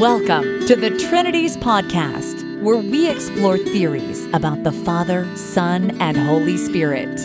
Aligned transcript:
Welcome 0.00 0.66
to 0.66 0.76
the 0.76 0.90
Trinities 1.08 1.56
Podcast, 1.56 2.60
where 2.60 2.76
we 2.76 3.08
explore 3.08 3.56
theories 3.56 4.26
about 4.34 4.62
the 4.62 4.70
Father, 4.70 5.26
Son, 5.38 5.98
and 6.02 6.18
Holy 6.18 6.58
Spirit. 6.58 7.16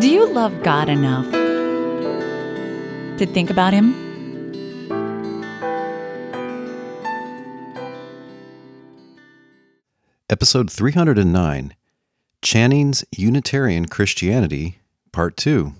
Do 0.00 0.10
you 0.10 0.26
love 0.26 0.60
God 0.64 0.88
enough 0.88 1.30
to 3.18 3.26
think 3.26 3.48
about 3.48 3.72
Him? 3.72 3.94
Episode 10.28 10.68
309 10.68 11.76
Channing's 12.42 13.04
Unitarian 13.12 13.86
Christianity, 13.86 14.80
Part 15.12 15.36
2. 15.36 15.74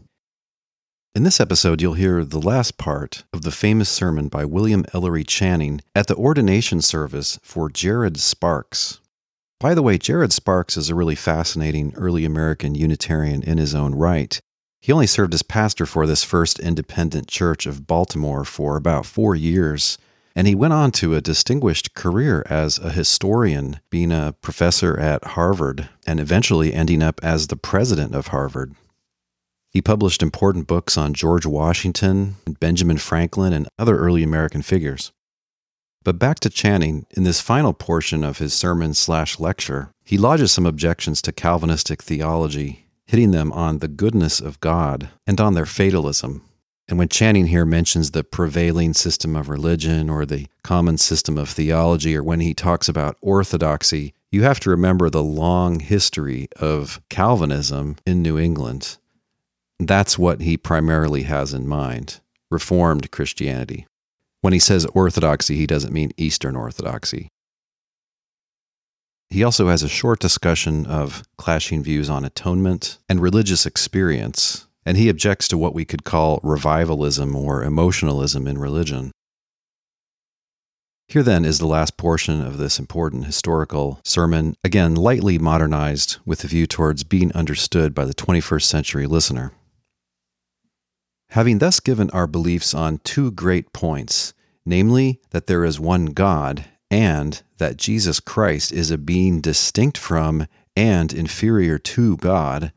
In 1.16 1.22
this 1.22 1.40
episode, 1.40 1.80
you'll 1.80 1.94
hear 1.94 2.22
the 2.24 2.38
last 2.38 2.76
part 2.76 3.24
of 3.32 3.40
the 3.40 3.50
famous 3.50 3.88
sermon 3.88 4.28
by 4.28 4.44
William 4.44 4.84
Ellery 4.92 5.24
Channing 5.24 5.80
at 5.94 6.08
the 6.08 6.14
ordination 6.14 6.82
service 6.82 7.38
for 7.42 7.70
Jared 7.70 8.18
Sparks. 8.18 9.00
By 9.58 9.72
the 9.72 9.80
way, 9.80 9.96
Jared 9.96 10.34
Sparks 10.34 10.76
is 10.76 10.90
a 10.90 10.94
really 10.94 11.14
fascinating 11.14 11.94
early 11.96 12.26
American 12.26 12.74
Unitarian 12.74 13.42
in 13.42 13.56
his 13.56 13.74
own 13.74 13.94
right. 13.94 14.38
He 14.82 14.92
only 14.92 15.06
served 15.06 15.32
as 15.32 15.42
pastor 15.42 15.86
for 15.86 16.06
this 16.06 16.22
first 16.22 16.58
independent 16.58 17.28
church 17.28 17.64
of 17.64 17.86
Baltimore 17.86 18.44
for 18.44 18.76
about 18.76 19.06
four 19.06 19.34
years, 19.34 19.96
and 20.34 20.46
he 20.46 20.54
went 20.54 20.74
on 20.74 20.92
to 20.92 21.14
a 21.14 21.22
distinguished 21.22 21.94
career 21.94 22.44
as 22.50 22.78
a 22.78 22.90
historian, 22.90 23.80
being 23.88 24.12
a 24.12 24.34
professor 24.42 25.00
at 25.00 25.24
Harvard, 25.28 25.88
and 26.06 26.20
eventually 26.20 26.74
ending 26.74 27.02
up 27.02 27.20
as 27.22 27.46
the 27.46 27.56
president 27.56 28.14
of 28.14 28.26
Harvard. 28.26 28.74
He 29.76 29.82
published 29.82 30.22
important 30.22 30.66
books 30.66 30.96
on 30.96 31.12
George 31.12 31.44
Washington, 31.44 32.36
Benjamin 32.60 32.96
Franklin, 32.96 33.52
and 33.52 33.68
other 33.78 33.98
early 33.98 34.22
American 34.22 34.62
figures. 34.62 35.12
But 36.02 36.18
back 36.18 36.40
to 36.40 36.48
Channing, 36.48 37.04
in 37.10 37.24
this 37.24 37.42
final 37.42 37.74
portion 37.74 38.24
of 38.24 38.38
his 38.38 38.54
sermon 38.54 38.94
slash 38.94 39.38
lecture, 39.38 39.90
he 40.02 40.16
lodges 40.16 40.50
some 40.50 40.64
objections 40.64 41.20
to 41.20 41.30
Calvinistic 41.30 42.02
theology, 42.02 42.86
hitting 43.04 43.32
them 43.32 43.52
on 43.52 43.80
the 43.80 43.86
goodness 43.86 44.40
of 44.40 44.60
God 44.60 45.10
and 45.26 45.38
on 45.42 45.52
their 45.52 45.66
fatalism. 45.66 46.40
And 46.88 46.98
when 46.98 47.10
Channing 47.10 47.48
here 47.48 47.66
mentions 47.66 48.12
the 48.12 48.24
prevailing 48.24 48.94
system 48.94 49.36
of 49.36 49.50
religion 49.50 50.08
or 50.08 50.24
the 50.24 50.46
common 50.62 50.96
system 50.96 51.36
of 51.36 51.50
theology, 51.50 52.16
or 52.16 52.24
when 52.24 52.40
he 52.40 52.54
talks 52.54 52.88
about 52.88 53.18
orthodoxy, 53.20 54.14
you 54.30 54.42
have 54.42 54.58
to 54.60 54.70
remember 54.70 55.10
the 55.10 55.22
long 55.22 55.80
history 55.80 56.48
of 56.58 56.98
Calvinism 57.10 57.96
in 58.06 58.22
New 58.22 58.38
England 58.38 58.96
that's 59.78 60.18
what 60.18 60.40
he 60.40 60.56
primarily 60.56 61.22
has 61.22 61.52
in 61.52 61.66
mind 61.66 62.20
Reformed 62.50 63.10
Christianity. 63.10 63.86
When 64.40 64.52
he 64.52 64.58
says 64.58 64.86
Orthodoxy, 64.86 65.56
he 65.56 65.66
doesn't 65.66 65.92
mean 65.92 66.12
Eastern 66.16 66.56
Orthodoxy. 66.56 67.28
He 69.28 69.42
also 69.42 69.68
has 69.68 69.82
a 69.82 69.88
short 69.88 70.20
discussion 70.20 70.86
of 70.86 71.24
clashing 71.36 71.82
views 71.82 72.08
on 72.08 72.24
atonement 72.24 72.98
and 73.08 73.20
religious 73.20 73.66
experience, 73.66 74.68
and 74.84 74.96
he 74.96 75.08
objects 75.08 75.48
to 75.48 75.58
what 75.58 75.74
we 75.74 75.84
could 75.84 76.04
call 76.04 76.40
revivalism 76.44 77.34
or 77.34 77.64
emotionalism 77.64 78.46
in 78.46 78.56
religion. 78.56 79.10
Here 81.08 81.24
then 81.24 81.44
is 81.44 81.58
the 81.58 81.66
last 81.66 81.96
portion 81.96 82.40
of 82.40 82.58
this 82.58 82.78
important 82.78 83.26
historical 83.26 84.00
sermon, 84.04 84.56
again 84.64 84.94
lightly 84.94 85.38
modernized 85.38 86.18
with 86.24 86.44
a 86.44 86.48
view 86.48 86.66
towards 86.66 87.04
being 87.04 87.32
understood 87.32 87.94
by 87.94 88.04
the 88.04 88.14
21st 88.14 88.62
century 88.62 89.06
listener. 89.06 89.52
Having 91.30 91.58
thus 91.58 91.80
given 91.80 92.10
our 92.10 92.26
beliefs 92.26 92.72
on 92.74 92.98
two 92.98 93.30
great 93.30 93.72
points, 93.72 94.32
namely 94.64 95.20
that 95.30 95.46
there 95.46 95.64
is 95.64 95.80
one 95.80 96.06
God 96.06 96.64
and 96.90 97.42
that 97.58 97.76
Jesus 97.76 98.20
Christ 98.20 98.72
is 98.72 98.90
a 98.90 98.98
being 98.98 99.40
distinct 99.40 99.98
from 99.98 100.46
and 100.76 101.12
inferior 101.12 101.78
to 101.78 102.16
God, 102.18 102.72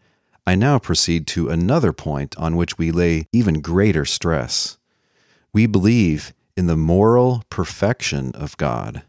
I 0.47 0.55
now 0.55 0.79
proceed 0.79 1.27
to 1.27 1.49
another 1.49 1.93
point 1.93 2.35
on 2.37 2.55
which 2.55 2.77
we 2.77 2.91
lay 2.91 3.27
even 3.31 3.61
greater 3.61 4.05
stress. 4.05 4.77
We 5.53 5.67
believe 5.67 6.33
in 6.57 6.67
the 6.67 6.77
moral 6.77 7.43
perfection 7.49 8.31
of 8.33 8.57
God. 8.57 9.03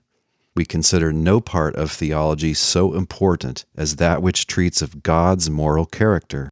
We 0.55 0.65
consider 0.65 1.13
no 1.13 1.41
part 1.41 1.75
of 1.77 1.91
theology 1.91 2.55
so 2.55 2.95
important 2.95 3.65
as 3.77 3.97
that 3.97 4.23
which 4.23 4.47
treats 4.47 4.83
of 4.83 5.03
God's 5.03 5.49
moral 5.49 5.87
character 5.87 6.51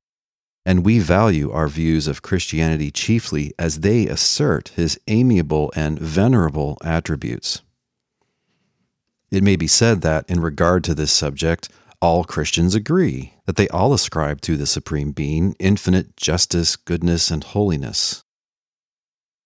and 0.69 0.85
we 0.85 0.99
value 0.99 1.51
our 1.51 1.67
views 1.67 2.07
of 2.07 2.21
Christianity 2.21 2.91
chiefly 2.91 3.55
as 3.59 3.81
they 3.81 4.07
assert 4.07 4.69
his 4.77 5.01
amiable 5.09 5.73
and 5.75 5.99
venerable 5.99 6.77
attributes. 6.85 7.63
It 9.31 9.43
may 9.43 9.57
be 9.57 9.67
said 9.67 10.03
that, 10.03 10.27
in 10.29 10.43
regard 10.43 10.85
to 10.85 10.95
this 10.95 11.11
subject, 11.11 11.71
all 12.03 12.23
Christians 12.23 12.75
agree 12.75 13.33
that 13.47 13.57
they 13.57 13.67
all 13.69 13.95
ascribe 13.95 14.43
to 14.43 14.59
the 14.59 14.67
Supreme 14.67 15.13
Being 15.13 15.57
infinite 15.59 16.19
justice, 16.19 16.77
goodness, 16.77 17.31
and 17.31 17.43
holiness. 17.45 18.23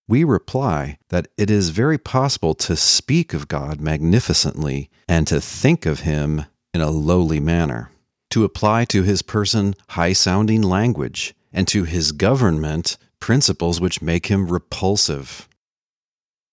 We 0.08 0.24
reply 0.24 0.98
that 1.10 1.28
it 1.38 1.52
is 1.52 1.68
very 1.68 1.98
possible 1.98 2.54
to 2.54 2.74
speak 2.74 3.32
of 3.32 3.46
God 3.46 3.80
magnificently 3.80 4.90
and 5.08 5.28
to 5.28 5.40
think 5.40 5.86
of 5.86 6.00
him 6.00 6.46
in 6.74 6.80
a 6.80 6.90
lowly 6.90 7.38
manner 7.38 7.92
to 8.32 8.44
apply 8.44 8.86
to 8.86 9.02
his 9.02 9.20
person 9.20 9.74
high 9.90 10.14
sounding 10.14 10.62
language, 10.62 11.34
and 11.52 11.68
to 11.68 11.84
his 11.84 12.12
government 12.12 12.96
principles 13.20 13.78
which 13.78 14.00
make 14.00 14.26
him 14.26 14.48
repulsive. 14.48 15.46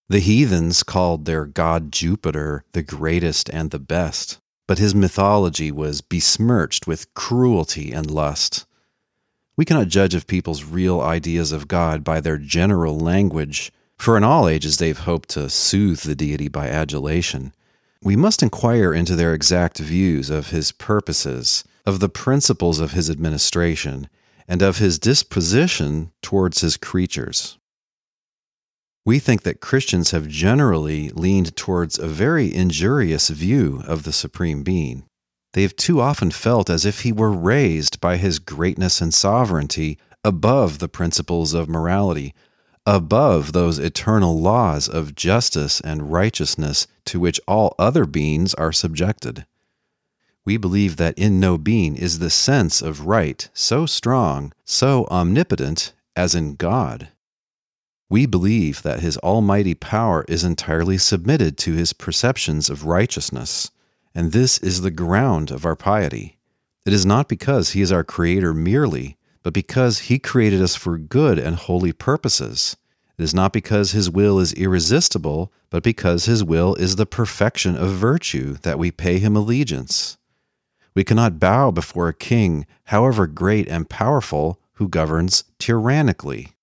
The 0.09 0.19
heathens 0.19 0.83
called 0.83 1.23
their 1.23 1.45
god 1.45 1.93
Jupiter 1.93 2.65
the 2.73 2.83
greatest 2.83 3.49
and 3.49 3.71
the 3.71 3.79
best, 3.79 4.39
but 4.67 4.77
his 4.77 4.93
mythology 4.93 5.71
was 5.71 6.01
besmirched 6.01 6.85
with 6.85 7.13
cruelty 7.13 7.93
and 7.93 8.11
lust. 8.11 8.65
We 9.55 9.63
cannot 9.63 9.87
judge 9.87 10.13
of 10.13 10.27
people's 10.27 10.65
real 10.65 10.99
ideas 10.99 11.53
of 11.53 11.69
God 11.69 12.03
by 12.03 12.19
their 12.19 12.37
general 12.37 12.99
language, 12.99 13.71
for 13.97 14.17
in 14.17 14.25
all 14.25 14.49
ages 14.49 14.77
they've 14.77 14.97
hoped 14.97 15.29
to 15.29 15.49
soothe 15.49 16.01
the 16.01 16.15
deity 16.15 16.49
by 16.49 16.67
adulation. 16.67 17.53
We 18.01 18.15
must 18.15 18.41
inquire 18.41 18.93
into 18.93 19.15
their 19.15 19.33
exact 19.33 19.77
views 19.77 20.29
of 20.29 20.49
his 20.49 20.71
purposes 20.71 21.63
of 21.85 21.99
the 21.99 22.09
principles 22.09 22.79
of 22.79 22.91
his 22.91 23.09
administration, 23.09 24.09
and 24.47 24.61
of 24.61 24.77
his 24.77 24.99
disposition 24.99 26.11
towards 26.21 26.61
his 26.61 26.77
creatures. 26.77 27.57
We 29.05 29.19
think 29.19 29.43
that 29.43 29.61
Christians 29.61 30.11
have 30.11 30.27
generally 30.27 31.09
leaned 31.09 31.55
towards 31.55 31.97
a 31.97 32.07
very 32.07 32.53
injurious 32.53 33.29
view 33.29 33.81
of 33.85 34.03
the 34.03 34.13
Supreme 34.13 34.63
Being. 34.63 35.05
They 35.53 35.63
have 35.63 35.75
too 35.75 35.99
often 35.99 36.31
felt 36.31 36.69
as 36.69 36.85
if 36.85 37.01
he 37.01 37.11
were 37.11 37.31
raised 37.31 37.99
by 37.99 38.17
his 38.17 38.39
greatness 38.39 39.01
and 39.01 39.13
sovereignty 39.13 39.97
above 40.23 40.79
the 40.79 40.89
principles 40.89 41.53
of 41.53 41.69
morality, 41.69 42.33
above 42.85 43.53
those 43.53 43.79
eternal 43.79 44.39
laws 44.39 44.87
of 44.87 45.15
justice 45.15 45.79
and 45.81 46.11
righteousness 46.11 46.87
to 47.05 47.19
which 47.19 47.39
all 47.47 47.75
other 47.77 48.05
beings 48.05 48.53
are 48.55 48.71
subjected 48.71 49.45
we 50.49 50.57
believe 50.57 50.97
that 50.97 51.15
in 51.15 51.39
no 51.39 51.59
being 51.59 51.95
is 51.95 52.17
the 52.17 52.31
sense 52.31 52.81
of 52.81 53.05
right 53.05 53.47
so 53.53 53.85
strong, 53.85 54.51
so 54.65 55.05
omnipotent 55.11 55.93
as 56.15 56.33
in 56.33 56.55
God. 56.55 57.09
We 58.09 58.25
believe 58.25 58.81
that 58.81 59.01
his 59.01 59.19
almighty 59.19 59.75
power 59.75 60.25
is 60.27 60.43
entirely 60.43 60.97
submitted 60.97 61.55
to 61.59 61.73
his 61.73 61.93
perceptions 61.93 62.67
of 62.67 62.85
righteousness, 62.85 63.69
and 64.15 64.31
this 64.31 64.57
is 64.57 64.81
the 64.81 64.89
ground 64.89 65.51
of 65.51 65.65
our 65.67 65.75
piety. 65.75 66.39
It 66.83 66.93
is 66.93 67.05
not 67.05 67.29
because 67.29 67.73
he 67.73 67.81
is 67.81 67.91
our 67.91 68.03
creator 68.03 68.51
merely, 68.51 69.17
but 69.43 69.53
because 69.53 69.99
he 69.99 70.19
created 70.19 70.61
us 70.61 70.75
for 70.75 70.97
good 70.97 71.39
and 71.39 71.55
holy 71.55 71.91
purposes. 71.93 72.75
It 73.17 73.23
is 73.23 73.33
not 73.33 73.53
because 73.53 73.91
his 73.91 74.09
will 74.09 74.39
is 74.39 74.53
irresistible, 74.53 75.51
but 75.69 75.83
because 75.83 76.25
his 76.25 76.43
will 76.43 76.75
is 76.75 76.95
the 76.95 77.05
perfection 77.05 77.75
of 77.75 77.91
virtue 77.91 78.55
that 78.61 78.79
we 78.79 78.91
pay 78.91 79.19
him 79.19 79.35
allegiance. 79.35 80.17
We 80.95 81.03
cannot 81.03 81.39
bow 81.39 81.71
before 81.71 82.07
a 82.07 82.13
king, 82.13 82.65
however 82.85 83.27
great 83.27 83.67
and 83.67 83.89
powerful, 83.89 84.59
who 84.73 84.87
governs 84.87 85.43
tyrannically. 85.59 86.55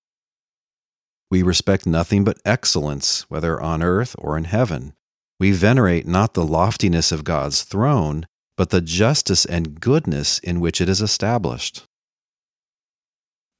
We 1.29 1.43
respect 1.43 1.85
nothing 1.85 2.23
but 2.23 2.39
excellence, 2.45 3.25
whether 3.29 3.61
on 3.61 3.83
earth 3.83 4.15
or 4.17 4.37
in 4.37 4.45
heaven. 4.45 4.93
We 5.39 5.51
venerate 5.51 6.07
not 6.07 6.33
the 6.33 6.45
loftiness 6.45 7.11
of 7.11 7.23
God's 7.23 7.63
throne, 7.63 8.25
but 8.55 8.69
the 8.69 8.81
justice 8.81 9.45
and 9.45 9.79
goodness 9.79 10.39
in 10.39 10.59
which 10.59 10.81
it 10.81 10.89
is 10.89 11.01
established. 11.01 11.86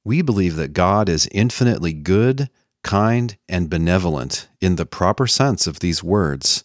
We 0.08 0.22
believe 0.22 0.56
that 0.56 0.72
God 0.72 1.10
is 1.10 1.28
infinitely 1.32 1.92
good, 1.92 2.48
kind, 2.82 3.36
and 3.46 3.68
benevolent 3.68 4.48
in 4.58 4.76
the 4.76 4.86
proper 4.86 5.26
sense 5.26 5.66
of 5.66 5.80
these 5.80 6.02
words, 6.02 6.64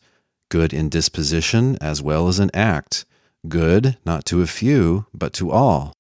good 0.50 0.72
in 0.72 0.88
disposition 0.88 1.78
as 1.82 2.02
well 2.02 2.30
as 2.30 2.40
in 2.40 2.50
act, 2.54 3.04
Good 3.50 3.98
not 4.06 4.24
to 4.28 4.42
a 4.42 4.48
few, 4.48 5.08
but 5.14 5.34
to 5.34 5.52
all. 5.52 5.92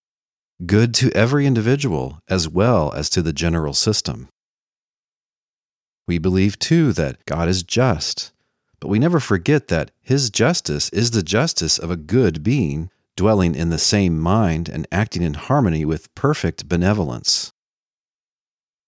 Good 0.65 0.93
to 0.93 1.11
every 1.11 1.45
individual 1.45 2.19
as 2.29 2.47
well 2.47 2.93
as 2.93 3.09
to 3.09 3.21
the 3.21 3.33
general 3.33 3.73
system. 3.73 4.29
We 6.07 6.19
believe 6.19 6.57
too 6.57 6.93
that 6.93 7.25
God 7.25 7.49
is 7.49 7.61
just, 7.61 8.31
but 8.79 8.87
we 8.87 8.99
never 8.99 9.19
forget 9.19 9.67
that 9.67 9.91
His 10.01 10.29
justice 10.29 10.87
is 10.93 11.11
the 11.11 11.21
justice 11.21 11.77
of 11.77 11.91
a 11.91 11.97
good 11.97 12.41
being, 12.41 12.89
dwelling 13.15 13.55
in 13.55 13.69
the 13.69 13.77
same 13.77 14.19
mind 14.19 14.69
and 14.69 14.87
acting 14.91 15.21
in 15.21 15.33
harmony 15.35 15.85
with 15.85 16.13
perfect 16.15 16.67
benevolence. 16.67 17.51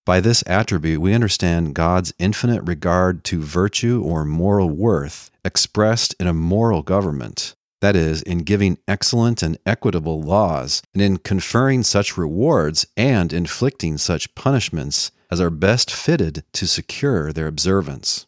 By 0.05 0.19
this 0.19 0.43
attribute, 0.45 1.01
we 1.01 1.13
understand 1.13 1.73
God's 1.73 2.13
infinite 2.19 2.61
regard 2.63 3.23
to 3.25 3.41
virtue 3.41 4.03
or 4.05 4.23
moral 4.23 4.69
worth 4.69 5.31
expressed 5.43 6.15
in 6.19 6.27
a 6.27 6.33
moral 6.33 6.83
government, 6.83 7.55
that 7.81 7.95
is, 7.95 8.21
in 8.21 8.39
giving 8.39 8.77
excellent 8.87 9.41
and 9.41 9.57
equitable 9.65 10.21
laws, 10.21 10.83
and 10.93 11.01
in 11.01 11.17
conferring 11.17 11.83
such 11.83 12.17
rewards 12.17 12.85
and 12.95 13.33
inflicting 13.33 13.97
such 13.97 14.33
punishments 14.35 15.11
as 15.31 15.41
are 15.41 15.49
best 15.49 15.91
fitted 15.91 16.43
to 16.53 16.67
secure 16.67 17.33
their 17.33 17.47
observance. 17.47 18.27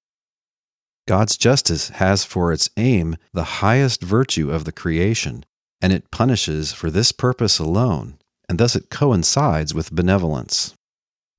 God's 1.07 1.37
justice 1.37 1.89
has 1.89 2.25
for 2.25 2.51
its 2.51 2.69
aim 2.75 3.15
the 3.33 3.61
highest 3.61 4.01
virtue 4.01 4.51
of 4.51 4.65
the 4.65 4.71
creation, 4.71 5.45
and 5.81 5.93
it 5.93 6.11
punishes 6.11 6.73
for 6.73 6.89
this 6.89 7.11
purpose 7.11 7.59
alone, 7.59 8.17
and 8.49 8.57
thus 8.57 8.75
it 8.75 8.89
coincides 8.89 9.73
with 9.73 9.91
benevolence. 9.91 10.73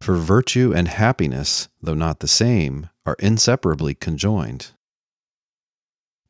For 0.01 0.17
virtue 0.17 0.73
and 0.75 0.89
happiness, 0.89 1.69
though 1.83 1.95
not 1.95 2.21
the 2.21 2.29
same, 2.29 2.89
are 3.05 3.17
inseparably 3.19 3.95
conjoined. 3.95 4.73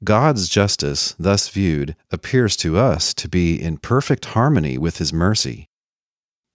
God's 0.05 0.49
justice, 0.49 1.15
thus 1.19 1.49
viewed, 1.49 1.97
appears 2.11 2.57
to 2.59 2.79
us 2.79 3.13
to 3.15 3.29
be 3.29 3.61
in 3.61 3.79
perfect 3.79 4.27
harmony 4.27 4.79
with 4.79 4.99
His 4.99 5.13
mercy. 5.13 5.67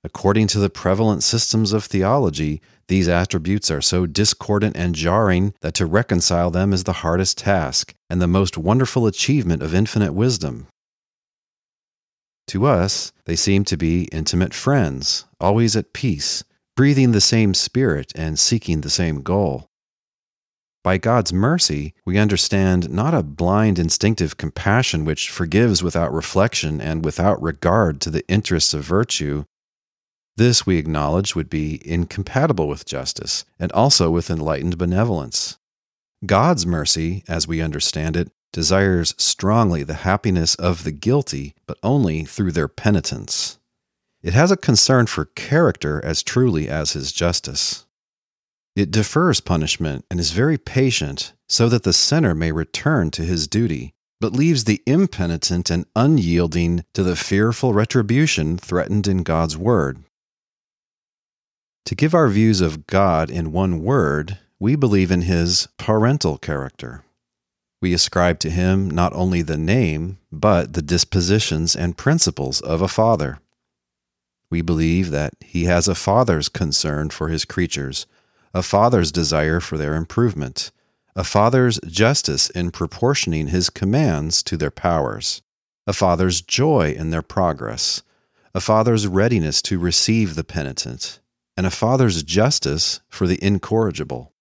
According 0.04 0.48
to 0.48 0.60
the 0.60 0.70
prevalent 0.70 1.24
systems 1.24 1.72
of 1.72 1.86
theology, 1.86 2.62
these 2.88 3.08
attributes 3.08 3.72
are 3.72 3.82
so 3.82 4.06
discordant 4.06 4.76
and 4.76 4.96
jarring 4.96 5.54
that 5.62 5.74
to 5.76 5.86
reconcile 5.86 6.52
them 6.52 6.74
is 6.74 6.84
the 6.84 6.94
hardest 7.04 7.38
task 7.38 7.94
and 8.10 8.22
the 8.22 8.28
most 8.28 8.58
wonderful 8.58 9.08
achievement 9.08 9.62
of 9.62 9.74
infinite 9.74 10.14
wisdom. 10.14 10.68
To 12.48 12.66
us, 12.66 13.12
they 13.26 13.36
seem 13.36 13.64
to 13.66 13.78
be 13.78 14.04
intimate 14.12 14.54
friends, 14.54 15.26
always 15.40 15.76
at 15.76 15.94
peace, 15.94 16.44
breathing 16.76 17.12
the 17.12 17.22
same 17.22 17.54
spirit 17.54 18.12
and 18.16 18.38
seeking 18.38 18.82
the 18.82 18.90
same 18.90 19.22
goal. 19.22 19.70
By 20.84 20.98
God's 20.98 21.32
mercy, 21.32 21.94
we 22.06 22.18
understand 22.18 22.90
not 22.90 23.14
a 23.14 23.24
blind 23.24 23.80
instinctive 23.80 24.36
compassion 24.36 25.06
which 25.06 25.30
forgives 25.30 25.82
without 25.82 26.14
reflection 26.14 26.82
and 26.82 27.06
without 27.06 27.42
regard 27.42 28.02
to 28.02 28.10
the 28.10 28.28
interests 28.28 28.74
of 28.74 28.84
virtue. 28.84 29.46
This, 30.36 30.66
we 30.66 30.78
acknowledge, 30.78 31.36
would 31.36 31.50
be 31.50 31.80
incompatible 31.86 32.68
with 32.68 32.86
justice 32.86 33.46
and 33.58 33.72
also 33.72 34.10
with 34.12 34.30
enlightened 34.30 34.78
benevolence. 34.78 35.58
God's 36.26 36.66
mercy, 36.66 37.24
as 37.30 37.48
we 37.48 37.62
understand 37.62 38.18
it, 38.18 38.30
desires 38.54 39.14
strongly 39.18 39.84
the 39.84 40.06
happiness 40.06 40.56
of 40.56 40.86
the 40.86 40.92
guilty, 40.94 41.54
but 41.66 41.78
only 41.84 42.24
through 42.24 42.54
their 42.54 42.70
penitence. 42.70 43.60
It 44.22 44.34
has 44.34 44.52
a 44.52 44.58
concern 44.58 45.08
for 45.08 45.26
character 45.26 46.00
as 46.06 46.24
truly 46.24 46.70
as 46.70 46.94
his 46.94 47.12
justice. 47.12 47.86
It 48.76 48.90
defers 48.90 49.42
punishment 49.42 50.06
and 50.10 50.20
is 50.20 50.32
very 50.32 50.58
patient 50.58 51.34
so 51.50 51.68
that 51.70 51.84
the 51.84 51.94
sinner 51.94 52.34
may 52.34 52.52
return 52.52 53.12
to 53.12 53.24
his 53.24 53.48
duty, 53.48 53.94
but 54.22 54.34
leaves 54.34 54.64
the 54.64 54.82
impenitent 54.88 55.70
and 55.70 55.86
unyielding 55.96 56.86
to 56.94 57.04
the 57.04 57.18
fearful 57.18 57.74
retribution 57.74 58.58
threatened 58.58 59.08
in 59.08 59.24
God's 59.24 59.58
word. 59.58 60.04
To 61.86 61.96
give 61.96 62.16
our 62.16 62.30
views 62.30 62.62
of 62.62 62.88
God 62.88 63.30
in 63.30 63.52
one 63.52 63.84
word, 63.84 64.40
we 64.58 64.78
believe 64.78 65.12
in 65.12 65.24
his 65.24 65.68
parental 65.78 66.38
character. 66.38 67.04
We 67.84 67.94
ascribe 67.94 68.40
to 68.40 68.50
him 68.50 68.90
not 68.90 69.12
only 69.14 69.42
the 69.42 69.58
name, 69.58 70.18
but 70.32 70.72
the 70.72 70.82
dispositions 70.82 71.76
and 71.76 71.98
principles 71.98 72.62
of 72.62 72.82
a 72.82 72.88
father. 72.88 73.40
We 74.50 74.62
believe 74.62 75.12
that 75.12 75.34
he 75.42 75.66
has 75.66 75.90
a 75.90 75.94
father's 75.94 76.48
concern 76.48 77.10
for 77.10 77.28
his 77.28 77.44
creatures, 77.44 78.08
a 78.54 78.64
father's 78.64 79.12
desire 79.12 79.60
for 79.60 79.78
their 79.78 79.96
improvement, 79.96 80.72
a 81.14 81.26
father's 81.26 81.78
justice 81.86 82.50
in 82.52 82.72
proportioning 82.72 83.48
his 83.48 83.70
commands 83.70 84.42
to 84.44 84.56
their 84.56 84.72
powers, 84.72 85.42
a 85.86 85.92
father's 85.92 86.42
joy 86.42 86.96
in 86.98 87.10
their 87.10 87.22
progress, 87.22 88.02
a 88.56 88.62
father's 88.62 89.08
readiness 89.08 89.62
to 89.64 89.78
receive 89.78 90.36
the 90.36 90.46
penitent, 90.46 91.20
and 91.58 91.66
a 91.66 91.70
father's 91.70 92.24
justice 92.24 93.02
for 93.10 93.28
the 93.28 93.44
incorrigible. 93.44 94.33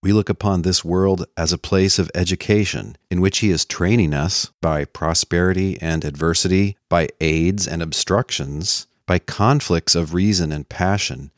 We 0.00 0.12
look 0.12 0.28
upon 0.28 0.62
this 0.62 0.84
world 0.84 1.26
as 1.36 1.52
a 1.52 1.58
place 1.58 1.98
of 1.98 2.10
education 2.14 2.96
in 3.10 3.20
which 3.20 3.38
He 3.38 3.50
is 3.50 3.64
training 3.64 4.14
us 4.14 4.52
by 4.60 4.84
prosperity 4.84 5.76
and 5.80 6.04
adversity, 6.04 6.76
by 6.88 7.08
aids 7.20 7.66
and 7.66 7.82
obstructions, 7.82 8.86
by 9.06 9.18
conflicts 9.18 9.96
of 9.96 10.14
reason 10.14 10.52
and 10.52 10.68
passion, 10.68 11.32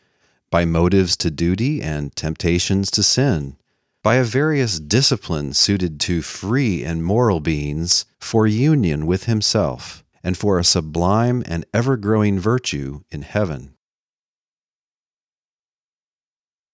by 0.50 0.66
motives 0.66 1.16
to 1.18 1.30
duty 1.30 1.80
and 1.80 2.14
temptations 2.14 2.90
to 2.90 3.02
sin, 3.02 3.56
by 4.02 4.16
a 4.16 4.24
various 4.24 4.78
discipline 4.78 5.54
suited 5.54 5.98
to 6.00 6.20
free 6.20 6.84
and 6.84 7.02
moral 7.02 7.40
beings 7.40 8.04
for 8.18 8.46
union 8.46 9.06
with 9.06 9.24
Himself 9.24 10.04
and 10.22 10.36
for 10.36 10.58
a 10.58 10.64
sublime 10.64 11.42
and 11.46 11.64
ever 11.72 11.96
growing 11.96 12.38
virtue 12.38 13.00
in 13.10 13.22
heaven. 13.22 13.74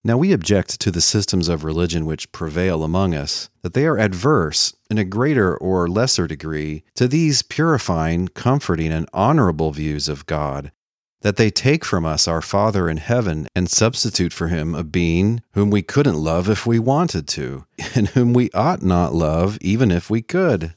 Now, 0.07 0.17
we 0.17 0.33
object 0.33 0.79
to 0.83 0.93
the 0.93 1.01
systems 1.01 1.49
of 1.49 1.65
religion 1.65 2.07
which 2.07 2.31
prevail 2.31 2.85
among 2.85 3.13
us, 3.13 3.51
that 3.63 3.75
they 3.75 3.87
are 3.87 3.99
adverse, 3.99 4.73
in 4.89 4.99
a 4.99 5.05
greater 5.05 5.57
or 5.57 5.89
lesser 5.89 6.29
degree, 6.29 6.85
to 6.95 7.09
these 7.09 7.43
purifying, 7.43 8.29
comforting, 8.29 8.93
and 8.93 9.09
honorable 9.13 9.73
views 9.73 10.09
of 10.09 10.25
God, 10.27 10.71
that 11.23 11.35
they 11.35 11.51
take 11.51 11.85
from 11.85 12.07
us 12.07 12.29
our 12.29 12.41
Father 12.41 12.89
in 12.89 12.99
heaven 12.99 13.49
and 13.57 13.69
substitute 13.69 14.33
for 14.33 14.47
him 14.47 14.77
a 14.77 14.85
being 14.85 15.43
whom 15.55 15.71
we 15.73 15.83
couldn't 15.83 16.23
love 16.23 16.49
if 16.49 16.65
we 16.65 16.79
wanted 16.79 17.27
to, 17.27 17.65
and 17.97 18.07
whom 18.11 18.33
we 18.33 18.49
ought 18.53 18.83
not 18.83 19.13
love 19.13 19.59
even 19.61 19.91
if 19.91 20.09
we 20.09 20.23
could. 20.23 20.77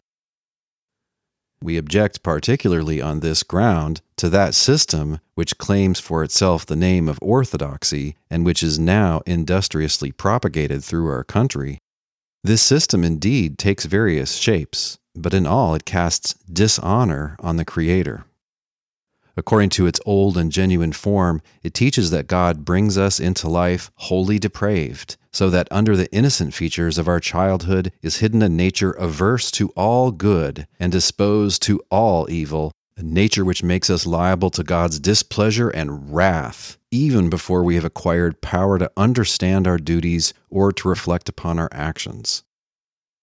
We 1.61 1.77
object 1.77 2.23
particularly 2.23 2.99
on 2.99 3.19
this 3.19 3.43
ground 3.43 4.01
to 4.19 4.29
that 4.29 4.53
system 4.53 5.21
which 5.35 5.57
claims 5.57 5.97
for 5.97 6.25
itself 6.25 6.65
the 6.65 6.75
name 6.75 7.07
of 7.07 7.17
orthodoxy 7.21 8.17
and 8.29 8.45
which 8.45 8.61
is 8.61 8.77
now 8.77 9.21
industriously 9.25 10.11
propagated 10.11 10.83
through 10.83 11.07
our 11.07 11.23
country. 11.23 11.79
This 12.43 12.61
system 12.61 13.05
indeed 13.05 13.57
takes 13.57 13.85
various 13.85 14.35
shapes, 14.35 14.97
but 15.15 15.33
in 15.33 15.47
all 15.47 15.73
it 15.73 15.85
casts 15.85 16.33
dishonor 16.51 17.37
on 17.39 17.55
the 17.55 17.63
Creator. 17.63 18.25
According 19.37 19.69
to 19.69 19.87
its 19.87 20.01
old 20.05 20.37
and 20.37 20.51
genuine 20.51 20.91
form, 20.91 21.41
it 21.63 21.73
teaches 21.73 22.11
that 22.11 22.27
God 22.27 22.65
brings 22.65 22.97
us 22.97 23.21
into 23.21 23.47
life 23.47 23.89
wholly 23.95 24.37
depraved, 24.37 25.15
so 25.31 25.49
that 25.49 25.69
under 25.71 25.95
the 25.95 26.11
innocent 26.13 26.53
features 26.53 26.97
of 26.97 27.07
our 27.07 27.21
childhood 27.21 27.93
is 28.01 28.17
hidden 28.17 28.41
a 28.41 28.49
nature 28.49 28.91
averse 28.91 29.49
to 29.51 29.69
all 29.77 30.11
good 30.11 30.67
and 30.77 30.91
disposed 30.91 31.61
to 31.61 31.79
all 31.89 32.29
evil, 32.29 32.73
nature 33.03 33.45
which 33.45 33.63
makes 33.63 33.89
us 33.89 34.05
liable 34.05 34.49
to 34.51 34.63
God's 34.63 34.99
displeasure 34.99 35.69
and 35.69 36.13
wrath, 36.13 36.77
even 36.91 37.29
before 37.29 37.63
we 37.63 37.75
have 37.75 37.85
acquired 37.85 38.41
power 38.41 38.77
to 38.77 38.91
understand 38.97 39.67
our 39.67 39.77
duties 39.77 40.33
or 40.49 40.71
to 40.71 40.87
reflect 40.87 41.29
upon 41.29 41.59
our 41.59 41.69
actions. 41.71 42.43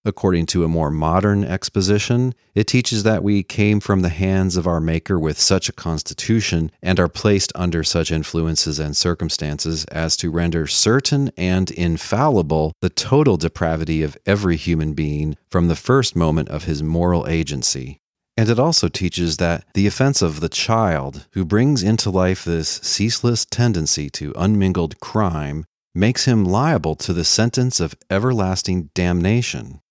According 0.07 0.45
to 0.47 0.63
a 0.63 0.69
more 0.69 0.89
modern 0.89 1.43
exposition, 1.43 2.33
it 2.55 2.65
teaches 2.65 3.03
that 3.03 3.23
we 3.23 3.43
came 3.43 3.81
from 3.81 4.03
the 4.03 4.09
hands 4.09 4.55
of 4.55 4.65
our 4.65 4.79
Maker 4.79 5.19
with 5.19 5.37
such 5.37 5.67
a 5.67 5.73
constitution 5.73 6.71
and 6.81 6.97
are 6.97 7.09
placed 7.09 7.51
under 7.55 7.83
such 7.83 8.09
influences 8.09 8.79
and 8.79 8.95
circumstances 8.95 9.83
as 9.85 10.15
to 10.15 10.31
render 10.31 10.65
certain 10.65 11.29
and 11.35 11.71
infallible 11.71 12.71
the 12.79 12.89
total 12.89 13.35
depravity 13.35 14.01
of 14.01 14.17
every 14.25 14.55
human 14.55 14.93
being 14.93 15.35
from 15.51 15.67
the 15.67 15.75
first 15.75 16.15
moment 16.15 16.47
of 16.47 16.63
his 16.63 16.81
moral 16.81 17.27
agency. 17.27 17.99
And 18.37 18.49
it 18.49 18.59
also 18.59 18.87
teaches 18.87 19.37
that 19.37 19.65
the 19.73 19.87
offense 19.87 20.21
of 20.21 20.41
the 20.41 20.49
child 20.49 21.25
who 21.31 21.43
brings 21.43 21.81
into 21.81 22.11
life 22.11 22.45
this 22.45 22.69
ceaseless 22.83 23.45
tendency 23.45 24.11
to 24.11 24.31
unmingled 24.37 24.99
crime 24.99 25.65
makes 25.95 26.25
him 26.25 26.45
liable 26.45 26.95
to 26.95 27.13
the 27.13 27.23
sentence 27.25 27.79
of 27.79 27.95
everlasting 28.11 28.91
damnation. 28.93 29.81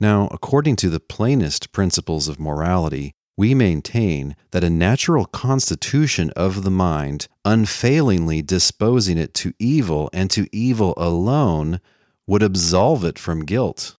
Now, 0.00 0.28
according 0.32 0.76
to 0.76 0.88
the 0.88 0.98
plainest 0.98 1.72
principles 1.72 2.26
of 2.26 2.40
morality, 2.40 3.12
we 3.36 3.54
maintain 3.54 4.34
that 4.50 4.64
a 4.64 4.70
natural 4.70 5.26
constitution 5.26 6.30
of 6.30 6.64
the 6.64 6.70
mind, 6.70 7.28
unfailingly 7.44 8.40
disposing 8.40 9.18
it 9.18 9.34
to 9.34 9.52
evil 9.58 10.08
and 10.12 10.30
to 10.30 10.48
evil 10.56 10.94
alone, 10.96 11.80
would 12.26 12.42
absolve 12.42 13.04
it 13.04 13.18
from 13.18 13.44
guilt. 13.44 13.96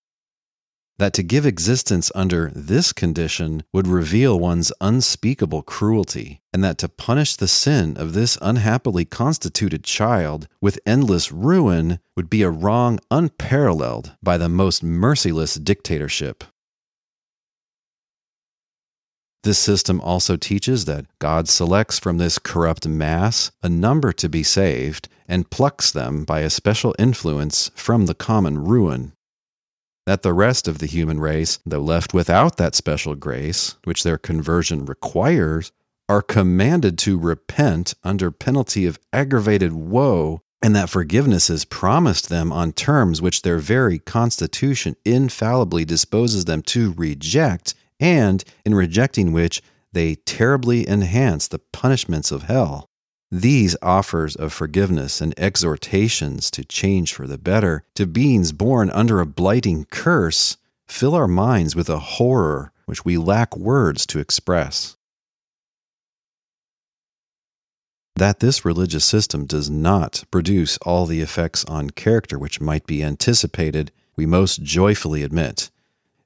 That 0.99 1.13
to 1.13 1.23
give 1.23 1.45
existence 1.45 2.11
under 2.13 2.51
this 2.55 2.93
condition 2.93 3.63
would 3.73 3.87
reveal 3.87 4.39
one's 4.39 4.71
unspeakable 4.79 5.63
cruelty, 5.63 6.41
and 6.53 6.63
that 6.63 6.77
to 6.77 6.87
punish 6.87 7.35
the 7.35 7.47
sin 7.47 7.97
of 7.97 8.13
this 8.13 8.37
unhappily 8.41 9.05
constituted 9.05 9.83
child 9.83 10.47
with 10.61 10.79
endless 10.85 11.31
ruin 11.31 11.99
would 12.15 12.29
be 12.29 12.43
a 12.43 12.49
wrong 12.49 12.99
unparalleled 13.09 14.15
by 14.21 14.37
the 14.37 14.49
most 14.49 14.83
merciless 14.83 15.55
dictatorship. 15.55 16.43
This 19.43 19.59
system 19.59 19.99
also 19.99 20.37
teaches 20.37 20.85
that 20.85 21.05
God 21.19 21.49
selects 21.49 21.99
from 21.99 22.17
this 22.17 22.39
corrupt 22.39 22.87
mass 22.87 23.51
a 23.61 23.67
number 23.67 24.13
to 24.13 24.29
be 24.29 24.41
saved 24.41 25.09
and 25.27 25.49
plucks 25.49 25.91
them 25.91 26.23
by 26.23 26.41
a 26.41 26.49
special 26.49 26.95
influence 26.97 27.69
from 27.75 28.05
the 28.05 28.13
common 28.13 28.63
ruin 28.63 29.11
that 30.05 30.21
the 30.21 30.33
rest 30.33 30.67
of 30.67 30.79
the 30.79 30.85
human 30.85 31.19
race, 31.19 31.59
though 31.65 31.79
left 31.79 32.13
without 32.13 32.57
that 32.57 32.75
special 32.75 33.15
grace, 33.15 33.75
which 33.83 34.03
their 34.03 34.17
conversion 34.17 34.85
requires, 34.85 35.71
are 36.09 36.21
commanded 36.21 36.97
to 36.99 37.17
repent 37.17 37.93
under 38.03 38.29
penalty 38.29 38.85
of 38.85 38.99
aggravated 39.13 39.71
woe, 39.73 40.41
and 40.61 40.75
that 40.75 40.89
forgiveness 40.89 41.49
is 41.49 41.65
promised 41.65 42.29
them 42.29 42.51
on 42.51 42.73
terms 42.73 43.21
which 43.21 43.41
their 43.41 43.57
very 43.57 43.99
constitution 43.99 44.95
infallibly 45.05 45.85
disposes 45.85 46.45
them 46.45 46.61
to 46.61 46.93
reject, 46.93 47.73
and 47.99 48.43
in 48.65 48.75
rejecting 48.75 49.31
which 49.31 49.61
they 49.93 50.15
terribly 50.15 50.87
enhance 50.89 51.47
the 51.47 51.59
punishments 51.59 52.31
of 52.31 52.43
hell. 52.43 52.89
These 53.33 53.75
offers 53.81 54.35
of 54.35 54.53
forgiveness 54.53 55.19
and 55.19 55.33
exhortations 55.39 56.51
to 56.51 56.63
change 56.63 57.15
for 57.15 57.25
the 57.25 57.39
better, 57.39 57.83
to 57.95 58.05
beings 58.05 58.51
born 58.51 58.91
under 58.91 59.19
a 59.19 59.25
blighting 59.25 59.85
curse, 59.85 60.57
fill 60.85 61.15
our 61.15 61.27
minds 61.27 61.75
with 61.75 61.89
a 61.89 61.97
horror 61.97 62.71
which 62.85 63.03
we 63.03 63.17
lack 63.17 63.57
words 63.57 64.05
to 64.05 64.19
express. 64.19 64.97
That 68.17 68.39
this 68.39 68.63
religious 68.63 69.03
system 69.03 69.47
does 69.47 69.67
not 69.67 70.25
produce 70.29 70.77
all 70.83 71.07
the 71.07 71.21
effects 71.21 71.65
on 71.65 71.89
character 71.89 72.37
which 72.37 72.61
might 72.61 72.85
be 72.85 73.01
anticipated, 73.01 73.91
we 74.15 74.27
most 74.27 74.61
joyfully 74.61 75.23
admit. 75.23 75.71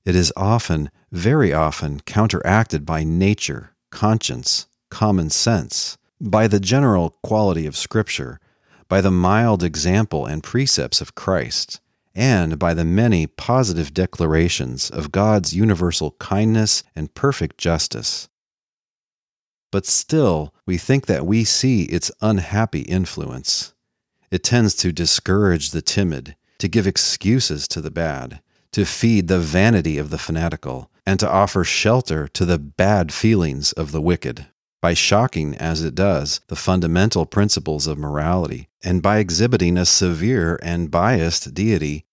It 0.03 0.13
is 0.13 0.33
often, 0.35 0.91
very 1.09 1.53
often, 1.53 2.01
counteracted 2.01 2.85
by 2.85 3.05
nature, 3.05 3.71
conscience, 3.91 4.67
common 4.89 5.29
sense 5.29 5.97
by 6.19 6.47
the 6.47 6.59
general 6.59 7.11
quality 7.21 7.65
of 7.65 7.77
Scripture, 7.77 8.39
by 8.87 9.01
the 9.01 9.11
mild 9.11 9.63
example 9.63 10.25
and 10.25 10.43
precepts 10.43 11.01
of 11.01 11.15
Christ, 11.15 11.79
and 12.15 12.57
by 12.57 12.73
the 12.73 12.85
many 12.85 13.27
positive 13.27 13.93
declarations 13.93 14.89
of 14.89 15.11
God's 15.11 15.53
universal 15.53 16.11
kindness 16.19 16.83
and 16.95 17.13
perfect 17.13 17.57
justice. 17.57 18.29
But 19.71 19.85
still, 19.85 20.53
we 20.65 20.77
think 20.77 21.05
that 21.05 21.25
we 21.25 21.43
see 21.43 21.83
its 21.83 22.11
unhappy 22.21 22.81
influence. 22.81 23.73
It 24.31 24.43
tends 24.43 24.73
to 24.75 24.91
discourage 24.91 25.71
the 25.71 25.81
timid, 25.81 26.35
to 26.57 26.67
give 26.67 26.87
excuses 26.87 27.67
to 27.67 27.81
the 27.81 27.91
bad, 27.91 28.41
to 28.71 28.85
feed 28.85 29.27
the 29.27 29.39
vanity 29.39 29.97
of 29.97 30.09
the 30.09 30.17
fanatical, 30.17 30.89
and 31.05 31.19
to 31.19 31.29
offer 31.29 31.63
shelter 31.63 32.27
to 32.29 32.45
the 32.45 32.57
bad 32.57 33.13
feelings 33.13 33.71
of 33.73 33.91
the 33.91 34.01
wicked 34.01 34.47
by 34.81 34.93
shocking, 34.93 35.55
as 35.55 35.83
it 35.83 35.95
does, 35.95 36.41
the 36.47 36.55
fundamental 36.55 37.25
principles 37.25 37.87
of 37.87 37.97
morality, 37.97 38.69
and 38.83 39.01
by 39.01 39.17
exhibiting 39.17 39.77
a 39.77 39.85
severe 39.85 40.59
and 40.61 40.91
biased 40.91 41.53
deity, 41.53 42.05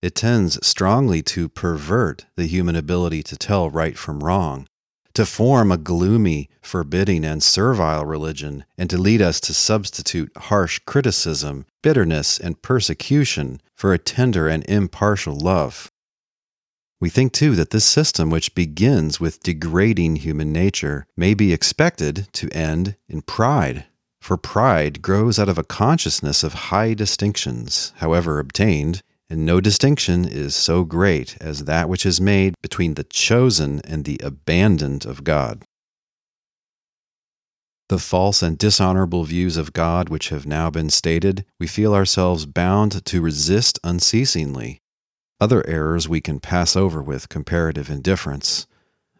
it 0.00 0.14
tends 0.16 0.64
strongly 0.66 1.22
to 1.22 1.48
pervert 1.48 2.26
the 2.34 2.46
human 2.46 2.74
ability 2.74 3.22
to 3.22 3.36
tell 3.36 3.70
right 3.70 3.96
from 3.96 4.24
wrong, 4.24 4.66
to 5.14 5.24
form 5.24 5.70
a 5.70 5.76
gloomy, 5.76 6.48
forbidding, 6.60 7.24
and 7.24 7.42
servile 7.42 8.04
religion, 8.04 8.64
and 8.76 8.90
to 8.90 8.98
lead 8.98 9.22
us 9.22 9.38
to 9.40 9.54
substitute 9.54 10.34
harsh 10.36 10.80
criticism, 10.80 11.66
bitterness, 11.82 12.38
and 12.38 12.62
persecution 12.62 13.60
for 13.76 13.92
a 13.92 13.98
tender 13.98 14.48
and 14.48 14.64
impartial 14.68 15.36
love. 15.36 15.91
We 17.02 17.10
think 17.10 17.32
too 17.32 17.56
that 17.56 17.70
this 17.70 17.84
system, 17.84 18.30
which 18.30 18.54
begins 18.54 19.18
with 19.18 19.42
degrading 19.42 20.16
human 20.16 20.52
nature, 20.52 21.04
may 21.16 21.34
be 21.34 21.52
expected 21.52 22.28
to 22.34 22.48
end 22.50 22.94
in 23.08 23.22
pride. 23.22 23.86
For 24.20 24.36
pride 24.36 25.02
grows 25.02 25.36
out 25.36 25.48
of 25.48 25.58
a 25.58 25.64
consciousness 25.64 26.44
of 26.44 26.70
high 26.70 26.94
distinctions, 26.94 27.92
however 27.96 28.38
obtained, 28.38 29.02
and 29.28 29.44
no 29.44 29.60
distinction 29.60 30.24
is 30.24 30.54
so 30.54 30.84
great 30.84 31.36
as 31.40 31.64
that 31.64 31.88
which 31.88 32.06
is 32.06 32.20
made 32.20 32.54
between 32.62 32.94
the 32.94 33.02
chosen 33.02 33.80
and 33.80 34.04
the 34.04 34.20
abandoned 34.22 35.04
of 35.04 35.24
God. 35.24 35.64
The 37.88 37.98
false 37.98 38.44
and 38.44 38.56
dishonorable 38.56 39.24
views 39.24 39.56
of 39.56 39.72
God 39.72 40.08
which 40.08 40.28
have 40.28 40.46
now 40.46 40.70
been 40.70 40.88
stated, 40.88 41.44
we 41.58 41.66
feel 41.66 41.96
ourselves 41.96 42.46
bound 42.46 43.04
to 43.04 43.20
resist 43.20 43.80
unceasingly 43.82 44.81
other 45.42 45.66
errors 45.66 46.08
we 46.08 46.20
can 46.20 46.38
pass 46.38 46.76
over 46.76 47.02
with 47.02 47.28
comparative 47.28 47.90
indifference, 47.90 48.68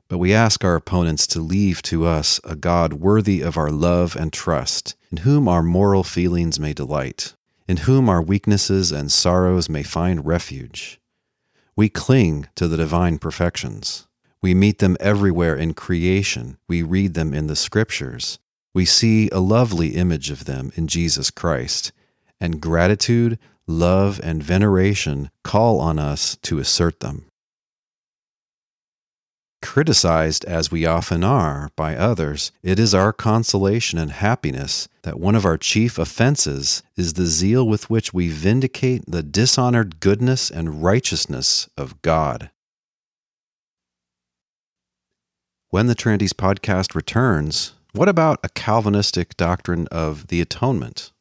but 0.06 0.18
we 0.18 0.32
ask 0.32 0.62
our 0.62 0.76
opponents 0.76 1.26
to 1.26 1.40
leave 1.40 1.82
to 1.82 2.06
us 2.06 2.40
a 2.44 2.54
God 2.54 2.92
worthy 2.92 3.40
of 3.40 3.56
our 3.56 3.72
love 3.72 4.14
and 4.14 4.32
trust, 4.32 4.94
in 5.10 5.16
whom 5.18 5.48
our 5.48 5.64
moral 5.64 6.04
feelings 6.04 6.60
may 6.60 6.72
delight, 6.72 7.34
in 7.66 7.78
whom 7.78 8.08
our 8.08 8.22
weaknesses 8.22 8.92
and 8.92 9.10
sorrows 9.10 9.68
may 9.68 9.82
find 9.82 10.24
refuge. 10.24 11.00
We 11.74 11.88
cling 11.88 12.46
to 12.54 12.68
the 12.68 12.76
divine 12.76 13.18
perfections. 13.18 14.06
We 14.40 14.54
meet 14.54 14.78
them 14.78 14.96
everywhere 15.00 15.56
in 15.56 15.74
creation. 15.74 16.56
We 16.68 16.84
read 16.84 17.14
them 17.14 17.34
in 17.34 17.48
the 17.48 17.56
scriptures. 17.56 18.38
We 18.72 18.84
see 18.84 19.28
a 19.30 19.40
lovely 19.40 19.96
image 19.96 20.30
of 20.30 20.44
them 20.44 20.70
in 20.76 20.86
Jesus 20.86 21.32
Christ. 21.32 21.90
And 22.40 22.60
gratitude, 22.60 23.40
love, 23.72 24.20
and 24.22 24.42
veneration 24.42 25.30
call 25.42 25.80
on 25.80 25.98
us 25.98 26.36
to 26.42 26.58
assert 26.58 27.00
them. 27.00 27.26
Criticized 29.62 30.44
as 30.44 30.72
we 30.72 30.84
often 30.84 31.22
are 31.22 31.70
by 31.76 31.94
others, 31.94 32.50
it 32.62 32.78
is 32.80 32.94
our 32.94 33.12
consolation 33.12 33.98
and 33.98 34.10
happiness 34.10 34.88
that 35.02 35.20
one 35.20 35.36
of 35.36 35.44
our 35.44 35.56
chief 35.56 35.98
offenses 35.98 36.82
is 36.96 37.12
the 37.12 37.26
zeal 37.26 37.66
with 37.66 37.88
which 37.88 38.12
we 38.12 38.28
vindicate 38.28 39.04
the 39.06 39.22
dishonored 39.22 40.00
goodness 40.00 40.50
and 40.50 40.82
righteousness 40.82 41.68
of 41.78 42.02
God. 42.02 42.50
When 45.70 45.86
the 45.86 45.94
Trinities 45.94 46.34
podcast 46.34 46.94
returns, 46.94 47.72
what 47.92 48.08
about 48.08 48.40
a 48.42 48.48
Calvinistic 48.50 49.36
doctrine 49.36 49.86
of 49.92 50.26
the 50.26 50.40
atonement? 50.40 51.12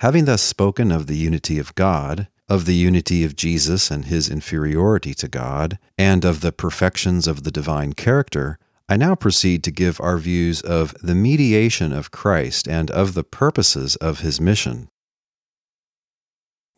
Having 0.00 0.24
thus 0.24 0.40
spoken 0.40 0.90
of 0.90 1.08
the 1.08 1.16
unity 1.16 1.58
of 1.58 1.74
God, 1.74 2.26
of 2.48 2.64
the 2.64 2.74
unity 2.74 3.22
of 3.22 3.36
Jesus 3.36 3.90
and 3.90 4.06
his 4.06 4.30
inferiority 4.30 5.12
to 5.12 5.28
God, 5.28 5.78
and 5.98 6.24
of 6.24 6.40
the 6.40 6.52
perfections 6.52 7.26
of 7.26 7.42
the 7.42 7.50
divine 7.50 7.92
character, 7.92 8.58
I 8.88 8.96
now 8.96 9.14
proceed 9.14 9.62
to 9.64 9.70
give 9.70 10.00
our 10.00 10.16
views 10.16 10.62
of 10.62 10.94
the 11.02 11.14
mediation 11.14 11.92
of 11.92 12.10
Christ 12.10 12.66
and 12.66 12.90
of 12.90 13.12
the 13.12 13.22
purposes 13.22 13.96
of 13.96 14.20
his 14.20 14.40
mission. 14.40 14.88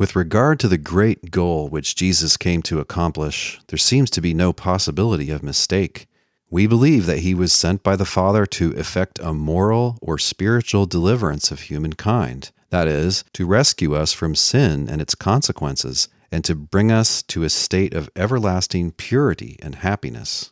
With 0.01 0.17
regard 0.17 0.59
to 0.59 0.69
the 0.69 0.77
great 0.77 1.31
goal 1.31 1.69
which 1.69 1.95
Jesus 1.95 2.37
came 2.37 2.61
to 2.63 2.81
accomplish, 2.81 3.61
there 3.69 3.79
seems 3.79 4.11
to 4.11 4.21
be 4.21 4.35
no 4.35 4.53
possibility 4.53 5.31
of 5.31 5.45
mistake. 5.45 6.09
We 6.51 6.67
believe 6.67 7.07
that 7.07 7.21
he 7.21 7.35
was 7.35 7.53
sent 7.53 7.85
by 7.85 7.95
the 7.95 8.05
Father 8.05 8.47
to 8.47 8.73
effect 8.73 9.21
a 9.21 9.33
moral 9.33 9.97
or 10.03 10.19
spiritual 10.19 10.87
deliverance 10.87 11.53
of 11.53 11.61
humankind 11.61 12.51
that 12.73 12.89
is, 12.89 13.23
to 13.35 13.47
rescue 13.47 13.95
us 13.95 14.13
from 14.13 14.35
sin 14.35 14.89
and 14.89 15.01
its 15.01 15.15
consequences, 15.15 16.09
and 16.33 16.45
to 16.45 16.57
bring 16.57 16.91
us 16.91 17.23
to 17.23 17.45
a 17.45 17.49
state 17.49 17.95
of 17.95 18.11
everlasting 18.17 18.91
purity 18.91 19.57
and 19.63 19.77
happiness. 19.77 20.51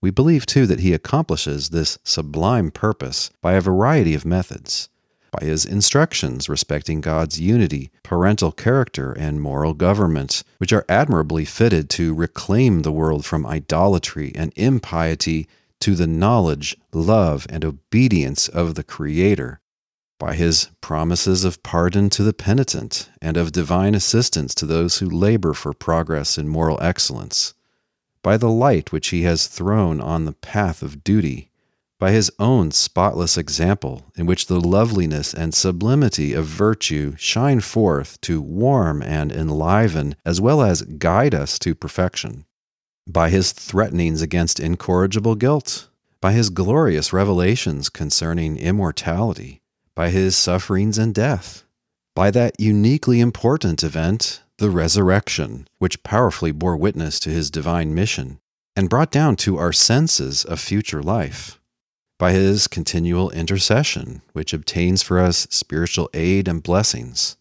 We 0.00 0.10
believe, 0.10 0.46
too, 0.46 0.66
that 0.66 0.80
he 0.80 0.92
accomplishes 0.92 1.70
this 1.70 1.98
sublime 2.04 2.70
purpose 2.70 3.30
by 3.42 3.54
a 3.54 3.60
variety 3.60 4.14
of 4.14 4.24
methods 4.24 4.88
by 5.34 5.46
his 5.46 5.64
instructions 5.64 6.48
respecting 6.48 7.00
God's 7.00 7.40
unity, 7.40 7.90
parental 8.02 8.52
character, 8.52 9.12
and 9.12 9.40
moral 9.40 9.74
government, 9.74 10.44
which 10.58 10.72
are 10.72 10.84
admirably 10.88 11.44
fitted 11.44 11.90
to 11.90 12.14
reclaim 12.14 12.82
the 12.82 12.92
world 12.92 13.24
from 13.24 13.46
idolatry 13.46 14.32
and 14.34 14.52
impiety 14.54 15.48
to 15.80 15.94
the 15.94 16.06
knowledge, 16.06 16.76
love, 16.92 17.46
and 17.50 17.64
obedience 17.64 18.48
of 18.48 18.74
the 18.74 18.84
Creator, 18.84 19.60
by 20.18 20.34
his 20.34 20.70
promises 20.80 21.44
of 21.44 21.62
pardon 21.62 22.08
to 22.10 22.22
the 22.22 22.32
penitent 22.32 23.10
and 23.20 23.36
of 23.36 23.52
divine 23.52 23.94
assistance 23.94 24.54
to 24.54 24.66
those 24.66 24.98
who 24.98 25.08
labor 25.08 25.52
for 25.52 25.72
progress 25.72 26.38
in 26.38 26.48
moral 26.48 26.78
excellence, 26.82 27.54
by 28.22 28.36
the 28.36 28.50
light 28.50 28.92
which 28.92 29.08
he 29.08 29.22
has 29.22 29.46
thrown 29.46 30.00
on 30.00 30.24
the 30.24 30.32
path 30.32 30.82
of 30.82 31.04
duty 31.04 31.50
by 32.04 32.10
his 32.10 32.30
own 32.38 32.70
spotless 32.70 33.38
example, 33.38 34.12
in 34.16 34.26
which 34.26 34.46
the 34.46 34.60
loveliness 34.60 35.32
and 35.32 35.54
sublimity 35.54 36.34
of 36.34 36.44
virtue 36.44 37.14
shine 37.16 37.60
forth 37.60 38.20
to 38.20 38.42
warm 38.42 39.02
and 39.02 39.32
enliven, 39.32 40.14
as 40.24 40.38
well 40.40 40.60
as 40.60 40.82
guide 40.82 41.34
us 41.34 41.58
to 41.58 41.74
perfection, 41.74 42.44
by 43.08 43.30
his 43.30 43.52
threatenings 43.52 44.20
against 44.20 44.60
incorrigible 44.60 45.34
guilt, 45.34 45.88
by 46.20 46.32
his 46.32 46.50
glorious 46.50 47.10
revelations 47.12 47.88
concerning 47.88 48.58
immortality, 48.58 49.62
by 49.96 50.10
his 50.10 50.36
sufferings 50.36 50.98
and 50.98 51.14
death, 51.14 51.64
by 52.14 52.30
that 52.30 52.58
uniquely 52.58 53.20
important 53.20 53.82
event, 53.82 54.42
the 54.58 54.70
resurrection, 54.70 55.68
which 55.78 56.02
powerfully 56.02 56.52
bore 56.52 56.76
witness 56.76 57.18
to 57.20 57.30
his 57.30 57.50
divine 57.50 57.94
mission 57.94 58.38
and 58.76 58.90
brought 58.90 59.10
down 59.10 59.36
to 59.36 59.58
our 59.58 59.72
senses 59.72 60.44
a 60.48 60.56
future 60.56 61.02
life 61.02 61.60
by 62.18 62.32
his 62.32 62.68
continual 62.68 63.30
intercession, 63.30 64.22
which 64.32 64.52
obtains 64.52 65.02
for 65.02 65.18
us 65.18 65.46
spiritual 65.50 66.08
aid 66.14 66.46
and 66.46 66.62
blessings, 66.62 67.36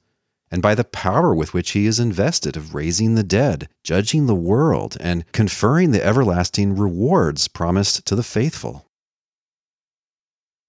and 0.52 0.62
by 0.62 0.76
the 0.76 0.84
power 0.84 1.34
with 1.34 1.54
which 1.54 1.72
he 1.72 1.86
is 1.86 2.00
invested 2.00 2.58
of 2.58 2.76
raising 2.76 3.16
the 3.16 3.24
dead, 3.24 3.70
judging 3.84 4.26
the 4.26 4.36
world, 4.36 4.98
and 5.00 5.32
conferring 5.32 5.92
the 5.92 6.04
everlasting 6.04 6.76
rewards 6.76 7.48
promised 7.48 8.06
to 8.06 8.16
the 8.16 8.24
faithful. 8.24 8.88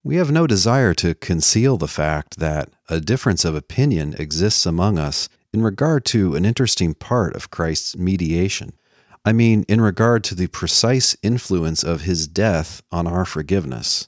We 0.05 0.15
have 0.15 0.31
no 0.31 0.47
desire 0.47 0.93
to 0.93 1.15
conceal 1.15 1.77
the 1.77 1.89
fact 1.89 2.39
that 2.39 2.69
a 2.87 3.01
difference 3.01 3.43
of 3.43 3.55
opinion 3.55 4.15
exists 4.17 4.65
among 4.65 4.97
us 4.97 5.27
in 5.51 5.61
regard 5.61 6.05
to 6.05 6.35
an 6.35 6.45
interesting 6.45 6.93
part 6.93 7.35
of 7.35 7.51
Christ's 7.51 7.97
mediation 7.97 8.73
I 9.27 9.33
mean, 9.33 9.65
in 9.67 9.81
regard 9.81 10.23
to 10.25 10.35
the 10.35 10.45
precise 10.45 11.17
influence 11.23 11.83
of 11.83 12.01
his 12.01 12.27
death 12.27 12.83
on 12.91 13.07
our 13.07 13.25
forgiveness. 13.25 14.07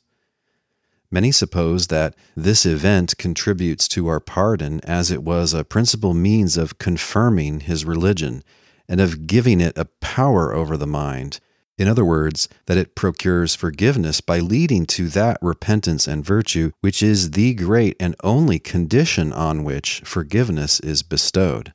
Many 1.10 1.32
suppose 1.32 1.88
that 1.88 2.14
this 2.36 2.68
event 2.68 3.18
contributes 3.18 3.88
to 3.90 4.08
our 4.08 4.20
pardon 4.20 4.80
as 4.84 5.10
it 5.10 5.24
was 5.24 5.56
a 5.56 5.64
principal 5.64 6.14
means 6.14 6.56
of 6.56 6.78
confirming 6.78 7.62
his 7.62 7.84
religion 7.84 8.44
and 8.88 9.02
of 9.02 9.26
giving 9.26 9.60
it 9.60 9.76
a 9.76 9.86
power 9.86 10.54
over 10.54 10.78
the 10.78 10.86
mind. 10.86 11.40
In 11.78 11.88
other 11.88 12.06
words, 12.06 12.50
that 12.66 12.78
it 12.78 12.96
procures 12.96 13.54
forgiveness 13.54 14.20
by 14.20 14.40
leading 14.40 14.86
to 14.88 15.08
that 15.10 15.38
repentance 15.42 16.08
and 16.08 16.26
virtue 16.26 16.72
which 16.82 17.04
is 17.04 17.32
the 17.32 17.54
great 17.54 17.96
and 18.00 18.16
only 18.24 18.58
condition 18.58 19.32
on 19.32 19.64
which 19.64 20.02
forgiveness 20.04 20.80
is 20.80 21.04
bestowed. 21.04 21.74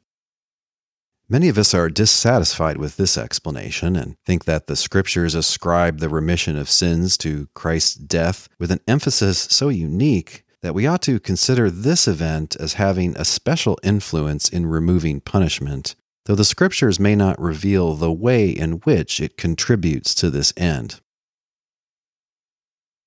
Many 1.28 1.49
of 1.49 1.56
us 1.56 1.73
are 1.73 1.88
dissatisfied 1.88 2.76
with 2.76 2.97
this 2.97 3.16
explanation 3.16 3.97
and 3.97 4.16
think 4.26 4.44
that 4.44 4.66
the 4.66 4.76
scriptures 4.76 5.35
ascribe 5.35 5.99
the 5.99 6.11
remission 6.11 6.59
of 6.59 6.68
sins 6.68 7.16
to 7.18 7.49
Christ's 7.54 7.94
death 7.94 8.49
with 8.59 8.71
an 8.71 8.80
emphasis 8.87 9.38
so 9.38 9.68
unique 9.68 10.44
that 10.62 10.75
we 10.75 10.87
ought 10.87 11.02
to 11.02 11.21
consider 11.21 11.71
this 11.71 12.06
event 12.06 12.56
as 12.56 12.75
having 12.75 13.16
a 13.16 13.25
special 13.25 13.78
influence 13.82 14.49
in 14.49 14.66
removing 14.66 15.21
punishment, 15.21 15.94
though 16.26 16.35
the 16.35 16.45
scriptures 16.45 17.00
may 17.00 17.17
not 17.17 17.41
reveal 17.41 17.95
the 17.95 18.12
way 18.12 18.49
in 18.49 18.73
which 18.81 19.20
it 19.20 19.37
contributes 19.37 20.14
to 20.14 20.31
this 20.31 20.53
end. 20.57 21.01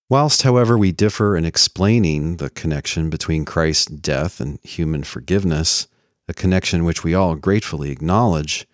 Whilst, 0.10 0.44
however, 0.44 0.78
we 0.78 0.92
differ 0.92 1.36
in 1.36 1.46
explaining 1.46 2.38
the 2.38 2.52
connection 2.52 3.10
between 3.10 3.44
Christ's 3.44 3.88
death 3.88 4.40
and 4.40 4.60
human 4.64 5.04
forgiveness, 5.04 5.88
a 6.28 6.34
connection 6.34 6.86
which 6.86 7.04
we 7.04 7.16
all 7.16 7.36
gratefully 7.36 7.90
acknowledge, 7.90 8.68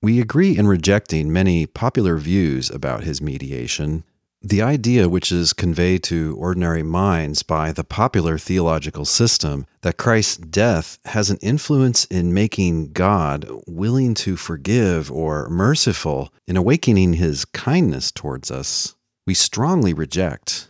we 0.00 0.20
agree 0.20 0.56
in 0.56 0.68
rejecting 0.68 1.32
many 1.32 1.66
popular 1.66 2.18
views 2.18 2.70
about 2.70 3.02
his 3.02 3.20
mediation. 3.20 4.04
The 4.48 4.62
idea 4.62 5.08
which 5.08 5.32
is 5.32 5.52
conveyed 5.52 6.04
to 6.04 6.36
ordinary 6.38 6.84
minds 6.84 7.42
by 7.42 7.72
the 7.72 7.82
popular 7.82 8.38
theological 8.38 9.04
system 9.04 9.66
that 9.80 9.96
Christ's 9.96 10.36
death 10.36 11.00
has 11.06 11.30
an 11.30 11.38
influence 11.42 12.04
in 12.04 12.32
making 12.32 12.92
God 12.92 13.44
willing 13.66 14.14
to 14.14 14.36
forgive 14.36 15.10
or 15.10 15.48
merciful 15.48 16.32
in 16.46 16.56
awakening 16.56 17.14
his 17.14 17.44
kindness 17.44 18.12
towards 18.12 18.52
us, 18.52 18.94
we 19.26 19.34
strongly 19.34 19.92
reject. 19.92 20.68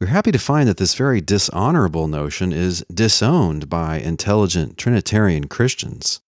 We're 0.00 0.08
happy 0.08 0.32
to 0.32 0.38
find 0.40 0.68
that 0.68 0.78
this 0.78 0.94
very 0.94 1.20
dishonorable 1.20 2.08
notion 2.08 2.52
is 2.52 2.84
disowned 2.92 3.68
by 3.68 4.00
intelligent 4.00 4.76
Trinitarian 4.76 5.46
Christians. 5.46 6.20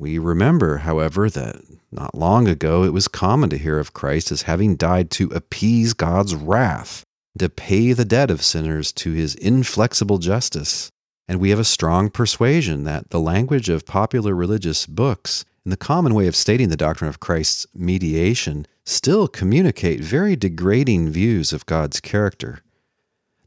We 0.00 0.18
remember, 0.18 0.78
however, 0.78 1.30
that 1.30 1.60
not 1.94 2.14
long 2.14 2.48
ago 2.48 2.84
it 2.84 2.92
was 2.92 3.08
common 3.08 3.50
to 3.50 3.58
hear 3.58 3.78
of 3.78 3.92
Christ 3.92 4.32
as 4.32 4.42
having 4.42 4.76
died 4.76 5.10
to 5.12 5.28
appease 5.28 5.92
God's 5.92 6.34
wrath, 6.34 7.04
to 7.38 7.48
pay 7.48 7.92
the 7.92 8.04
debt 8.04 8.30
of 8.30 8.42
sinners 8.42 8.92
to 8.92 9.12
his 9.12 9.34
inflexible 9.36 10.18
justice. 10.18 10.90
And 11.26 11.40
we 11.40 11.50
have 11.50 11.58
a 11.58 11.64
strong 11.64 12.10
persuasion 12.10 12.84
that 12.84 13.10
the 13.10 13.20
language 13.20 13.68
of 13.68 13.86
popular 13.86 14.34
religious 14.34 14.86
books 14.86 15.44
and 15.64 15.72
the 15.72 15.76
common 15.78 16.14
way 16.14 16.26
of 16.26 16.36
stating 16.36 16.68
the 16.68 16.76
doctrine 16.76 17.08
of 17.08 17.20
Christ's 17.20 17.66
mediation 17.74 18.66
still 18.84 19.26
communicate 19.26 20.00
very 20.00 20.36
degrading 20.36 21.10
views 21.10 21.52
of 21.52 21.64
God's 21.64 22.00
character. 22.00 22.60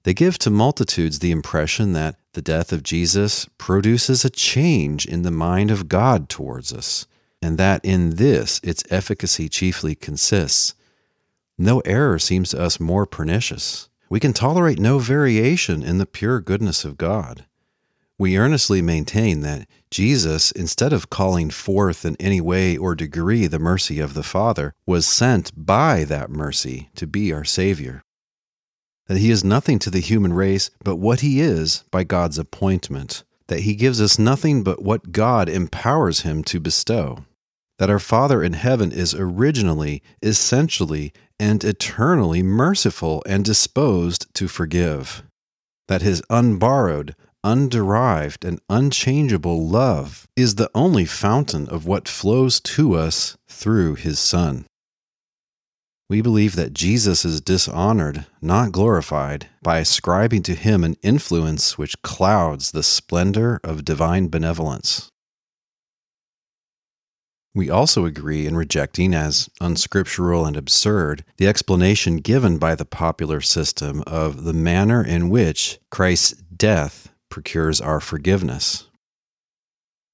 They 0.03 0.13
give 0.13 0.39
to 0.39 0.49
multitudes 0.49 1.19
the 1.19 1.31
impression 1.31 1.93
that 1.93 2.15
the 2.33 2.41
death 2.41 2.71
of 2.71 2.81
Jesus 2.81 3.47
produces 3.57 4.23
a 4.23 4.29
change 4.29 5.05
in 5.05 5.23
the 5.23 5.31
mind 5.31 5.69
of 5.69 5.89
God 5.89 6.29
towards 6.29 6.71
us, 6.71 7.05
and 7.41 7.57
that 7.57 7.83
in 7.83 8.11
this 8.15 8.59
its 8.63 8.83
efficacy 8.89 9.49
chiefly 9.49 9.95
consists. 9.95 10.73
No 11.57 11.79
error 11.81 12.19
seems 12.19 12.51
to 12.51 12.61
us 12.61 12.79
more 12.79 13.05
pernicious. 13.05 13.89
We 14.09 14.19
can 14.19 14.33
tolerate 14.33 14.79
no 14.79 14.99
variation 14.99 15.83
in 15.83 15.97
the 15.97 16.05
pure 16.05 16.39
goodness 16.39 16.85
of 16.85 16.97
God. 16.97 17.45
We 18.19 18.37
earnestly 18.37 18.81
maintain 18.81 19.41
that 19.41 19.67
Jesus, 19.91 20.51
instead 20.51 20.93
of 20.93 21.09
calling 21.09 21.49
forth 21.49 22.05
in 22.05 22.15
any 22.19 22.41
way 22.41 22.75
or 22.75 22.95
degree 22.95 23.47
the 23.47 23.59
mercy 23.59 23.99
of 23.99 24.13
the 24.13 24.23
Father, 24.23 24.73
was 24.85 25.05
sent 25.05 25.51
by 25.55 26.03
that 26.05 26.29
mercy 26.29 26.89
to 26.95 27.05
be 27.05 27.31
our 27.31 27.43
Savior 27.43 28.01
that 29.07 29.17
he 29.17 29.31
is 29.31 29.43
nothing 29.43 29.79
to 29.79 29.89
the 29.89 29.99
human 29.99 30.33
race 30.33 30.69
but 30.83 30.97
what 30.97 31.21
he 31.21 31.41
is 31.41 31.83
by 31.91 32.03
God's 32.03 32.37
appointment, 32.37 33.23
that 33.47 33.61
he 33.61 33.75
gives 33.75 34.01
us 34.01 34.19
nothing 34.19 34.63
but 34.63 34.83
what 34.83 35.11
God 35.11 35.49
empowers 35.49 36.21
him 36.21 36.43
to 36.45 36.59
bestow, 36.59 37.25
that 37.79 37.89
our 37.89 37.99
Father 37.99 38.41
in 38.43 38.53
heaven 38.53 38.91
is 38.91 39.13
originally, 39.13 40.01
essentially, 40.21 41.13
and 41.39 41.63
eternally 41.63 42.41
merciful 42.41 43.23
and 43.25 43.45
disposed 43.45 44.33
to 44.33 44.47
forgive, 44.47 45.23
that 45.87 46.01
his 46.01 46.21
unborrowed, 46.29 47.15
underived, 47.45 48.43
and 48.43 48.59
unchangeable 48.69 49.67
love 49.67 50.27
is 50.35 50.55
the 50.55 50.71
only 50.73 51.05
fountain 51.05 51.67
of 51.69 51.85
what 51.85 52.07
flows 52.07 52.59
to 52.59 52.95
us 52.95 53.37
through 53.47 53.95
his 53.95 54.19
Son. 54.19 54.65
We 56.09 56.21
believe 56.21 56.55
that 56.55 56.73
Jesus 56.73 57.25
is 57.25 57.41
dishonored, 57.41 58.25
not 58.41 58.71
glorified, 58.71 59.49
by 59.61 59.79
ascribing 59.79 60.43
to 60.43 60.55
him 60.55 60.83
an 60.83 60.95
influence 61.03 61.77
which 61.77 62.01
clouds 62.01 62.71
the 62.71 62.83
splendor 62.83 63.59
of 63.61 63.83
divine 63.83 64.29
benevolence. 64.29 65.09
We 67.57 67.71
also 67.71 68.05
agree 68.05 68.45
in 68.45 68.55
rejecting 68.55 69.15
as 69.15 69.49
unscriptural 69.59 70.45
and 70.45 70.55
absurd 70.55 71.25
the 71.37 71.47
explanation 71.47 72.17
given 72.17 72.59
by 72.59 72.75
the 72.75 72.85
popular 72.85 73.41
system 73.41 74.03
of 74.05 74.43
the 74.43 74.53
manner 74.53 75.03
in 75.03 75.29
which 75.29 75.79
Christ's 75.89 76.33
death 76.55 77.11
procures 77.29 77.81
our 77.81 77.99
forgiveness. 77.99 78.85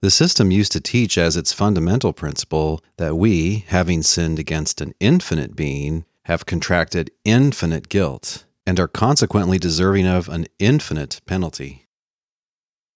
The 0.01 0.09
system 0.09 0.51
used 0.51 0.71
to 0.71 0.79
teach 0.79 1.17
as 1.17 1.35
its 1.35 1.51
fundamental 1.51 2.13
principle 2.13 2.81
that 2.95 3.17
we, 3.17 3.65
having 3.67 4.03
sinned 4.03 4.39
against 4.39 4.79
an 4.79 4.93
infinite 5.01 5.53
being, 5.53 6.05
have 6.23 6.45
contracted 6.45 7.11
infinite 7.25 7.89
guilt 7.89 8.45
and 8.65 8.79
are 8.79 8.87
consequently 8.87 9.57
deserving 9.57 10.07
of 10.07 10.29
an 10.29 10.47
infinite 10.59 11.19
penalty. 11.25 11.87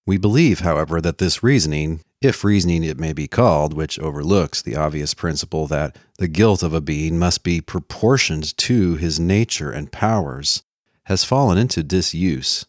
We 0.05 0.17
believe, 0.17 0.61
however, 0.61 1.01
that 1.01 1.17
this 1.17 1.43
reasoning, 1.43 1.99
if 2.21 2.43
reasoning 2.43 2.83
it 2.83 2.99
may 2.99 3.13
be 3.13 3.27
called, 3.27 3.73
which 3.73 3.99
overlooks 3.99 4.61
the 4.61 4.75
obvious 4.75 5.13
principle 5.13 5.67
that 5.67 5.95
the 6.17 6.27
guilt 6.27 6.63
of 6.63 6.73
a 6.73 6.81
being 6.81 7.19
must 7.19 7.43
be 7.43 7.61
proportioned 7.61 8.57
to 8.57 8.95
his 8.95 9.19
nature 9.19 9.71
and 9.71 9.91
powers, 9.91 10.63
has 11.05 11.23
fallen 11.23 11.57
into 11.57 11.83
disuse. 11.83 12.65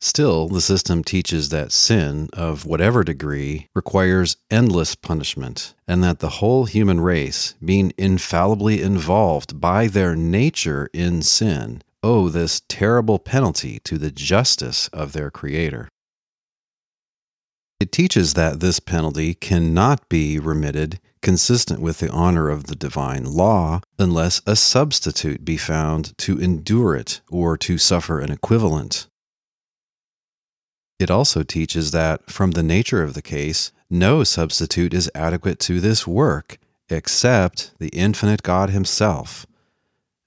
Still, 0.00 0.48
the 0.48 0.60
system 0.60 1.02
teaches 1.02 1.48
that 1.48 1.72
sin, 1.72 2.28
of 2.34 2.66
whatever 2.66 3.02
degree, 3.02 3.68
requires 3.74 4.36
endless 4.50 4.94
punishment, 4.94 5.74
and 5.88 6.04
that 6.04 6.18
the 6.20 6.28
whole 6.28 6.66
human 6.66 7.00
race, 7.00 7.54
being 7.64 7.92
infallibly 7.96 8.82
involved 8.82 9.60
by 9.60 9.86
their 9.86 10.14
nature 10.14 10.88
in 10.92 11.22
sin, 11.22 11.82
owe 12.02 12.28
this 12.28 12.62
terrible 12.68 13.18
penalty 13.18 13.80
to 13.80 13.96
the 13.98 14.10
justice 14.10 14.88
of 14.88 15.12
their 15.12 15.30
Creator. 15.30 15.88
It 17.78 17.92
teaches 17.92 18.34
that 18.34 18.60
this 18.60 18.80
penalty 18.80 19.34
cannot 19.34 20.08
be 20.08 20.38
remitted 20.38 20.98
consistent 21.20 21.80
with 21.80 21.98
the 21.98 22.10
honor 22.10 22.48
of 22.48 22.64
the 22.64 22.76
divine 22.76 23.24
law 23.24 23.80
unless 23.98 24.40
a 24.46 24.56
substitute 24.56 25.44
be 25.44 25.56
found 25.56 26.16
to 26.18 26.38
endure 26.40 26.96
it 26.96 27.20
or 27.28 27.58
to 27.58 27.76
suffer 27.76 28.20
an 28.20 28.32
equivalent. 28.32 29.08
It 30.98 31.10
also 31.10 31.42
teaches 31.42 31.90
that, 31.90 32.30
from 32.30 32.52
the 32.52 32.62
nature 32.62 33.02
of 33.02 33.12
the 33.12 33.22
case, 33.22 33.72
no 33.90 34.24
substitute 34.24 34.94
is 34.94 35.10
adequate 35.14 35.58
to 35.60 35.80
this 35.80 36.06
work 36.06 36.58
except 36.88 37.72
the 37.78 37.88
infinite 37.88 38.42
God 38.42 38.70
Himself. 38.70 39.46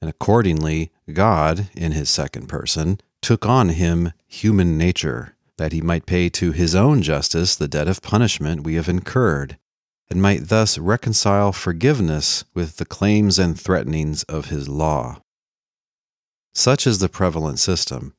And 0.01 0.09
accordingly, 0.09 0.91
God, 1.11 1.69
in 1.75 1.93
His 1.93 2.09
second 2.09 2.47
person, 2.47 2.99
took 3.21 3.45
on 3.45 3.69
Him 3.69 4.13
human 4.27 4.77
nature 4.77 5.35
that 5.59 5.73
he 5.73 5.81
might 5.81 6.05
pay 6.05 6.29
to 6.29 6.53
his 6.53 6.73
own 6.73 7.01
justice 7.01 7.53
the 7.55 7.67
debt 7.67 7.89
of 7.89 8.01
punishment 8.01 8.63
we 8.63 8.75
have 8.75 8.87
incurred, 8.87 9.57
and 10.09 10.21
might 10.21 10.47
thus 10.47 10.77
reconcile 10.77 11.51
forgiveness 11.51 12.45
with 12.53 12.77
the 12.77 12.85
claims 12.85 13.37
and 13.37 13.59
threatenings 13.59 14.23
of 14.23 14.45
his 14.45 14.69
law. 14.69 15.21
Such 16.53 16.87
is 16.87 16.99
the 16.99 17.09
prevalent 17.09 17.59
system. 17.59 18.15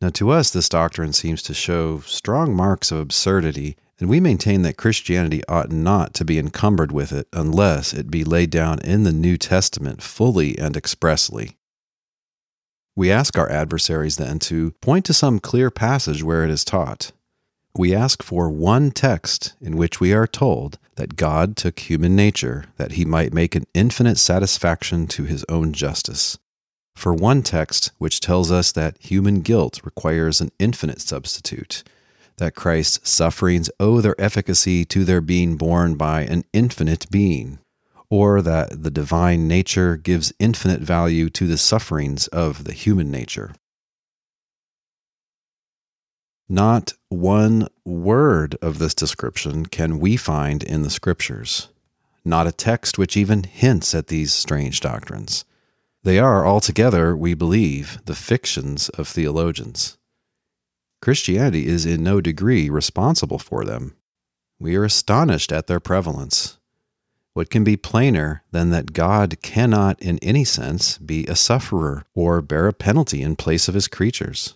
Now, 0.00 0.10
to 0.10 0.30
us, 0.30 0.50
this 0.50 0.68
doctrine 0.68 1.12
seems 1.12 1.42
to 1.42 1.52
show 1.52 1.98
strong 2.00 2.54
marks 2.54 2.92
of 2.92 2.98
absurdity, 2.98 3.76
and 3.98 4.08
we 4.08 4.20
maintain 4.20 4.62
that 4.62 4.78
Christianity 4.78 5.42
ought 5.48 5.72
not 5.72 6.14
to 6.14 6.24
be 6.24 6.38
encumbered 6.38 6.92
with 6.92 7.12
it 7.12 7.26
unless 7.32 7.92
it 7.92 8.08
be 8.08 8.24
laid 8.24 8.50
down 8.50 8.78
in 8.78 9.02
the 9.02 9.12
New 9.12 9.36
Testament 9.36 10.00
fully 10.00 10.56
and 10.58 10.76
expressly. 10.76 11.58
We 12.96 13.10
ask 13.10 13.38
our 13.38 13.50
adversaries 13.50 14.16
then 14.16 14.38
to 14.40 14.72
point 14.80 15.04
to 15.06 15.14
some 15.14 15.38
clear 15.38 15.70
passage 15.70 16.22
where 16.22 16.44
it 16.44 16.50
is 16.50 16.64
taught. 16.64 17.12
We 17.76 17.94
ask 17.94 18.22
for 18.22 18.50
one 18.50 18.90
text 18.90 19.54
in 19.60 19.76
which 19.76 20.00
we 20.00 20.12
are 20.12 20.26
told 20.26 20.78
that 20.96 21.16
God 21.16 21.56
took 21.56 21.78
human 21.78 22.16
nature 22.16 22.64
that 22.76 22.92
he 22.92 23.04
might 23.04 23.32
make 23.32 23.54
an 23.54 23.66
infinite 23.74 24.18
satisfaction 24.18 25.06
to 25.08 25.24
his 25.24 25.44
own 25.48 25.72
justice. 25.72 26.36
For 26.96 27.14
one 27.14 27.42
text 27.42 27.92
which 27.98 28.20
tells 28.20 28.50
us 28.50 28.72
that 28.72 28.98
human 28.98 29.40
guilt 29.40 29.80
requires 29.84 30.40
an 30.40 30.50
infinite 30.58 31.00
substitute, 31.00 31.84
that 32.38 32.56
Christ's 32.56 33.08
sufferings 33.08 33.70
owe 33.78 34.00
their 34.00 34.20
efficacy 34.20 34.84
to 34.86 35.04
their 35.04 35.20
being 35.20 35.56
borne 35.56 35.94
by 35.94 36.22
an 36.22 36.44
infinite 36.52 37.10
being, 37.10 37.60
or 38.10 38.42
that 38.42 38.82
the 38.82 38.90
divine 38.90 39.46
nature 39.46 39.96
gives 39.96 40.32
infinite 40.40 40.80
value 40.80 41.30
to 41.30 41.46
the 41.46 41.56
sufferings 41.56 42.26
of 42.28 42.64
the 42.64 42.72
human 42.72 43.10
nature. 43.10 43.54
Not 46.48 46.94
one 47.08 47.68
word 47.84 48.56
of 48.60 48.78
this 48.78 48.94
description 48.94 49.66
can 49.66 50.00
we 50.00 50.16
find 50.16 50.64
in 50.64 50.82
the 50.82 50.90
Scriptures, 50.90 51.68
not 52.24 52.48
a 52.48 52.52
text 52.52 52.98
which 52.98 53.16
even 53.16 53.44
hints 53.44 53.94
at 53.94 54.08
these 54.08 54.32
strange 54.32 54.80
doctrines. 54.80 55.44
They 56.02 56.18
are 56.18 56.44
altogether, 56.44 57.16
we 57.16 57.34
believe, 57.34 58.00
the 58.06 58.16
fictions 58.16 58.88
of 58.88 59.06
theologians. 59.06 59.96
Christianity 61.00 61.68
is 61.68 61.86
in 61.86 62.02
no 62.02 62.20
degree 62.20 62.68
responsible 62.68 63.38
for 63.38 63.64
them. 63.64 63.94
We 64.58 64.74
are 64.74 64.84
astonished 64.84 65.52
at 65.52 65.68
their 65.68 65.80
prevalence 65.80 66.58
what 67.32 67.50
can 67.50 67.64
be 67.64 67.76
plainer 67.76 68.42
than 68.50 68.70
that 68.70 68.92
God 68.92 69.40
cannot, 69.42 70.00
in 70.00 70.18
any 70.18 70.44
sense, 70.44 70.98
be 70.98 71.26
a 71.26 71.36
sufferer 71.36 72.04
or 72.14 72.42
bear 72.42 72.66
a 72.68 72.72
penalty 72.72 73.22
in 73.22 73.36
place 73.36 73.68
of 73.68 73.74
his 73.74 73.88
creatures? 73.88 74.54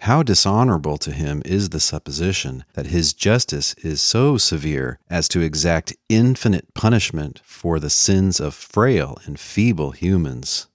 How 0.00 0.22
dishonorable 0.22 0.98
to 0.98 1.12
him 1.12 1.40
is 1.44 1.70
the 1.70 1.80
supposition 1.80 2.64
that 2.74 2.88
his 2.88 3.14
justice 3.14 3.74
is 3.82 4.02
so 4.02 4.36
severe 4.36 4.98
as 5.08 5.28
to 5.28 5.40
exact 5.40 5.96
infinite 6.08 6.74
punishment 6.74 7.40
for 7.44 7.80
the 7.80 7.90
sins 7.90 8.38
of 8.38 8.54
frail 8.54 9.18
and 9.24 9.40
feeble 9.40 9.92
humans. 9.92 10.68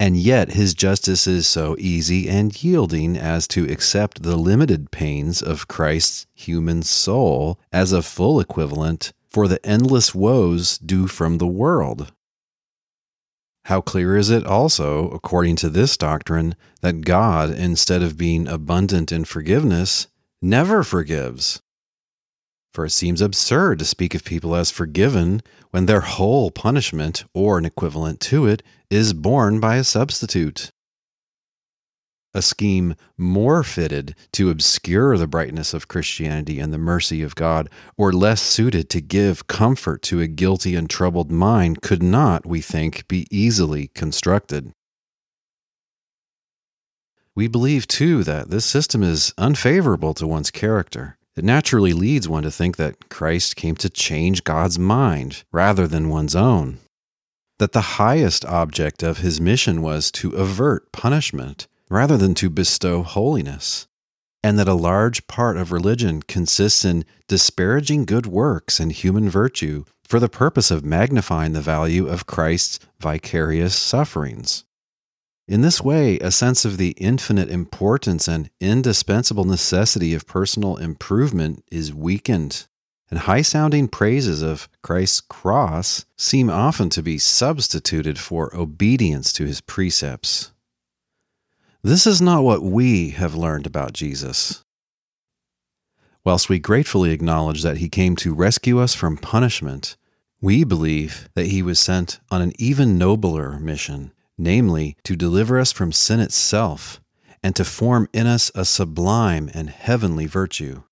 And 0.00 0.16
yet 0.16 0.54
his 0.54 0.74
justice 0.74 1.28
is 1.28 1.46
so 1.46 1.76
easy 1.78 2.28
and 2.28 2.60
yielding 2.64 3.16
as 3.16 3.46
to 3.48 3.70
accept 3.70 4.24
the 4.24 4.36
limited 4.36 4.90
pains 4.90 5.40
of 5.40 5.68
Christ's 5.68 6.26
human 6.34 6.82
soul 6.82 7.60
as 7.72 7.92
a 7.92 8.02
full 8.02 8.40
equivalent 8.40 9.12
for 9.32 9.48
the 9.48 9.64
endless 9.64 10.14
woes 10.14 10.78
due 10.78 11.06
from 11.06 11.38
the 11.38 11.46
world. 11.46 12.12
How 13.66 13.80
clear 13.80 14.16
is 14.16 14.28
it 14.28 14.44
also, 14.44 15.08
according 15.10 15.56
to 15.56 15.68
this 15.68 15.96
doctrine, 15.96 16.56
that 16.80 17.02
God, 17.02 17.50
instead 17.50 18.02
of 18.02 18.18
being 18.18 18.48
abundant 18.48 19.12
in 19.12 19.24
forgiveness, 19.24 20.08
never 20.42 20.82
forgives? 20.82 21.62
For 22.74 22.86
it 22.86 22.90
seems 22.90 23.20
absurd 23.20 23.78
to 23.78 23.84
speak 23.84 24.14
of 24.14 24.24
people 24.24 24.56
as 24.56 24.70
forgiven 24.70 25.42
when 25.70 25.86
their 25.86 26.00
whole 26.00 26.50
punishment, 26.50 27.24
or 27.34 27.58
an 27.58 27.64
equivalent 27.64 28.18
to 28.20 28.46
it, 28.46 28.62
is 28.90 29.12
borne 29.12 29.60
by 29.60 29.76
a 29.76 29.84
substitute 29.84 30.70
a 32.34 32.42
scheme 32.42 32.94
more 33.18 33.62
fitted 33.62 34.14
to 34.32 34.50
obscure 34.50 35.16
the 35.16 35.26
brightness 35.26 35.74
of 35.74 35.88
Christianity 35.88 36.58
and 36.58 36.72
the 36.72 36.78
mercy 36.78 37.22
of 37.22 37.34
God, 37.34 37.68
or 37.96 38.12
less 38.12 38.40
suited 38.40 38.88
to 38.90 39.00
give 39.00 39.46
comfort 39.46 40.02
to 40.02 40.20
a 40.20 40.26
guilty 40.26 40.74
and 40.74 40.88
troubled 40.88 41.30
mind, 41.30 41.82
could 41.82 42.02
not, 42.02 42.46
we 42.46 42.60
think, 42.60 43.06
be 43.08 43.26
easily 43.30 43.88
constructed. 43.88 44.72
We 47.34 47.48
believe, 47.48 47.88
too, 47.88 48.24
that 48.24 48.50
this 48.50 48.64
system 48.64 49.02
is 49.02 49.32
unfavorable 49.38 50.14
to 50.14 50.26
one's 50.26 50.50
character. 50.50 51.16
It 51.34 51.44
naturally 51.44 51.94
leads 51.94 52.28
one 52.28 52.42
to 52.42 52.50
think 52.50 52.76
that 52.76 53.08
Christ 53.08 53.56
came 53.56 53.74
to 53.76 53.88
change 53.88 54.44
God's 54.44 54.78
mind 54.78 55.44
rather 55.50 55.86
than 55.86 56.10
one's 56.10 56.36
own. 56.36 56.78
That 57.58 57.72
the 57.72 57.96
highest 57.96 58.44
object 58.44 59.02
of 59.02 59.18
his 59.18 59.40
mission 59.40 59.80
was 59.80 60.10
to 60.12 60.32
avert 60.32 60.92
punishment 60.92 61.68
rather 61.92 62.16
than 62.16 62.34
to 62.34 62.48
bestow 62.48 63.02
holiness, 63.02 63.86
and 64.42 64.58
that 64.58 64.66
a 64.66 64.74
large 64.74 65.26
part 65.26 65.58
of 65.58 65.70
religion 65.70 66.22
consists 66.22 66.86
in 66.86 67.04
disparaging 67.28 68.06
good 68.06 68.26
works 68.26 68.80
and 68.80 68.92
human 68.92 69.28
virtue 69.28 69.84
for 70.02 70.18
the 70.18 70.28
purpose 70.28 70.70
of 70.70 70.84
magnifying 70.84 71.52
the 71.52 71.60
value 71.60 72.08
of 72.08 72.26
Christ's 72.26 72.78
vicarious 72.98 73.76
sufferings. 73.76 74.64
In 75.46 75.60
this 75.60 75.82
way, 75.82 76.18
a 76.20 76.30
sense 76.30 76.64
of 76.64 76.78
the 76.78 76.92
infinite 76.92 77.50
importance 77.50 78.26
and 78.26 78.48
indispensable 78.58 79.44
necessity 79.44 80.14
of 80.14 80.26
personal 80.26 80.78
improvement 80.78 81.62
is 81.70 81.92
weakened, 81.92 82.68
and 83.10 83.20
high 83.20 83.42
sounding 83.42 83.86
praises 83.86 84.40
of 84.40 84.66
Christ's 84.82 85.20
cross 85.20 86.06
seem 86.16 86.48
often 86.48 86.88
to 86.88 87.02
be 87.02 87.18
substituted 87.18 88.18
for 88.18 88.56
obedience 88.56 89.30
to 89.34 89.44
his 89.44 89.60
precepts. 89.60 90.51
This 91.84 92.06
is 92.06 92.22
not 92.22 92.44
what 92.44 92.62
we 92.62 93.10
have 93.10 93.34
learned 93.34 93.66
about 93.66 93.92
Jesus. 93.92 94.62
Whilst 96.24 96.48
we 96.48 96.60
gratefully 96.60 97.10
acknowledge 97.10 97.64
that 97.64 97.78
he 97.78 97.88
came 97.88 98.14
to 98.16 98.32
rescue 98.32 98.78
us 98.78 98.94
from 98.94 99.16
punishment, 99.16 99.96
we 100.40 100.62
believe 100.62 101.28
that 101.34 101.48
he 101.48 101.60
was 101.60 101.80
sent 101.80 102.20
on 102.30 102.40
an 102.40 102.52
even 102.56 102.98
nobler 102.98 103.58
mission, 103.58 104.12
namely, 104.38 104.96
to 105.02 105.16
deliver 105.16 105.58
us 105.58 105.72
from 105.72 105.90
sin 105.90 106.20
itself 106.20 107.00
and 107.42 107.56
to 107.56 107.64
form 107.64 108.08
in 108.12 108.28
us 108.28 108.52
a 108.54 108.64
sublime 108.64 109.50
and 109.52 109.68
heavenly 109.68 110.26
virtue. 110.26 110.84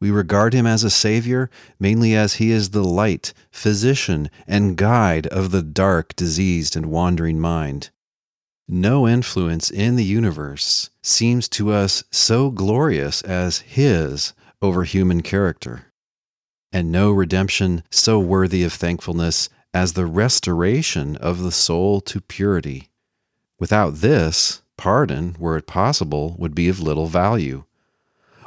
We 0.00 0.12
regard 0.12 0.54
him 0.54 0.66
as 0.66 0.84
a 0.84 0.90
Savior 0.90 1.50
mainly 1.80 2.14
as 2.14 2.34
he 2.34 2.52
is 2.52 2.70
the 2.70 2.84
light, 2.84 3.34
physician, 3.50 4.30
and 4.46 4.76
guide 4.76 5.26
of 5.26 5.50
the 5.50 5.62
dark, 5.62 6.14
diseased, 6.14 6.76
and 6.76 6.86
wandering 6.86 7.40
mind 7.40 7.90
no 8.72 9.06
influence 9.06 9.70
in 9.70 9.96
the 9.96 10.04
universe 10.04 10.88
seems 11.02 11.46
to 11.46 11.70
us 11.70 12.02
so 12.10 12.50
glorious 12.50 13.20
as 13.22 13.58
His 13.58 14.32
over 14.62 14.84
human 14.84 15.20
character, 15.20 15.92
and 16.72 16.90
no 16.90 17.10
redemption 17.10 17.82
so 17.90 18.18
worthy 18.18 18.62
of 18.64 18.72
thankfulness 18.72 19.50
as 19.74 19.92
the 19.92 20.06
restoration 20.06 21.16
of 21.16 21.42
the 21.42 21.52
soul 21.52 22.00
to 22.00 22.20
purity. 22.20 22.88
Without 23.60 23.96
this, 23.96 24.62
pardon, 24.78 25.36
were 25.38 25.58
it 25.58 25.66
possible, 25.66 26.34
would 26.38 26.54
be 26.54 26.68
of 26.68 26.80
little 26.80 27.06
value. 27.06 27.64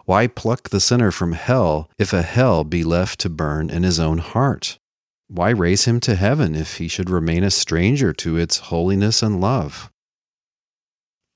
Why 0.05 0.25
pluck 0.25 0.69
the 0.69 0.79
sinner 0.79 1.11
from 1.11 1.33
hell 1.33 1.89
if 1.99 2.13
a 2.13 2.23
hell 2.23 2.63
be 2.63 2.83
left 2.83 3.19
to 3.21 3.29
burn 3.29 3.69
in 3.69 3.83
his 3.83 3.99
own 3.99 4.17
heart? 4.17 4.79
Why 5.27 5.49
raise 5.49 5.85
him 5.85 5.99
to 6.01 6.15
heaven 6.15 6.55
if 6.55 6.77
he 6.77 6.87
should 6.87 7.09
remain 7.09 7.43
a 7.43 7.51
stranger 7.51 8.11
to 8.13 8.37
its 8.37 8.57
holiness 8.57 9.23
and 9.23 9.39
love? 9.39 9.91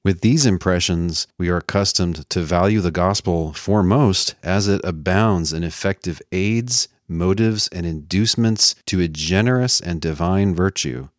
With 0.04 0.22
these 0.22 0.46
impressions, 0.46 1.28
we 1.38 1.50
are 1.50 1.58
accustomed 1.58 2.30
to 2.30 2.42
value 2.42 2.80
the 2.80 2.92
gospel 2.92 3.52
foremost 3.52 4.36
as 4.42 4.68
it 4.68 4.80
abounds 4.84 5.52
in 5.52 5.64
effective 5.64 6.22
aids, 6.32 6.88
motives, 7.08 7.68
and 7.70 7.86
inducements 7.86 8.76
to 8.86 9.02
a 9.02 9.10
generous 9.10 9.82
and 9.82 10.00
divine 10.00 10.56
virtue. 10.56 11.10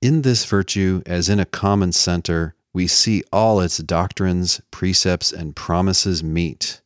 In 0.00 0.22
this 0.22 0.44
virtue, 0.44 1.02
as 1.06 1.28
in 1.28 1.40
a 1.40 1.44
common 1.44 1.90
center, 1.92 2.54
we 2.72 2.86
see 2.86 3.24
all 3.32 3.60
its 3.60 3.78
doctrines, 3.78 4.60
precepts, 4.70 5.32
and 5.32 5.56
promises 5.56 6.22
meet. 6.22 6.80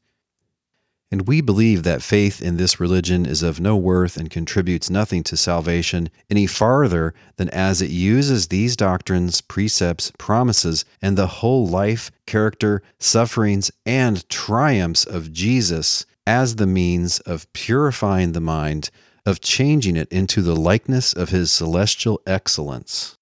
And 1.11 1.29
we 1.29 1.41
believe 1.41 1.83
that 1.83 2.03
faith 2.03 2.43
in 2.43 2.57
this 2.57 2.81
religion 2.81 3.25
is 3.25 3.43
of 3.43 3.61
no 3.61 3.77
worth 3.77 4.17
and 4.17 4.31
contributes 4.31 4.91
nothing 4.91 5.23
to 5.25 5.37
salvation 5.37 6.09
any 6.29 6.47
farther 6.47 7.15
than 7.37 7.49
as 7.51 7.81
it 7.81 7.91
uses 7.91 8.49
these 8.49 8.75
doctrines, 8.75 9.41
precepts, 9.41 10.11
promises, 10.19 10.85
and 11.01 11.17
the 11.17 11.27
whole 11.27 11.67
life, 11.67 12.11
character, 12.27 12.83
sufferings, 12.99 13.71
and 13.87 14.29
triumphs 14.29 15.05
of 15.05 15.33
Jesus 15.33 16.05
as 16.27 16.57
the 16.57 16.67
means 16.67 17.21
of 17.21 17.53
purifying 17.53 18.33
the 18.33 18.41
mind, 18.41 18.91
of 19.27 19.41
changing 19.41 19.97
it 19.97 20.09
into 20.11 20.43
the 20.43 20.57
likeness 20.57 21.13
of 21.13 21.29
his 21.29 21.53
celestial 21.53 22.21
excellence. 22.27 23.17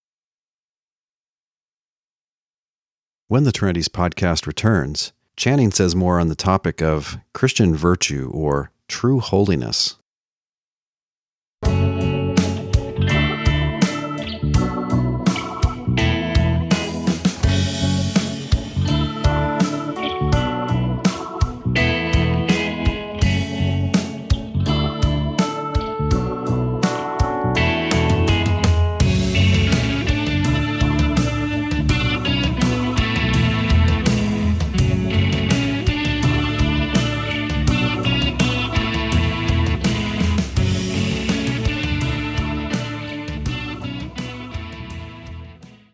When 3.28 3.44
the 3.44 3.52
Trinities 3.52 3.88
podcast 3.88 4.46
returns, 4.46 5.12
Channing 5.36 5.70
says 5.70 5.96
more 5.96 6.20
on 6.20 6.28
the 6.28 6.34
topic 6.34 6.82
of 6.82 7.18
Christian 7.32 7.74
virtue 7.74 8.30
or 8.32 8.70
true 8.86 9.20
holiness. 9.20 9.96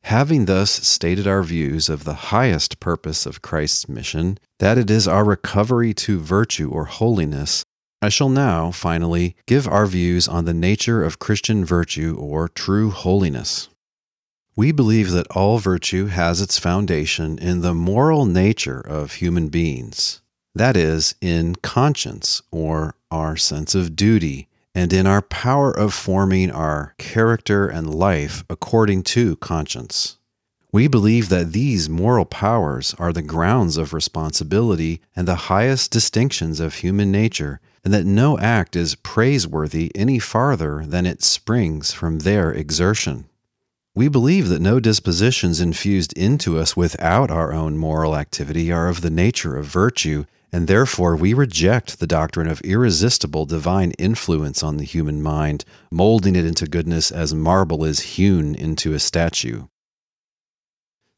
Having 0.08 0.46
thus 0.46 0.70
stated 0.70 1.26
our 1.26 1.42
views 1.42 1.90
of 1.90 2.04
the 2.04 2.32
highest 2.32 2.80
purpose 2.80 3.26
of 3.26 3.42
Christ's 3.42 3.90
mission, 3.90 4.38
that 4.58 4.78
it 4.78 4.90
is 4.90 5.06
our 5.06 5.22
recovery 5.22 5.92
to 5.92 6.18
virtue 6.18 6.70
or 6.70 6.86
holiness, 6.86 7.62
I 8.00 8.08
shall 8.08 8.30
now, 8.30 8.70
finally, 8.70 9.36
give 9.44 9.68
our 9.68 9.84
views 9.84 10.26
on 10.26 10.46
the 10.46 10.54
nature 10.54 11.04
of 11.04 11.18
Christian 11.18 11.62
virtue 11.62 12.16
or 12.18 12.48
true 12.48 12.88
holiness. 12.88 13.68
We 14.56 14.72
believe 14.72 15.10
that 15.10 15.30
all 15.32 15.58
virtue 15.58 16.06
has 16.06 16.40
its 16.40 16.58
foundation 16.58 17.36
in 17.38 17.60
the 17.60 17.74
moral 17.74 18.24
nature 18.24 18.80
of 18.80 19.12
human 19.12 19.50
beings, 19.50 20.22
that 20.54 20.74
is, 20.74 21.16
in 21.20 21.54
conscience 21.56 22.40
or 22.50 22.94
our 23.10 23.36
sense 23.36 23.74
of 23.74 23.94
duty, 23.94 24.47
and 24.74 24.92
in 24.92 25.06
our 25.06 25.22
power 25.22 25.70
of 25.70 25.94
forming 25.94 26.50
our 26.50 26.94
character 26.98 27.66
and 27.68 27.94
life 27.94 28.44
according 28.48 29.02
to 29.02 29.36
conscience. 29.36 30.18
We 30.70 30.86
believe 30.86 31.30
that 31.30 31.52
these 31.52 31.88
moral 31.88 32.26
powers 32.26 32.94
are 32.98 33.12
the 33.12 33.22
grounds 33.22 33.78
of 33.78 33.94
responsibility 33.94 35.00
and 35.16 35.26
the 35.26 35.48
highest 35.50 35.90
distinctions 35.90 36.60
of 36.60 36.74
human 36.74 37.10
nature, 37.10 37.60
and 37.84 37.94
that 37.94 38.04
no 38.04 38.38
act 38.38 38.76
is 38.76 38.94
praiseworthy 38.94 39.90
any 39.94 40.18
farther 40.18 40.84
than 40.86 41.06
it 41.06 41.22
springs 41.22 41.92
from 41.92 42.18
their 42.18 42.52
exertion. 42.52 43.24
We 43.98 44.06
believe 44.06 44.48
that 44.50 44.62
no 44.62 44.78
dispositions 44.78 45.60
infused 45.60 46.12
into 46.12 46.56
us 46.56 46.76
without 46.76 47.32
our 47.32 47.52
own 47.52 47.76
moral 47.76 48.14
activity 48.14 48.70
are 48.70 48.86
of 48.86 49.00
the 49.00 49.10
nature 49.10 49.56
of 49.56 49.66
virtue, 49.66 50.24
and 50.52 50.68
therefore 50.68 51.16
we 51.16 51.34
reject 51.34 51.98
the 51.98 52.06
doctrine 52.06 52.46
of 52.46 52.60
irresistible 52.60 53.44
divine 53.44 53.90
influence 53.98 54.62
on 54.62 54.76
the 54.76 54.84
human 54.84 55.20
mind, 55.20 55.64
molding 55.90 56.36
it 56.36 56.44
into 56.44 56.68
goodness 56.68 57.10
as 57.10 57.34
marble 57.34 57.84
is 57.84 58.14
hewn 58.14 58.54
into 58.54 58.94
a 58.94 59.00
statue. 59.00 59.64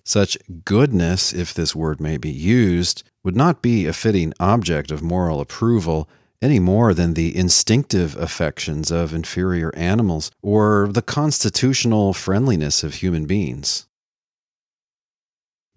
Such 0.03 0.39
goodness, 0.65 1.35
if 1.35 1.53
this 1.53 1.77
word 1.77 2.01
may 2.01 2.17
be 2.17 2.31
used, 2.31 3.03
would 3.23 3.37
not 3.37 3.61
be 3.61 3.85
a 3.85 3.93
fitting 3.93 4.33
object 4.41 4.91
of 4.91 5.03
moral 5.03 5.43
approval 5.43 6.09
any 6.43 6.59
more 6.59 6.95
than 6.95 7.15
the 7.15 7.37
instinctive 7.37 8.17
affections 8.17 8.91
of 8.91 9.13
inferior 9.13 9.75
animals 9.75 10.31
or 10.43 10.89
the 10.91 11.03
constitutional 11.03 12.13
friendliness 12.13 12.83
of 12.83 12.95
human 12.95 13.27
beings. 13.27 13.87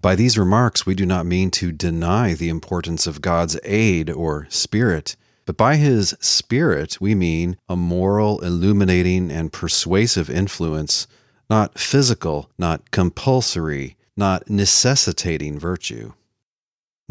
By 0.02 0.16
these 0.16 0.38
remarks, 0.38 0.86
we 0.86 0.96
do 0.96 1.06
not 1.06 1.26
mean 1.26 1.50
to 1.52 1.72
deny 1.72 2.34
the 2.34 2.50
importance 2.50 3.08
of 3.08 3.22
God's 3.22 3.58
aid 3.64 4.10
or 4.10 4.48
spirit, 4.50 5.16
but 5.46 5.58
by 5.58 5.78
his 5.78 6.16
spirit, 6.20 6.98
we 7.00 7.16
mean 7.16 7.58
a 7.70 7.76
moral, 7.76 8.40
illuminating, 8.40 9.32
and 9.32 9.52
persuasive 9.52 10.30
influence, 10.30 11.08
not 11.50 11.80
physical, 11.80 12.50
not 12.58 12.92
compulsory, 12.92 13.96
not 14.16 14.50
necessitating 14.50 15.60
virtue. 15.60 16.14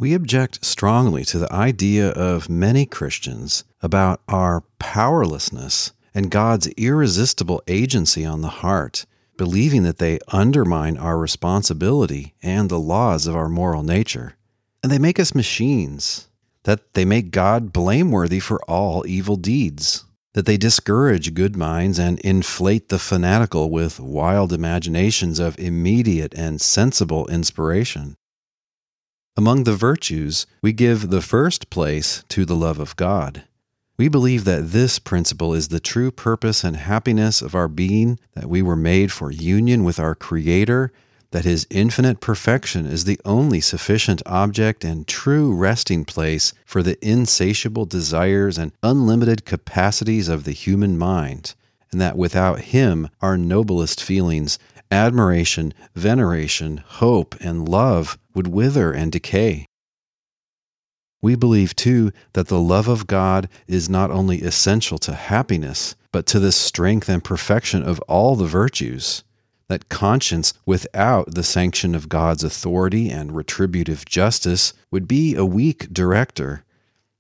We 0.03 0.15
object 0.15 0.65
strongly 0.65 1.25
to 1.27 1.39
the 1.39 1.53
idea 1.53 2.09
of 2.09 2.51
many 2.51 2.87
Christians 2.87 3.63
about 3.81 4.21
our 4.27 4.65
powerlessness 4.81 5.93
and 6.13 6.29
God's 6.29 6.67
irresistible 6.77 7.63
agency 7.69 8.25
on 8.25 8.41
the 8.41 8.49
heart 8.49 9.07
believing 9.37 9.85
that 9.85 9.99
they 9.99 10.19
undermine 10.27 10.97
our 10.97 11.17
responsibility 11.17 12.35
and 12.43 12.69
the 12.69 12.81
laws 12.81 13.29
of 13.29 13.37
our 13.37 13.49
moral 13.49 13.85
nature. 13.85 14.35
And 14.83 14.91
they 14.91 14.99
make 14.99 15.21
us 15.21 15.37
machines, 15.37 16.27
that 16.65 16.95
they 16.95 17.05
make 17.05 17.31
God 17.31 17.73
blameworthy 17.73 18.41
for 18.41 18.61
all 18.69 19.07
evil 19.07 19.37
deeds, 19.37 20.05
that 20.35 20.47
they 20.47 20.57
discourage 20.57 21.33
good 21.33 21.55
minds 21.55 22.01
and 22.01 22.19
inflate 22.23 22.89
the 22.89 22.99
fanatical 22.99 23.71
with 23.71 24.01
wild 24.01 24.53
imaginations 24.53 25.39
of 25.39 25.57
immediate 25.61 26.35
and 26.35 26.61
sensible 26.61 27.29
inspiration. 27.29 28.17
Among 29.35 29.65
the 29.65 29.75
virtues, 29.75 30.47
we 30.61 30.75
give 30.75 31.09
the 31.09 31.23
first 31.23 31.71
place 31.71 32.23
to 32.29 32.45
the 32.45 32.55
love 32.55 32.79
of 32.79 32.97
God. 32.97 33.45
We 33.97 34.09
believe 34.09 34.45
that 34.45 34.73
this 34.73 34.99
principle 34.99 35.55
is 35.55 35.69
the 35.69 35.81
true 35.81 36.11
purpose 36.11 36.63
and 36.63 36.77
happiness 36.77 37.41
of 37.41 37.55
our 37.55 37.69
being, 37.69 38.19
that 38.35 38.51
we 38.51 38.61
were 38.61 38.77
made 38.77 39.11
for 39.11 39.31
union 39.31 39.85
with 39.85 39.99
our 39.99 40.15
Creator, 40.15 40.93
that 41.31 41.47
His 41.47 41.67
infinite 41.71 42.21
perfection 42.21 42.85
is 42.85 43.05
the 43.05 43.19
only 43.25 43.63
sufficient 43.63 44.21
object 44.27 44.85
and 44.85 45.09
true 45.09 45.55
resting 45.55 46.05
place 46.05 46.53
for 46.67 46.83
the 46.83 47.03
insatiable 47.03 47.87
desires 47.87 48.59
and 48.59 48.73
unlimited 48.83 49.47
capacities 49.47 50.29
of 50.29 50.45
the 50.45 50.53
human 50.53 50.99
mind, 50.99 51.55
and 51.91 51.99
that 52.03 52.19
without 52.19 52.61
Him 52.61 53.09
our 53.23 53.39
noblest 53.39 54.03
feelings, 54.03 54.59
admiration, 54.91 55.73
veneration, 55.95 56.85
hope, 56.87 57.35
and 57.41 57.67
love 57.67 58.19
would 58.35 58.49
wither 58.49 58.93
and 58.93 59.13
decay. 59.13 59.67
We 61.23 61.37
believe, 61.37 61.77
too, 61.77 62.11
that 62.33 62.49
the 62.49 62.61
love 62.61 62.89
of 62.89 63.07
God 63.07 63.49
is 63.69 63.89
not 63.89 64.11
only 64.11 64.43
essential 64.43 64.99
to 64.99 65.15
happiness, 65.15 65.95
but 66.11 66.27
to 66.27 66.41
the 66.41 66.51
strength 66.51 67.09
and 67.09 67.23
perfection 67.23 67.85
of 67.85 68.01
all 68.01 68.35
the 68.35 68.47
virtues. 68.47 69.23
That 69.69 69.89
conscience, 69.89 70.53
without 70.67 71.35
the 71.35 71.45
sanction 71.45 71.95
of 71.95 72.09
God's 72.09 72.43
authority 72.43 73.09
and 73.09 73.35
retributive 73.35 74.05
justice, 74.05 74.75
would 74.91 75.07
be 75.07 75.37
a 75.37 75.47
weak 75.47 75.93
director. 75.93 76.65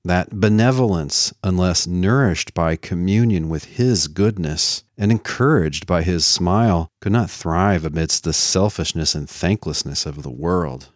That 0.05 0.41
benevolence, 0.41 1.33
unless 1.45 1.87
nourished 1.87 2.55
by 2.55 2.75
communion 2.75 3.49
with 3.49 3.77
His 3.77 4.09
goodness 4.09 4.83
and 4.99 5.13
encouraged 5.13 5.87
by 5.87 6.03
His 6.03 6.27
smile, 6.27 6.91
could 7.01 7.13
not 7.13 7.31
thrive 7.31 7.85
amidst 7.85 8.25
the 8.25 8.33
selfishness 8.33 9.15
and 9.15 9.31
thanklessness 9.31 10.05
of 10.05 10.25
the 10.25 10.31
world 10.31 10.92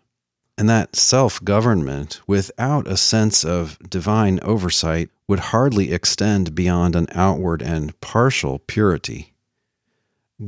and 0.58 0.68
that 0.68 0.96
self 0.96 1.42
government, 1.44 2.20
without 2.26 2.86
a 2.86 2.96
sense 2.96 3.44
of 3.44 3.78
divine 3.88 4.40
oversight, 4.42 5.10
would 5.28 5.38
hardly 5.38 5.92
extend 5.92 6.54
beyond 6.54 6.96
an 6.96 7.06
outward 7.12 7.60
and 7.62 7.98
partial 8.00 8.60
purity. 8.60 9.34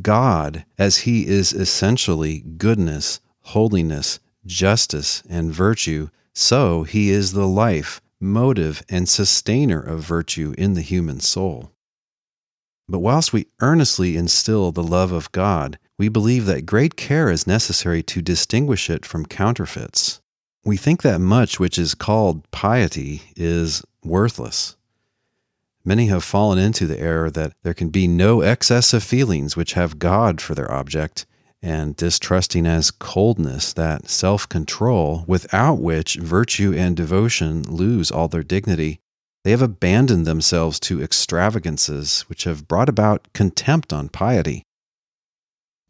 God, 0.02 0.64
as 0.78 0.98
He 0.98 1.26
is 1.26 1.52
essentially 1.52 2.40
goodness, 2.40 3.20
holiness, 3.40 4.20
justice, 4.46 5.22
and 5.28 5.52
virtue, 5.52 6.08
so 6.34 6.84
He 6.84 7.10
is 7.10 7.32
the 7.32 7.46
life, 7.46 8.00
motive, 8.20 8.82
and 8.88 9.08
sustainer 9.08 9.80
of 9.80 10.00
virtue 10.00 10.54
in 10.56 10.74
the 10.74 10.82
human 10.82 11.20
soul. 11.20 11.72
But 12.88 13.00
whilst 13.00 13.32
we 13.32 13.48
earnestly 13.60 14.16
instill 14.16 14.72
the 14.72 14.82
love 14.82 15.12
of 15.12 15.30
God, 15.32 15.78
we 15.98 16.08
believe 16.08 16.46
that 16.46 16.64
great 16.64 16.96
care 16.96 17.28
is 17.28 17.46
necessary 17.46 18.02
to 18.04 18.22
distinguish 18.22 18.88
it 18.88 19.04
from 19.04 19.26
counterfeits. 19.26 20.20
We 20.64 20.76
think 20.76 21.02
that 21.02 21.20
much 21.20 21.58
which 21.58 21.78
is 21.78 21.94
called 21.94 22.48
piety 22.50 23.22
is 23.36 23.82
worthless. 24.04 24.76
Many 25.84 26.06
have 26.06 26.22
fallen 26.22 26.58
into 26.58 26.86
the 26.86 27.00
error 27.00 27.30
that 27.30 27.54
there 27.62 27.74
can 27.74 27.88
be 27.88 28.06
no 28.06 28.42
excess 28.42 28.92
of 28.92 29.02
feelings 29.02 29.56
which 29.56 29.72
have 29.72 29.98
God 29.98 30.40
for 30.40 30.54
their 30.54 30.70
object, 30.70 31.26
and 31.62 31.96
distrusting 31.96 32.66
as 32.66 32.90
coldness 32.90 33.72
that 33.72 34.08
self 34.08 34.48
control 34.48 35.24
without 35.26 35.80
which 35.80 36.14
virtue 36.16 36.72
and 36.76 36.96
devotion 36.96 37.62
lose 37.62 38.10
all 38.10 38.28
their 38.28 38.42
dignity. 38.42 39.00
They 39.44 39.50
have 39.50 39.62
abandoned 39.62 40.26
themselves 40.26 40.78
to 40.80 41.02
extravagances 41.02 42.22
which 42.28 42.44
have 42.44 42.68
brought 42.68 42.88
about 42.88 43.32
contempt 43.32 43.92
on 43.92 44.08
piety. 44.08 44.64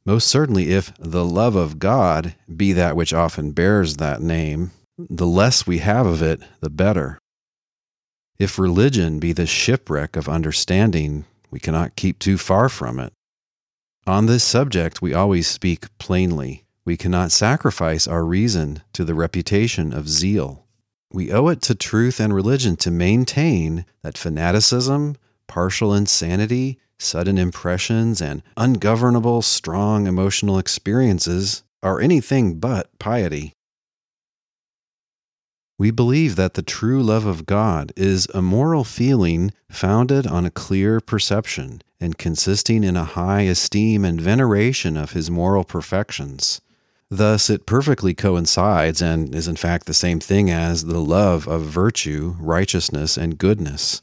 Most 0.08 0.28
certainly, 0.28 0.70
if 0.70 0.90
the 0.98 1.22
love 1.22 1.54
of 1.54 1.78
God 1.78 2.34
be 2.56 2.72
that 2.72 2.96
which 2.96 3.12
often 3.12 3.50
bears 3.50 3.96
that 3.96 4.22
name, 4.22 4.70
the 4.96 5.26
less 5.26 5.66
we 5.66 5.80
have 5.80 6.06
of 6.06 6.22
it, 6.22 6.40
the 6.60 6.70
better. 6.70 7.18
If 8.38 8.58
religion 8.58 9.18
be 9.18 9.34
the 9.34 9.44
shipwreck 9.44 10.16
of 10.16 10.26
understanding, 10.26 11.26
we 11.50 11.60
cannot 11.60 11.94
keep 11.94 12.18
too 12.18 12.38
far 12.38 12.70
from 12.70 12.98
it. 12.98 13.12
On 14.06 14.24
this 14.24 14.44
subject, 14.44 15.02
we 15.02 15.12
always 15.12 15.46
speak 15.46 15.86
plainly. 15.98 16.64
We 16.86 16.96
cannot 16.96 17.30
sacrifice 17.30 18.06
our 18.06 18.24
reason 18.24 18.80
to 18.94 19.04
the 19.04 19.14
reputation 19.14 19.92
of 19.92 20.08
zeal. 20.08 20.64
We 21.12 21.30
owe 21.30 21.48
it 21.48 21.60
to 21.62 21.74
truth 21.74 22.18
and 22.18 22.34
religion 22.34 22.76
to 22.76 22.90
maintain 22.90 23.84
that 24.02 24.16
fanaticism, 24.16 25.16
partial 25.46 25.92
insanity, 25.92 26.78
sudden 26.98 27.38
impressions, 27.38 28.20
and 28.20 28.42
ungovernable, 28.56 29.42
strong 29.42 30.06
emotional 30.06 30.58
experiences 30.58 31.62
are 31.82 32.00
anything 32.00 32.58
but 32.58 32.88
piety. 32.98 33.52
We 35.78 35.92
believe 35.92 36.34
that 36.34 36.54
the 36.54 36.62
true 36.62 37.00
love 37.02 37.24
of 37.24 37.46
God 37.46 37.92
is 37.96 38.26
a 38.34 38.42
moral 38.42 38.82
feeling 38.82 39.52
founded 39.70 40.26
on 40.26 40.44
a 40.44 40.50
clear 40.50 41.00
perception 41.00 41.82
and 42.00 42.18
consisting 42.18 42.82
in 42.82 42.96
a 42.96 43.04
high 43.04 43.42
esteem 43.42 44.04
and 44.04 44.20
veneration 44.20 44.96
of 44.96 45.12
his 45.12 45.30
moral 45.30 45.62
perfections. 45.62 46.60
Thus, 47.10 47.48
it 47.48 47.64
perfectly 47.64 48.12
coincides 48.12 49.00
and 49.00 49.34
is 49.34 49.48
in 49.48 49.56
fact 49.56 49.86
the 49.86 49.94
same 49.94 50.20
thing 50.20 50.50
as 50.50 50.84
the 50.84 51.00
love 51.00 51.46
of 51.46 51.62
virtue, 51.62 52.34
righteousness, 52.40 53.16
and 53.16 53.38
goodness. 53.38 54.02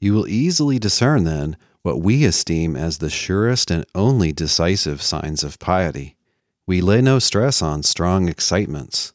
You 0.00 0.12
will 0.14 0.28
easily 0.28 0.78
discern, 0.78 1.24
then, 1.24 1.56
what 1.82 2.00
we 2.00 2.24
esteem 2.24 2.76
as 2.76 2.98
the 2.98 3.10
surest 3.10 3.70
and 3.70 3.86
only 3.94 4.32
decisive 4.32 5.00
signs 5.00 5.42
of 5.42 5.58
piety. 5.58 6.16
We 6.66 6.80
lay 6.80 7.00
no 7.00 7.18
stress 7.18 7.62
on 7.62 7.82
strong 7.82 8.28
excitements. 8.28 9.12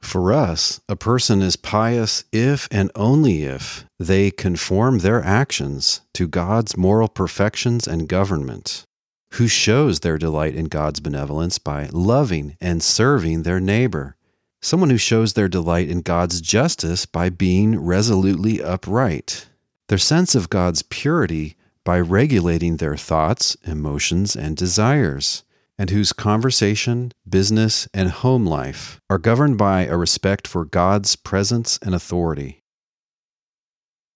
For 0.00 0.32
us, 0.32 0.80
a 0.88 0.96
person 0.96 1.40
is 1.42 1.56
pious 1.56 2.24
if 2.30 2.68
and 2.70 2.90
only 2.94 3.44
if 3.44 3.86
they 3.98 4.30
conform 4.30 4.98
their 4.98 5.22
actions 5.24 6.02
to 6.12 6.28
God's 6.28 6.76
moral 6.76 7.08
perfections 7.08 7.88
and 7.88 8.06
government, 8.08 8.86
who 9.32 9.48
shows 9.48 10.00
their 10.00 10.18
delight 10.18 10.54
in 10.54 10.66
God's 10.66 11.00
benevolence 11.00 11.58
by 11.58 11.88
loving 11.90 12.56
and 12.60 12.82
serving 12.82 13.42
their 13.42 13.60
neighbor, 13.60 14.16
someone 14.60 14.90
who 14.90 14.98
shows 14.98 15.32
their 15.32 15.48
delight 15.48 15.88
in 15.88 16.02
God's 16.02 16.40
justice 16.40 17.06
by 17.06 17.30
being 17.30 17.80
resolutely 17.80 18.62
upright, 18.62 19.48
their 19.88 19.98
sense 19.98 20.34
of 20.34 20.50
God's 20.50 20.82
purity 20.82 21.56
by 21.84 22.00
regulating 22.00 22.78
their 22.78 22.96
thoughts, 22.96 23.56
emotions, 23.64 24.34
and 24.34 24.56
desires 24.56 25.44
and 25.78 25.90
whose 25.90 26.12
conversation, 26.12 27.12
business, 27.28 27.88
and 27.92 28.10
home 28.10 28.46
life 28.46 29.00
are 29.10 29.18
governed 29.18 29.58
by 29.58 29.86
a 29.86 29.96
respect 29.96 30.46
for 30.46 30.64
God's 30.64 31.16
presence 31.16 31.78
and 31.82 31.94
authority. 31.94 32.62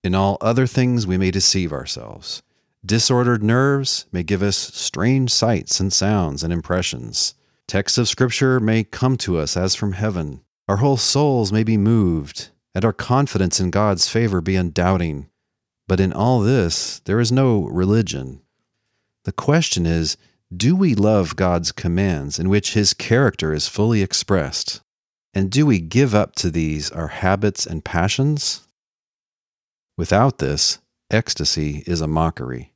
In 0.04 0.14
all 0.14 0.38
other 0.40 0.66
things, 0.66 1.06
we 1.06 1.18
may 1.18 1.30
deceive 1.30 1.72
ourselves. 1.72 2.42
Disordered 2.86 3.42
nerves 3.42 4.06
may 4.12 4.22
give 4.22 4.42
us 4.42 4.56
strange 4.56 5.32
sights 5.32 5.80
and 5.80 5.92
sounds 5.92 6.44
and 6.44 6.52
impressions. 6.52 7.34
Texts 7.66 7.98
of 7.98 8.08
Scripture 8.08 8.60
may 8.60 8.84
come 8.84 9.16
to 9.18 9.36
us 9.36 9.56
as 9.56 9.74
from 9.74 9.92
heaven. 9.92 10.40
Our 10.68 10.76
whole 10.76 10.96
souls 10.96 11.52
may 11.52 11.64
be 11.64 11.76
moved, 11.76 12.50
and 12.74 12.84
our 12.84 12.92
confidence 12.92 13.58
in 13.58 13.70
God's 13.70 14.08
favor 14.08 14.40
be 14.40 14.54
undoubting. 14.54 15.28
But 15.88 15.98
in 16.00 16.12
all 16.12 16.40
this, 16.40 17.00
there 17.06 17.18
is 17.18 17.32
no 17.32 17.64
religion. 17.64 18.42
The 19.24 19.32
question 19.32 19.86
is 19.86 20.16
do 20.56 20.76
we 20.76 20.94
love 20.94 21.36
God's 21.36 21.72
commands 21.72 22.38
in 22.38 22.48
which 22.48 22.74
His 22.74 22.94
character 22.94 23.52
is 23.52 23.68
fully 23.68 24.02
expressed? 24.02 24.80
And 25.34 25.50
do 25.50 25.66
we 25.66 25.80
give 25.80 26.14
up 26.14 26.34
to 26.36 26.50
these 26.50 26.90
our 26.90 27.08
habits 27.08 27.66
and 27.66 27.84
passions? 27.84 28.66
Without 29.96 30.38
this, 30.38 30.78
ecstasy 31.10 31.82
is 31.86 32.00
a 32.00 32.06
mockery. 32.06 32.72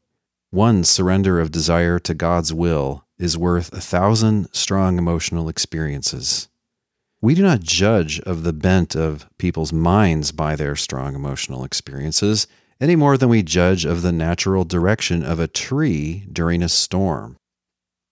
One 0.51 0.85
surrender 0.85 1.41
of 1.41 1.51
desire 1.51 1.99
to 2.01 2.15
God's 2.15 2.53
will 2.53 3.07
is 3.19 3.39
worth 3.39 3.73
a 3.73 3.81
thousand 3.81 4.53
strong 4.53 4.99
emotional 4.99 5.49
experiences. 5.49 6.49
We 7.23 7.35
do 7.35 7.43
not 7.43 7.61
judge 7.61 8.21
of 8.21 8.43
the 8.43 8.53
bent 8.53 8.95
of 8.97 9.27
people's 9.39 9.73
minds 9.73 10.33
by 10.33 10.57
their 10.57 10.77
strong 10.77 11.15
emotional 11.15 11.65
experiences 11.65 12.47
any 12.83 12.97
more 12.97 13.17
than 13.17 13.29
we 13.29 13.45
judge 13.45 13.85
of 13.85 14.03
the 14.03 14.11
natural 14.11 14.65
direction 14.65 15.23
of 15.23 15.39
a 15.39 15.47
tree 15.47 16.27
during 16.33 16.65
a 16.65 16.69
storm. 16.69 17.37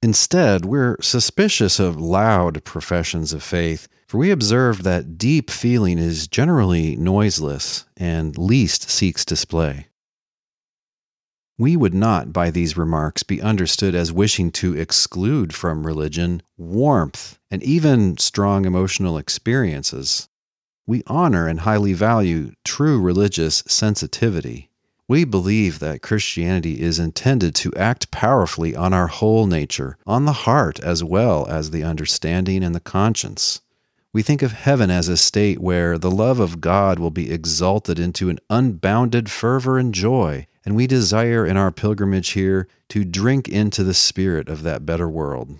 Instead, 0.00 0.64
we're 0.64 0.96
suspicious 1.02 1.80
of 1.80 2.00
loud 2.00 2.64
professions 2.64 3.32
of 3.32 3.42
faith, 3.42 3.88
for 4.06 4.18
we 4.18 4.30
observe 4.30 4.84
that 4.84 5.18
deep 5.18 5.50
feeling 5.50 5.98
is 5.98 6.28
generally 6.28 6.94
noiseless 6.94 7.84
and 7.96 8.38
least 8.38 8.88
seeks 8.88 9.24
display. 9.24 9.88
We 11.58 11.76
would 11.76 11.92
not, 11.92 12.32
by 12.32 12.50
these 12.50 12.76
remarks, 12.76 13.24
be 13.24 13.42
understood 13.42 13.94
as 13.94 14.12
wishing 14.12 14.52
to 14.52 14.74
exclude 14.78 15.52
from 15.52 15.86
religion 15.86 16.42
warmth 16.56 17.40
and 17.50 17.62
even 17.64 18.16
strong 18.18 18.64
emotional 18.64 19.18
experiences. 19.18 20.29
We 20.90 21.04
honor 21.06 21.46
and 21.46 21.60
highly 21.60 21.92
value 21.92 22.50
true 22.64 23.00
religious 23.00 23.62
sensitivity. 23.68 24.70
We 25.06 25.22
believe 25.22 25.78
that 25.78 26.02
Christianity 26.02 26.80
is 26.80 26.98
intended 26.98 27.54
to 27.54 27.72
act 27.76 28.10
powerfully 28.10 28.74
on 28.74 28.92
our 28.92 29.06
whole 29.06 29.46
nature, 29.46 29.98
on 30.04 30.24
the 30.24 30.32
heart 30.32 30.80
as 30.80 31.04
well 31.04 31.46
as 31.46 31.70
the 31.70 31.84
understanding 31.84 32.64
and 32.64 32.74
the 32.74 32.80
conscience. 32.80 33.60
We 34.12 34.22
think 34.22 34.42
of 34.42 34.50
heaven 34.50 34.90
as 34.90 35.06
a 35.06 35.16
state 35.16 35.60
where 35.60 35.96
the 35.96 36.10
love 36.10 36.40
of 36.40 36.60
God 36.60 36.98
will 36.98 37.12
be 37.12 37.30
exalted 37.30 38.00
into 38.00 38.28
an 38.28 38.40
unbounded 38.50 39.30
fervor 39.30 39.78
and 39.78 39.94
joy, 39.94 40.48
and 40.64 40.74
we 40.74 40.88
desire 40.88 41.46
in 41.46 41.56
our 41.56 41.70
pilgrimage 41.70 42.30
here 42.30 42.66
to 42.88 43.04
drink 43.04 43.48
into 43.48 43.84
the 43.84 43.94
spirit 43.94 44.48
of 44.48 44.64
that 44.64 44.84
better 44.84 45.08
world. 45.08 45.56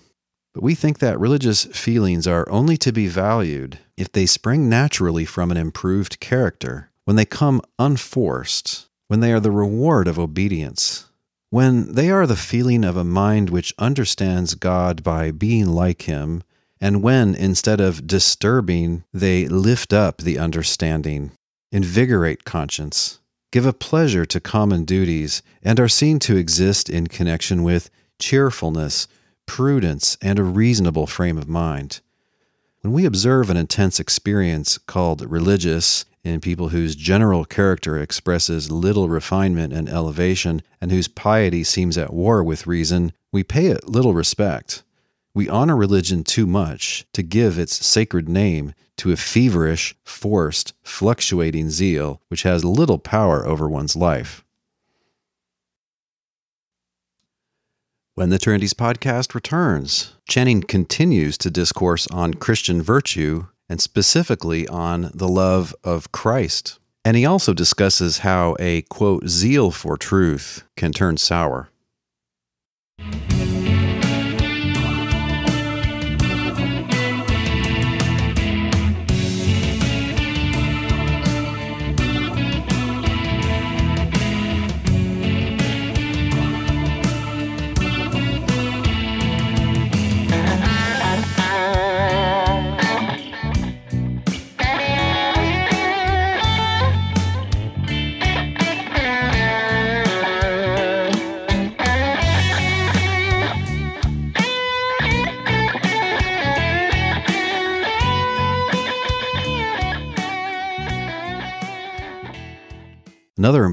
But 0.52 0.62
we 0.62 0.74
think 0.74 0.98
that 0.98 1.20
religious 1.20 1.64
feelings 1.66 2.26
are 2.26 2.48
only 2.50 2.76
to 2.78 2.92
be 2.92 3.06
valued 3.06 3.78
if 3.96 4.10
they 4.10 4.26
spring 4.26 4.68
naturally 4.68 5.24
from 5.24 5.50
an 5.50 5.56
improved 5.56 6.18
character, 6.20 6.90
when 7.04 7.16
they 7.16 7.24
come 7.24 7.62
unforced, 7.78 8.88
when 9.08 9.20
they 9.20 9.32
are 9.32 9.40
the 9.40 9.50
reward 9.50 10.08
of 10.08 10.18
obedience, 10.18 11.06
when 11.50 11.94
they 11.94 12.10
are 12.10 12.26
the 12.26 12.36
feeling 12.36 12.84
of 12.84 12.96
a 12.96 13.04
mind 13.04 13.50
which 13.50 13.74
understands 13.78 14.54
God 14.54 15.02
by 15.02 15.30
being 15.30 15.66
like 15.66 16.02
Him, 16.02 16.42
and 16.80 17.02
when, 17.02 17.34
instead 17.34 17.80
of 17.80 18.06
disturbing, 18.06 19.04
they 19.12 19.46
lift 19.46 19.92
up 19.92 20.18
the 20.18 20.38
understanding, 20.38 21.32
invigorate 21.70 22.44
conscience, 22.44 23.20
give 23.52 23.66
a 23.66 23.72
pleasure 23.72 24.24
to 24.26 24.40
common 24.40 24.84
duties, 24.84 25.42
and 25.62 25.78
are 25.78 25.88
seen 25.88 26.18
to 26.20 26.36
exist 26.36 26.88
in 26.88 27.06
connection 27.06 27.62
with 27.62 27.90
cheerfulness, 28.18 29.06
prudence, 29.50 30.16
and 30.22 30.38
a 30.38 30.44
reasonable 30.44 31.08
frame 31.08 31.36
of 31.36 31.48
mind. 31.48 32.00
When 32.82 32.92
we 32.92 33.04
observe 33.04 33.50
an 33.50 33.56
intense 33.56 33.98
experience 33.98 34.78
called 34.78 35.28
religious 35.28 36.04
in 36.22 36.40
people 36.40 36.68
whose 36.68 36.94
general 36.94 37.44
character 37.44 37.98
expresses 37.98 38.70
little 38.70 39.08
refinement 39.08 39.72
and 39.72 39.88
elevation, 39.88 40.62
and 40.80 40.92
whose 40.92 41.08
piety 41.08 41.64
seems 41.64 41.98
at 41.98 42.12
war 42.12 42.44
with 42.44 42.68
reason, 42.68 43.10
we 43.32 43.42
pay 43.42 43.66
it 43.66 43.88
little 43.88 44.14
respect. 44.14 44.84
We 45.34 45.48
honor 45.48 45.74
religion 45.74 46.22
too 46.22 46.46
much 46.46 47.04
to 47.12 47.24
give 47.24 47.58
its 47.58 47.84
sacred 47.84 48.28
name 48.28 48.72
to 48.98 49.10
a 49.10 49.16
feverish, 49.16 49.96
forced, 50.04 50.74
fluctuating 50.84 51.70
zeal 51.70 52.22
which 52.28 52.44
has 52.44 52.64
little 52.64 52.98
power 52.98 53.44
over 53.44 53.68
one's 53.68 53.96
life. 53.96 54.44
When 58.20 58.28
the 58.28 58.38
Trinities 58.38 58.74
podcast 58.74 59.34
returns, 59.34 60.12
Channing 60.28 60.60
continues 60.60 61.38
to 61.38 61.50
discourse 61.50 62.06
on 62.08 62.34
Christian 62.34 62.82
virtue 62.82 63.46
and 63.66 63.80
specifically 63.80 64.68
on 64.68 65.10
the 65.14 65.26
love 65.26 65.74
of 65.84 66.12
Christ. 66.12 66.78
And 67.02 67.16
he 67.16 67.24
also 67.24 67.54
discusses 67.54 68.18
how 68.18 68.56
a 68.60 68.82
quote, 68.82 69.26
zeal 69.26 69.70
for 69.70 69.96
truth 69.96 70.64
can 70.76 70.92
turn 70.92 71.16
sour. 71.16 71.70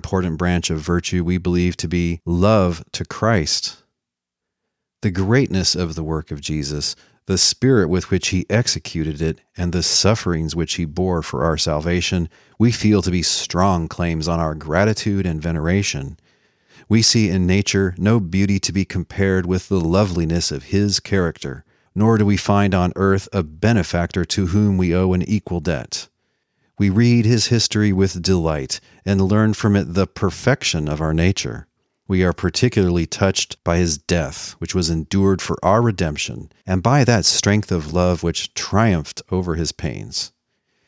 Important 0.07 0.37
branch 0.37 0.69
of 0.69 0.79
virtue 0.79 1.21
we 1.21 1.37
believe 1.37 1.75
to 1.75 1.85
be 1.85 2.21
love 2.25 2.81
to 2.93 3.03
Christ. 3.03 3.83
The 5.01 5.11
greatness 5.11 5.75
of 5.75 5.95
the 5.95 6.03
work 6.03 6.31
of 6.31 6.39
Jesus, 6.39 6.95
the 7.25 7.37
spirit 7.37 7.89
with 7.89 8.09
which 8.09 8.29
he 8.29 8.45
executed 8.49 9.21
it, 9.21 9.41
and 9.57 9.73
the 9.73 9.83
sufferings 9.83 10.55
which 10.55 10.75
he 10.75 10.85
bore 10.85 11.21
for 11.21 11.43
our 11.43 11.57
salvation, 11.57 12.29
we 12.57 12.71
feel 12.71 13.01
to 13.01 13.11
be 13.11 13.21
strong 13.21 13.89
claims 13.89 14.29
on 14.29 14.39
our 14.39 14.55
gratitude 14.55 15.25
and 15.25 15.41
veneration. 15.41 16.17
We 16.87 17.01
see 17.01 17.29
in 17.29 17.45
nature 17.45 17.93
no 17.97 18.21
beauty 18.21 18.59
to 18.59 18.71
be 18.71 18.85
compared 18.85 19.45
with 19.45 19.67
the 19.67 19.81
loveliness 19.81 20.53
of 20.53 20.71
his 20.71 21.01
character, 21.01 21.65
nor 21.93 22.17
do 22.17 22.25
we 22.25 22.37
find 22.37 22.73
on 22.73 22.93
earth 22.95 23.27
a 23.33 23.43
benefactor 23.43 24.23
to 24.23 24.47
whom 24.47 24.77
we 24.77 24.95
owe 24.95 25.11
an 25.11 25.23
equal 25.23 25.59
debt. 25.59 26.07
We 26.80 26.91
read 26.91 27.25
his 27.25 27.47
history 27.47 27.91
with 27.91 28.21
delight 28.21 28.80
and 29.03 29.19
learn 29.21 29.55
from 29.55 29.75
it 29.75 29.95
the 29.95 30.05
perfection 30.05 30.88
of 30.88 31.01
our 31.01 31.13
nature. 31.13 31.67
We 32.07 32.23
are 32.23 32.34
particularly 32.34 33.07
touched 33.07 33.61
by 33.63 33.78
his 33.78 33.97
death, 33.97 34.51
which 34.59 34.75
was 34.75 34.89
endured 34.89 35.41
for 35.41 35.57
our 35.63 35.82
redemption, 35.82 36.51
and 36.67 36.84
by 36.84 37.03
that 37.03 37.25
strength 37.25 37.71
of 37.71 37.93
love 37.93 38.21
which 38.21 38.53
triumphed 38.53 39.23
over 39.32 39.55
his 39.55 39.71
pains. 39.71 40.32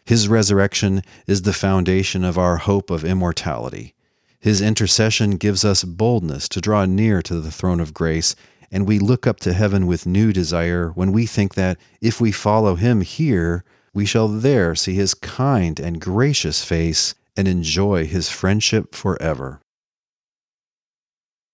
His 0.06 0.28
resurrection 0.28 1.02
is 1.28 1.42
the 1.42 1.54
foundation 1.54 2.24
of 2.24 2.38
our 2.38 2.58
hope 2.58 2.90
of 2.90 3.04
immortality. 3.04 3.96
His 4.40 4.62
intercession 4.62 5.32
gives 5.32 5.66
us 5.66 5.84
boldness 5.84 6.48
to 6.50 6.62
draw 6.62 6.86
near 6.86 7.22
to 7.24 7.42
the 7.42 7.52
throne 7.52 7.80
of 7.80 7.94
grace, 7.94 8.36
and 8.72 8.88
we 8.88 9.00
look 9.00 9.26
up 9.26 9.40
to 9.42 9.54
heaven 9.54 9.88
with 9.88 10.06
new 10.06 10.32
desire 10.32 10.90
when 10.90 11.12
we 11.12 11.26
think 11.26 11.56
that 11.56 11.78
if 12.00 12.22
we 12.22 12.32
follow 12.32 12.76
him 12.76 13.02
here, 13.02 13.66
we 13.94 14.06
shall 14.06 14.28
there 14.28 14.76
see 14.76 14.94
his 14.94 15.14
kind 15.14 15.80
and 15.80 16.02
gracious 16.02 16.64
face 16.64 17.16
and 17.36 17.48
enjoy 17.48 18.06
his 18.06 18.30
friendship 18.30 18.94
forever. 18.94 19.62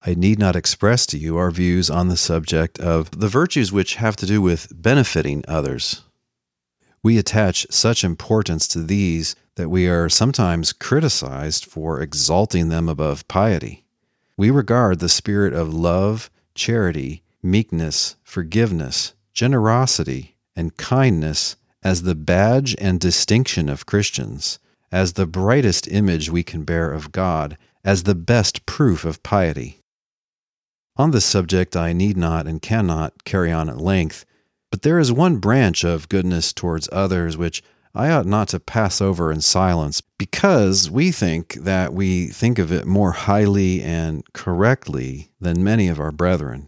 I 0.07 0.13
need 0.13 0.37
not 0.37 0.55
express 0.55 1.05
to 1.07 1.17
you 1.17 1.37
our 1.37 1.49
views 1.49 1.89
on 1.89 2.09
the 2.09 2.17
subject 2.17 2.79
of 2.79 3.19
the 3.19 3.27
virtues 3.27 3.71
which 3.71 3.95
have 3.95 4.15
to 4.17 4.25
do 4.25 4.41
with 4.41 4.67
benefiting 4.71 5.43
others. 5.47 6.03
We 7.01 7.17
attach 7.17 7.65
such 7.71 8.03
importance 8.03 8.67
to 8.69 8.83
these 8.83 9.35
that 9.55 9.69
we 9.69 9.87
are 9.87 10.09
sometimes 10.09 10.73
criticized 10.73 11.65
for 11.65 12.01
exalting 12.01 12.69
them 12.69 12.89
above 12.89 13.27
piety. 13.27 13.85
We 14.37 14.51
regard 14.51 14.99
the 14.99 15.09
spirit 15.09 15.53
of 15.53 15.73
love, 15.73 16.29
charity, 16.55 17.23
meekness, 17.41 18.15
forgiveness, 18.23 19.13
generosity, 19.33 20.35
and 20.55 20.77
kindness 20.77 21.55
as 21.85 22.01
the 22.01 22.15
badge 22.15 22.75
and 22.79 22.99
distinction 22.99 23.69
of 23.69 23.85
Christians, 23.85 24.57
as 24.91 25.13
the 25.13 25.27
brightest 25.27 25.87
image 25.87 26.31
we 26.31 26.41
can 26.41 26.63
bear 26.63 26.91
of 26.91 27.11
God, 27.11 27.59
as 27.83 28.03
the 28.03 28.15
best 28.15 28.65
proof 28.65 29.05
of 29.05 29.21
piety. 29.21 29.81
On 30.97 31.11
this 31.11 31.25
subject, 31.25 31.75
I 31.75 31.93
need 31.93 32.17
not 32.17 32.47
and 32.47 32.59
cannot 32.59 33.23
carry 33.23 33.51
on 33.51 33.69
at 33.69 33.77
length, 33.77 34.25
but 34.71 34.81
there 34.81 34.97
is 34.97 35.11
one 35.11 35.37
branch 35.37 35.83
of 35.83 36.09
goodness 36.09 36.53
towards 36.53 36.89
others 36.91 37.37
which 37.37 37.61
I 37.93 38.09
ought 38.09 38.25
not 38.25 38.47
to 38.49 38.59
pass 38.59 38.99
over 38.99 39.31
in 39.31 39.41
silence, 39.41 40.01
because 40.17 40.89
we 40.89 41.11
think 41.11 41.53
that 41.53 41.93
we 41.93 42.27
think 42.27 42.57
of 42.57 42.71
it 42.71 42.87
more 42.87 43.11
highly 43.11 43.83
and 43.83 44.23
correctly 44.33 45.29
than 45.39 45.63
many 45.63 45.87
of 45.87 45.99
our 45.99 46.11
brethren. 46.11 46.67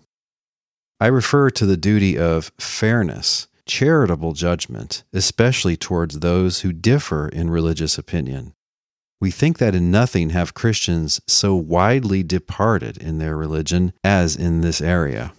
I 1.02 1.08
refer 1.08 1.50
to 1.50 1.66
the 1.66 1.76
duty 1.76 2.20
of 2.20 2.52
fairness 2.60 3.48
charitable 3.68 4.34
judgment, 4.34 5.04
especially 5.14 5.78
towards 5.78 6.20
those 6.20 6.62
who 6.62 6.74
differ 6.74 7.28
in 7.28 7.50
religious 7.50 7.98
opinion. 7.98 8.54
We 9.20 9.32
think 9.32 9.58
that 9.58 9.76
in 9.76 9.92
nothing 9.92 10.30
have 10.30 10.54
Christians 10.54 11.20
so 11.28 11.56
widely 11.56 12.24
departed 12.24 12.98
in 12.98 13.18
their 13.18 13.36
religion 13.36 13.94
as 14.04 14.36
in 14.36 14.62
this 14.62 14.80
area. 14.80 15.34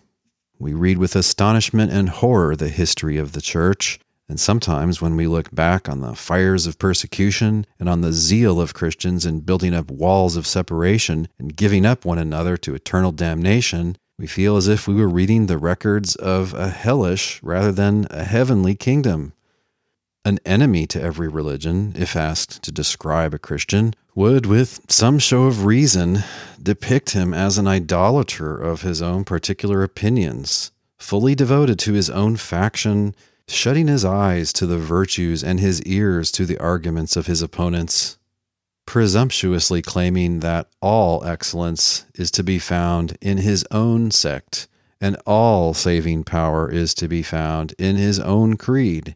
We 0.58 0.74
read 0.74 0.98
with 0.98 1.14
astonishment 1.14 1.92
and 1.92 2.08
horror 2.08 2.56
the 2.56 2.68
history 2.68 3.16
of 3.16 3.32
the 3.32 3.40
church, 3.40 4.00
and 4.28 4.40
sometimes 4.40 5.00
when 5.00 5.14
we 5.14 5.28
look 5.28 5.54
back 5.54 5.88
on 5.88 6.00
the 6.00 6.16
fires 6.16 6.66
of 6.66 6.78
persecution 6.78 7.64
and 7.78 7.88
on 7.88 8.00
the 8.00 8.12
zeal 8.12 8.60
of 8.60 8.74
Christians 8.74 9.24
in 9.24 9.40
building 9.40 9.72
up 9.72 9.90
walls 9.90 10.36
of 10.36 10.46
separation 10.46 11.28
and 11.38 11.56
giving 11.56 11.86
up 11.86 12.04
one 12.04 12.18
another 12.18 12.56
to 12.58 12.74
eternal 12.74 13.12
damnation, 13.12 13.96
we 14.18 14.26
feel 14.26 14.56
as 14.56 14.66
if 14.66 14.88
we 14.88 14.94
were 14.94 15.08
reading 15.08 15.46
the 15.46 15.58
records 15.58 16.16
of 16.16 16.52
a 16.52 16.68
hellish 16.68 17.40
rather 17.42 17.70
than 17.70 18.06
a 18.10 18.24
heavenly 18.24 18.74
kingdom. 18.74 19.32
An 20.24 20.40
enemy 20.44 20.86
to 20.88 21.00
every 21.00 21.28
religion, 21.28 21.94
if 21.96 22.16
asked 22.16 22.62
to 22.64 22.72
describe 22.72 23.32
a 23.32 23.38
Christian, 23.38 23.94
would, 24.16 24.44
with 24.44 24.80
some 24.88 25.20
show 25.20 25.44
of 25.44 25.64
reason, 25.64 26.24
depict 26.60 27.10
him 27.10 27.32
as 27.32 27.56
an 27.56 27.68
idolater 27.68 28.60
of 28.60 28.82
his 28.82 29.00
own 29.00 29.24
particular 29.24 29.84
opinions, 29.84 30.72
fully 30.98 31.36
devoted 31.36 31.78
to 31.78 31.92
his 31.92 32.10
own 32.10 32.36
faction, 32.36 33.14
shutting 33.46 33.86
his 33.86 34.04
eyes 34.04 34.52
to 34.52 34.66
the 34.66 34.78
virtues 34.78 35.44
and 35.44 35.60
his 35.60 35.80
ears 35.84 36.32
to 36.32 36.44
the 36.44 36.58
arguments 36.58 37.16
of 37.16 37.26
his 37.26 37.40
opponents 37.40 38.17
presumptuously 38.88 39.82
claiming 39.82 40.40
that 40.40 40.66
all 40.80 41.22
excellence 41.22 42.06
is 42.14 42.30
to 42.30 42.42
be 42.42 42.58
found 42.58 43.18
in 43.20 43.36
his 43.36 43.62
own 43.70 44.10
sect 44.10 44.66
and 44.98 45.14
all 45.26 45.74
saving 45.74 46.24
power 46.24 46.70
is 46.70 46.94
to 46.94 47.06
be 47.06 47.22
found 47.22 47.74
in 47.78 47.96
his 47.96 48.18
own 48.18 48.56
creed, 48.56 49.14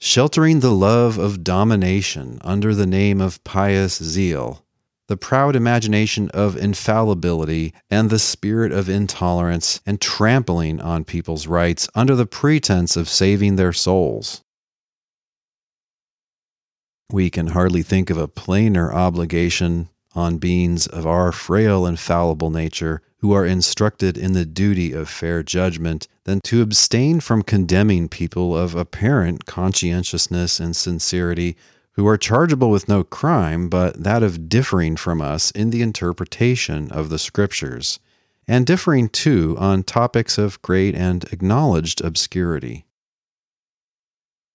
sheltering 0.00 0.60
the 0.60 0.72
love 0.72 1.18
of 1.18 1.44
domination 1.44 2.38
under 2.40 2.74
the 2.74 2.86
name 2.86 3.20
of 3.20 3.44
pious 3.44 4.02
zeal, 4.02 4.64
the 5.06 5.18
proud 5.18 5.54
imagination 5.54 6.30
of 6.30 6.56
infallibility, 6.56 7.74
and 7.90 8.08
the 8.08 8.18
spirit 8.18 8.72
of 8.72 8.88
intolerance, 8.88 9.82
and 9.84 10.00
trampling 10.00 10.80
on 10.80 11.04
people's 11.04 11.46
rights 11.46 11.90
under 11.94 12.16
the 12.16 12.24
pretense 12.24 12.96
of 12.96 13.06
saving 13.06 13.56
their 13.56 13.74
souls. 13.74 14.42
We 17.12 17.28
can 17.28 17.48
hardly 17.48 17.82
think 17.82 18.10
of 18.10 18.18
a 18.18 18.28
plainer 18.28 18.92
obligation 18.92 19.88
on 20.14 20.38
beings 20.38 20.86
of 20.86 21.06
our 21.06 21.32
frail 21.32 21.86
and 21.86 21.98
fallible 21.98 22.50
nature 22.50 23.02
who 23.18 23.32
are 23.32 23.44
instructed 23.44 24.16
in 24.16 24.32
the 24.32 24.44
duty 24.44 24.92
of 24.92 25.08
fair 25.08 25.42
judgment 25.42 26.08
than 26.24 26.40
to 26.44 26.62
abstain 26.62 27.20
from 27.20 27.42
condemning 27.42 28.08
people 28.08 28.56
of 28.56 28.74
apparent 28.74 29.44
conscientiousness 29.44 30.60
and 30.60 30.74
sincerity 30.74 31.56
who 31.92 32.06
are 32.06 32.16
chargeable 32.16 32.70
with 32.70 32.88
no 32.88 33.04
crime 33.04 33.68
but 33.68 34.02
that 34.02 34.22
of 34.22 34.48
differing 34.48 34.96
from 34.96 35.20
us 35.20 35.50
in 35.50 35.70
the 35.70 35.82
interpretation 35.82 36.90
of 36.90 37.08
the 37.10 37.18
Scriptures, 37.18 37.98
and 38.46 38.66
differing 38.66 39.08
too 39.08 39.56
on 39.58 39.82
topics 39.82 40.38
of 40.38 40.62
great 40.62 40.94
and 40.94 41.24
acknowledged 41.32 42.00
obscurity. 42.00 42.84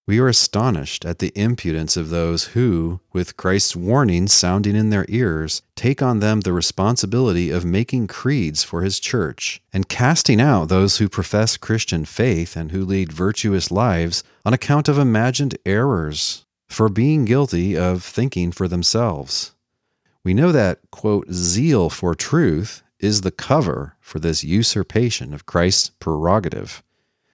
We 0.08 0.20
are 0.20 0.28
astonished 0.28 1.04
at 1.04 1.18
the 1.18 1.32
impudence 1.34 1.96
of 1.96 2.10
those 2.10 2.44
who, 2.54 3.00
with 3.12 3.36
Christ's 3.36 3.74
warning 3.74 4.28
sounding 4.28 4.76
in 4.76 4.90
their 4.90 5.04
ears, 5.08 5.62
take 5.74 6.00
on 6.00 6.20
them 6.20 6.42
the 6.42 6.52
responsibility 6.52 7.50
of 7.50 7.64
making 7.64 8.06
creeds 8.06 8.62
for 8.62 8.82
his 8.82 9.00
church, 9.00 9.60
and 9.72 9.88
casting 9.88 10.40
out 10.40 10.68
those 10.68 10.98
who 10.98 11.08
profess 11.08 11.56
Christian 11.56 12.04
faith 12.04 12.56
and 12.56 12.70
who 12.70 12.84
lead 12.84 13.12
virtuous 13.12 13.72
lives 13.72 14.22
on 14.44 14.54
account 14.54 14.88
of 14.88 14.96
imagined 14.96 15.58
errors, 15.66 16.44
for 16.68 16.88
being 16.88 17.24
guilty 17.24 17.76
of 17.76 18.04
thinking 18.04 18.52
for 18.52 18.68
themselves. 18.68 19.56
We 20.22 20.34
know 20.34 20.52
that, 20.52 20.78
quote, 20.92 21.32
zeal 21.32 21.90
for 21.90 22.14
truth 22.14 22.84
is 23.00 23.22
the 23.22 23.32
cover 23.32 23.96
for 24.00 24.20
this 24.20 24.44
usurpation 24.44 25.34
of 25.34 25.46
Christ's 25.46 25.90
prerogative. 25.98 26.84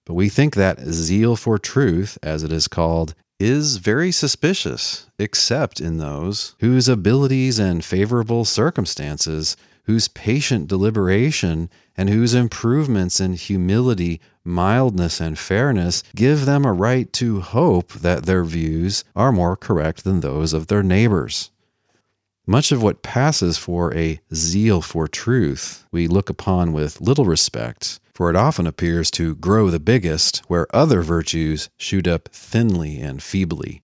But 0.05 0.15
we 0.15 0.27
think 0.29 0.55
that 0.55 0.81
zeal 0.81 1.35
for 1.35 1.57
truth, 1.57 2.17
as 2.21 2.43
it 2.43 2.51
is 2.51 2.67
called, 2.67 3.15
is 3.39 3.77
very 3.77 4.11
suspicious, 4.11 5.09
except 5.17 5.79
in 5.79 5.97
those 5.97 6.55
whose 6.59 6.87
abilities 6.87 7.59
and 7.59 7.83
favorable 7.83 8.45
circumstances, 8.45 9.55
whose 9.85 10.07
patient 10.07 10.67
deliberation, 10.67 11.69
and 11.95 12.09
whose 12.09 12.33
improvements 12.33 13.19
in 13.19 13.33
humility, 13.33 14.19
mildness, 14.43 15.19
and 15.19 15.37
fairness 15.37 16.03
give 16.15 16.45
them 16.45 16.65
a 16.65 16.73
right 16.73 17.11
to 17.13 17.41
hope 17.41 17.93
that 17.93 18.25
their 18.25 18.43
views 18.43 19.03
are 19.15 19.31
more 19.31 19.55
correct 19.55 20.03
than 20.03 20.19
those 20.19 20.53
of 20.53 20.67
their 20.67 20.83
neighbors. 20.83 21.51
Much 22.45 22.71
of 22.71 22.83
what 22.83 23.03
passes 23.03 23.57
for 23.57 23.93
a 23.95 24.19
zeal 24.33 24.81
for 24.81 25.07
truth 25.07 25.85
we 25.91 26.07
look 26.07 26.29
upon 26.29 26.73
with 26.73 26.99
little 26.99 27.25
respect 27.25 27.99
for 28.13 28.29
it 28.29 28.35
often 28.35 28.67
appears 28.67 29.09
to 29.11 29.35
grow 29.35 29.69
the 29.69 29.79
biggest 29.79 30.37
where 30.47 30.73
other 30.75 31.01
virtues 31.01 31.69
shoot 31.77 32.07
up 32.07 32.29
thinly 32.29 32.99
and 32.99 33.23
feebly. 33.23 33.81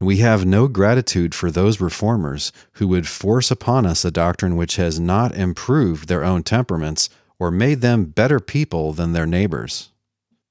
We 0.00 0.18
have 0.18 0.46
no 0.46 0.66
gratitude 0.66 1.34
for 1.34 1.50
those 1.50 1.80
reformers 1.80 2.52
who 2.74 2.88
would 2.88 3.06
force 3.06 3.50
upon 3.50 3.84
us 3.84 4.04
a 4.04 4.10
doctrine 4.10 4.56
which 4.56 4.76
has 4.76 4.98
not 4.98 5.34
improved 5.34 6.08
their 6.08 6.24
own 6.24 6.42
temperaments 6.42 7.10
or 7.38 7.50
made 7.50 7.80
them 7.80 8.06
better 8.06 8.40
people 8.40 8.92
than 8.92 9.12
their 9.12 9.26
neighbors. 9.26 9.90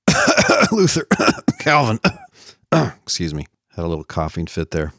Luther, 0.72 1.08
Calvin, 1.60 2.00
excuse 2.72 3.34
me, 3.34 3.47
had 3.76 3.86
a 3.86 3.88
little 3.88 4.04
coughing 4.04 4.45
fit 4.45 4.72
there. 4.72 4.93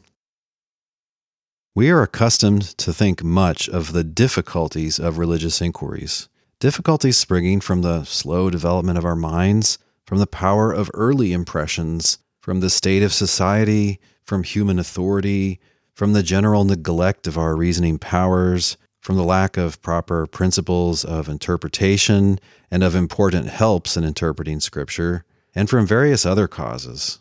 We 1.73 1.89
are 1.89 2.01
accustomed 2.01 2.63
to 2.79 2.91
think 2.91 3.23
much 3.23 3.69
of 3.69 3.93
the 3.93 4.03
difficulties 4.03 4.99
of 4.99 5.17
religious 5.17 5.61
inquiries 5.61 6.27
difficulties 6.61 7.17
springing 7.17 7.59
from 7.59 7.81
the 7.81 8.03
slow 8.03 8.47
development 8.51 8.95
of 8.95 9.03
our 9.03 9.15
minds, 9.15 9.79
from 10.05 10.19
the 10.19 10.27
power 10.27 10.71
of 10.71 10.91
early 10.93 11.33
impressions, 11.33 12.19
from 12.39 12.59
the 12.59 12.69
state 12.69 13.01
of 13.01 13.11
society, 13.11 13.99
from 14.23 14.43
human 14.43 14.77
authority, 14.77 15.59
from 15.95 16.13
the 16.13 16.21
general 16.21 16.63
neglect 16.63 17.25
of 17.25 17.35
our 17.35 17.55
reasoning 17.55 17.97
powers, 17.97 18.77
from 19.01 19.17
the 19.17 19.23
lack 19.23 19.57
of 19.57 19.81
proper 19.81 20.27
principles 20.27 21.03
of 21.03 21.27
interpretation 21.27 22.39
and 22.69 22.83
of 22.83 22.93
important 22.93 23.47
helps 23.47 23.97
in 23.97 24.03
interpreting 24.03 24.59
Scripture, 24.59 25.25
and 25.55 25.67
from 25.67 25.87
various 25.87 26.27
other 26.27 26.47
causes 26.47 27.20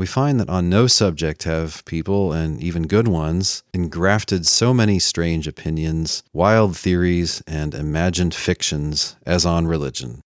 we 0.00 0.06
find 0.06 0.40
that 0.40 0.48
on 0.48 0.70
no 0.70 0.86
subject 0.86 1.42
have 1.42 1.84
people, 1.84 2.32
and 2.32 2.62
even 2.62 2.86
good 2.86 3.06
ones, 3.06 3.62
engrafted 3.74 4.46
so 4.46 4.72
many 4.72 4.98
strange 4.98 5.46
opinions, 5.46 6.22
wild 6.32 6.74
theories, 6.74 7.42
and 7.46 7.74
imagined 7.74 8.34
fictions 8.34 9.14
as 9.26 9.44
on 9.44 9.66
religion. 9.66 10.22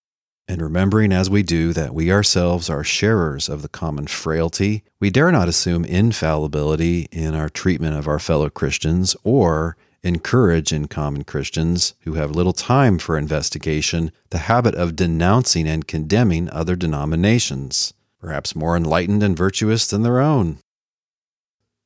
And 0.47 0.61
remembering 0.61 1.11
as 1.11 1.29
we 1.29 1.43
do 1.43 1.73
that 1.73 1.93
we 1.93 2.09
ourselves 2.09 2.69
are 2.69 2.85
sharers 2.85 3.49
of 3.49 3.63
the 3.63 3.67
common 3.67 4.07
frailty, 4.07 4.85
we 5.01 5.09
dare 5.09 5.29
not 5.29 5.49
assume 5.49 5.83
infallibility 5.83 7.09
in 7.11 7.35
our 7.35 7.49
treatment 7.49 7.97
of 7.97 8.07
our 8.07 8.19
fellow 8.19 8.49
Christians 8.49 9.13
or 9.25 9.75
encourage 10.03 10.71
in 10.71 10.87
common 10.87 11.25
Christians 11.25 11.95
who 12.03 12.13
have 12.13 12.31
little 12.31 12.53
time 12.53 12.97
for 12.97 13.17
investigation 13.17 14.13
the 14.29 14.37
habit 14.37 14.73
of 14.75 14.95
denouncing 14.95 15.67
and 15.67 15.85
condemning 15.85 16.49
other 16.49 16.77
denominations 16.77 17.93
perhaps 18.25 18.55
more 18.55 18.75
enlightened 18.75 19.21
and 19.21 19.37
virtuous 19.37 19.85
than 19.85 20.01
their 20.01 20.19
own. 20.19 20.57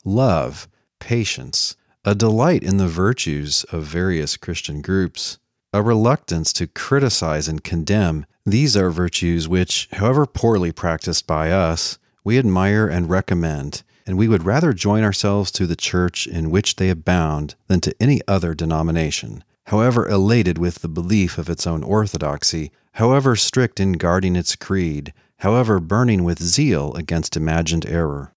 Love, 0.05 0.69
patience, 0.97 1.75
a 2.05 2.15
delight 2.15 2.63
in 2.63 2.77
the 2.77 2.87
virtues 2.87 3.65
of 3.73 3.83
various 3.83 4.37
Christian 4.37 4.81
groups, 4.81 5.37
a 5.73 5.81
reluctance 5.81 6.53
to 6.53 6.65
criticize 6.65 7.49
and 7.49 7.61
condemn, 7.61 8.25
these 8.45 8.77
are 8.77 8.89
virtues 8.89 9.49
which, 9.49 9.89
however 9.91 10.25
poorly 10.25 10.71
practiced 10.71 11.27
by 11.27 11.51
us, 11.51 11.99
we 12.23 12.39
admire 12.39 12.87
and 12.87 13.09
recommend, 13.09 13.83
and 14.07 14.17
we 14.17 14.29
would 14.29 14.45
rather 14.45 14.71
join 14.71 15.03
ourselves 15.03 15.51
to 15.51 15.67
the 15.67 15.75
church 15.75 16.25
in 16.25 16.49
which 16.49 16.77
they 16.77 16.89
abound 16.89 17.55
than 17.67 17.81
to 17.81 17.93
any 17.99 18.21
other 18.29 18.53
denomination, 18.53 19.43
however 19.65 20.07
elated 20.07 20.57
with 20.57 20.75
the 20.75 20.87
belief 20.87 21.37
of 21.37 21.49
its 21.49 21.67
own 21.67 21.83
orthodoxy, 21.83 22.71
however 22.93 23.35
strict 23.35 23.77
in 23.81 23.91
guarding 23.93 24.37
its 24.37 24.55
creed, 24.55 25.13
however 25.39 25.79
burning 25.79 26.23
with 26.23 26.41
zeal 26.41 26.93
against 26.95 27.35
imagined 27.35 27.85
error. 27.85 28.33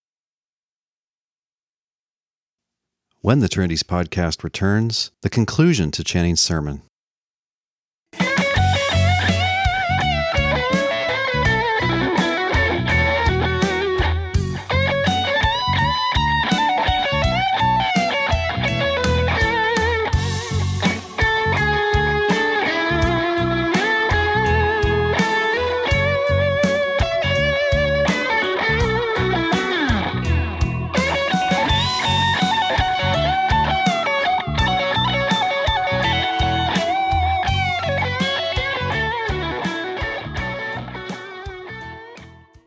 When 3.21 3.39
the 3.39 3.49
Trinities 3.49 3.85
podcast 3.85 4.43
returns, 4.43 5.13
the 5.23 5.31
conclusion 5.31 5.93
to 5.93 6.03
Channing's 6.03 6.41
sermon. 6.41 6.83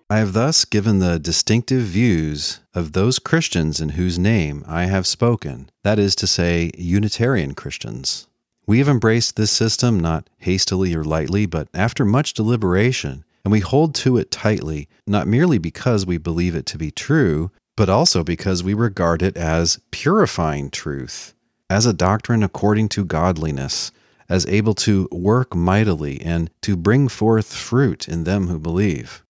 I 0.08 0.20
have 0.20 0.34
thus 0.34 0.66
given 0.66 1.00
the 1.00 1.18
distinctive 1.18 1.82
views 1.82 2.60
of 2.76 2.92
those 2.92 3.18
Christians 3.18 3.82
in 3.82 3.90
whose 3.90 4.20
name 4.20 4.64
I 4.68 4.86
have 4.86 5.08
spoken, 5.08 5.68
that 5.84 5.98
is 5.98 6.16
to 6.18 6.28
say, 6.28 6.70
Unitarian 6.78 7.56
Christians. 7.56 8.28
We 8.68 8.78
have 8.78 8.88
embraced 8.88 9.36
this 9.36 9.50
system 9.50 10.00
not 10.00 10.30
hastily 10.38 10.94
or 10.94 11.04
lightly, 11.04 11.48
but 11.48 11.70
after 11.74 12.06
much 12.06 12.36
deliberation, 12.36 13.26
and 13.44 13.52
we 13.52 13.62
hold 13.62 13.96
to 13.96 14.18
it 14.18 14.30
tightly, 14.30 14.88
not 15.08 15.28
merely 15.28 15.58
because 15.58 16.06
we 16.06 16.20
believe 16.20 16.54
it 16.54 16.68
to 16.68 16.78
be 16.78 16.92
true, 16.92 17.50
but 17.76 17.90
also 17.90 18.24
because 18.24 18.64
we 18.64 18.76
regard 18.76 19.24
it 19.24 19.36
as 19.36 19.80
purifying 19.90 20.70
truth, 20.70 21.34
as 21.68 21.88
a 21.88 21.94
doctrine 21.94 22.44
according 22.44 22.90
to 22.90 23.06
godliness, 23.06 23.92
as 24.30 24.46
able 24.46 24.76
to 24.76 25.10
work 25.12 25.56
mightily 25.56 26.22
and 26.22 26.52
to 26.62 26.78
bring 26.78 27.08
forth 27.08 27.52
fruit 27.56 28.08
in 28.08 28.24
them 28.24 28.50
who 28.50 28.60
believe. 28.60 29.25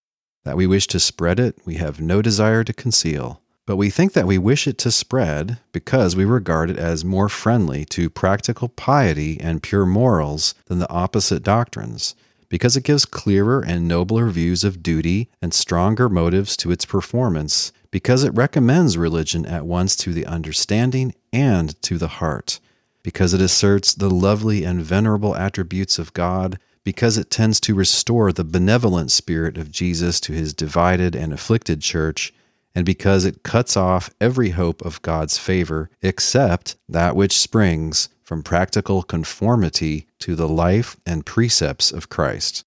That 0.45 0.57
we 0.57 0.67
wish 0.67 0.87
to 0.87 0.99
spread 0.99 1.39
it, 1.39 1.57
we 1.65 1.75
have 1.75 1.99
no 1.99 2.21
desire 2.21 2.63
to 2.63 2.73
conceal. 2.73 3.41
But 3.65 3.77
we 3.77 3.89
think 3.89 4.13
that 4.13 4.27
we 4.27 4.37
wish 4.37 4.67
it 4.67 4.77
to 4.79 4.91
spread 4.91 5.57
because 5.71 6.15
we 6.15 6.23
regard 6.23 6.69
it 6.69 6.77
as 6.77 7.03
more 7.03 7.29
friendly 7.29 7.83
to 7.85 8.11
practical 8.11 8.69
piety 8.69 9.39
and 9.41 9.63
pure 9.63 9.87
morals 9.87 10.53
than 10.67 10.77
the 10.77 10.89
opposite 10.89 11.41
doctrines, 11.41 12.13
because 12.47 12.77
it 12.77 12.83
gives 12.83 13.05
clearer 13.05 13.59
and 13.65 13.87
nobler 13.87 14.29
views 14.29 14.63
of 14.63 14.83
duty 14.83 15.31
and 15.41 15.51
stronger 15.51 16.07
motives 16.07 16.55
to 16.57 16.69
its 16.69 16.85
performance, 16.85 17.71
because 17.89 18.23
it 18.23 18.35
recommends 18.35 18.99
religion 18.99 19.47
at 19.47 19.65
once 19.65 19.95
to 19.95 20.13
the 20.13 20.27
understanding 20.27 21.15
and 21.33 21.81
to 21.81 21.97
the 21.97 22.07
heart, 22.07 22.59
because 23.01 23.33
it 23.33 23.41
asserts 23.41 23.95
the 23.95 24.11
lovely 24.11 24.63
and 24.63 24.83
venerable 24.83 25.35
attributes 25.35 25.97
of 25.97 26.13
God 26.13 26.59
because 26.85 27.17
it 27.17 27.29
tends 27.29 27.59
to 27.59 27.75
restore 27.75 28.31
the 28.31 28.45
benevolent 28.45 29.11
spirit 29.11 29.57
of 29.57 29.71
Jesus 29.71 30.21
to 30.21 30.31
his 30.31 30.53
divided 30.53 31.15
and 31.15 31.33
afflicted 31.33 31.81
church, 31.81 32.33
and 32.73 32.85
because 32.85 33.25
it 33.25 33.43
cuts 33.43 33.75
off 33.75 34.09
every 34.21 34.51
hope 34.51 34.85
of 34.85 35.01
God's 35.01 35.37
favor 35.37 35.89
except 36.01 36.77
that 36.87 37.15
which 37.15 37.37
springs 37.37 38.07
from 38.23 38.43
practical 38.43 39.01
conformity 39.03 40.07
to 40.19 40.35
the 40.35 40.47
life 40.47 40.95
and 41.05 41.25
precepts 41.25 41.91
of 41.91 42.09
Christ. 42.09 42.63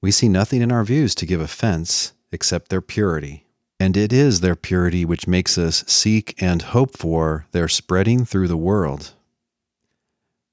We 0.00 0.10
see 0.12 0.28
nothing 0.28 0.62
in 0.62 0.70
our 0.70 0.84
views 0.84 1.14
to 1.16 1.26
give 1.26 1.40
offense 1.40 2.12
except 2.30 2.68
their 2.68 2.80
purity. 2.80 3.44
And 3.80 3.96
it 3.96 4.12
is 4.12 4.40
their 4.40 4.56
purity 4.56 5.04
which 5.04 5.26
makes 5.26 5.56
us 5.58 5.84
seek 5.86 6.40
and 6.42 6.62
hope 6.62 6.96
for 6.96 7.46
their 7.52 7.68
spreading 7.68 8.24
through 8.24 8.48
the 8.48 8.56
world. 8.56 9.14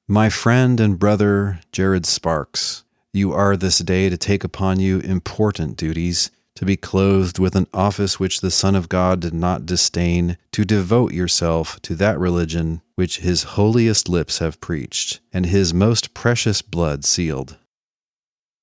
My 0.08 0.30
friend 0.30 0.80
and 0.80 1.00
brother, 1.00 1.62
Jared 1.72 2.06
Sparks, 2.06 2.84
you 3.12 3.34
are 3.34 3.58
this 3.58 3.80
day 3.80 4.08
to 4.08 4.18
take 4.18 4.44
upon 4.44 4.80
you 4.80 5.00
important 5.00 5.78
duties, 5.78 6.30
to 6.54 6.64
be 6.64 6.78
clothed 6.78 7.40
with 7.40 7.56
an 7.56 7.66
office 7.74 8.20
which 8.20 8.42
the 8.42 8.52
Son 8.52 8.76
of 8.76 8.88
God 8.88 9.20
did 9.20 9.34
not 9.34 9.66
disdain, 9.66 10.38
to 10.52 10.64
devote 10.64 11.12
yourself 11.12 11.82
to 11.82 11.96
that 11.96 12.20
religion 12.20 12.84
which 12.94 13.22
his 13.22 13.56
holiest 13.58 14.08
lips 14.08 14.38
have 14.38 14.62
preached, 14.62 15.22
and 15.34 15.48
his 15.48 15.74
most 15.74 16.14
precious 16.14 16.62
blood 16.62 17.04
sealed. 17.04 17.58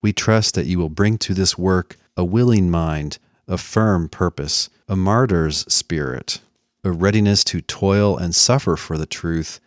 We 0.01 0.13
trust 0.13 0.55
that 0.55 0.67
you 0.67 0.79
will 0.79 0.91
bring 0.91 1.19
to 1.19 1.35
this 1.35 1.59
work 1.59 1.97
a 2.17 2.25
willing 2.25 2.71
mind, 2.71 3.19
a 3.49 3.59
firm 3.59 4.09
purpose, 4.09 4.71
a 4.87 4.95
martyr's 4.95 5.65
spirit, 5.67 6.41
a 6.85 6.93
readiness 6.93 7.43
to 7.45 7.61
toil 7.61 8.17
and 8.17 8.33
suffer 8.33 8.77
for 8.77 8.97
the 8.97 9.07
truth 9.07 9.59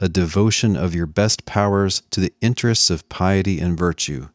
a 0.00 0.08
devotion 0.08 0.76
of 0.76 0.94
your 0.94 1.06
best 1.06 1.46
powers 1.46 2.02
to 2.10 2.20
the 2.20 2.32
interests 2.40 2.90
of 2.90 3.08
piety 3.08 3.60
and 3.60 3.78
virtue. 3.78 4.28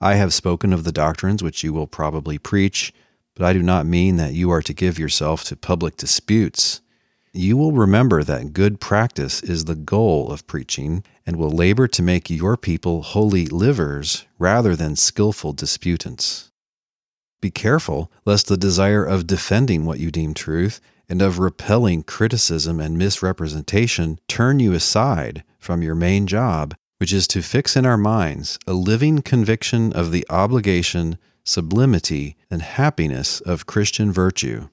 I 0.00 0.14
have 0.14 0.34
spoken 0.34 0.72
of 0.72 0.84
the 0.84 0.92
doctrines 0.92 1.42
which 1.42 1.64
you 1.64 1.72
will 1.72 1.86
probably 1.86 2.38
preach, 2.38 2.92
but 3.34 3.44
I 3.44 3.52
do 3.52 3.62
not 3.62 3.86
mean 3.86 4.16
that 4.16 4.34
you 4.34 4.50
are 4.50 4.62
to 4.62 4.72
give 4.72 4.98
yourself 4.98 5.44
to 5.44 5.56
public 5.56 5.96
disputes. 5.96 6.80
You 7.32 7.56
will 7.56 7.72
remember 7.72 8.24
that 8.24 8.52
good 8.52 8.80
practice 8.80 9.42
is 9.42 9.64
the 9.64 9.74
goal 9.74 10.30
of 10.32 10.46
preaching 10.46 11.04
and 11.26 11.36
will 11.36 11.50
labor 11.50 11.86
to 11.86 12.02
make 12.02 12.30
your 12.30 12.56
people 12.56 13.02
holy 13.02 13.46
livers 13.46 14.26
rather 14.38 14.74
than 14.74 14.96
skillful 14.96 15.52
disputants. 15.52 16.50
Be 17.40 17.50
careful 17.50 18.10
lest 18.24 18.48
the 18.48 18.56
desire 18.56 19.04
of 19.04 19.26
defending 19.26 19.84
what 19.84 20.00
you 20.00 20.10
deem 20.10 20.34
truth 20.34 20.80
and 21.08 21.22
of 21.22 21.38
repelling 21.38 22.02
criticism 22.02 22.80
and 22.80 22.98
misrepresentation 22.98 24.18
turn 24.28 24.60
you 24.60 24.72
aside 24.72 25.42
from 25.58 25.82
your 25.82 25.94
main 25.94 26.26
job, 26.26 26.74
which 26.98 27.12
is 27.12 27.26
to 27.28 27.42
fix 27.42 27.76
in 27.76 27.86
our 27.86 27.96
minds 27.96 28.58
a 28.66 28.72
living 28.72 29.22
conviction 29.22 29.92
of 29.92 30.12
the 30.12 30.26
obligation, 30.28 31.18
sublimity, 31.44 32.36
and 32.50 32.62
happiness 32.62 33.40
of 33.40 33.66
Christian 33.66 34.12
virtue. 34.12 34.68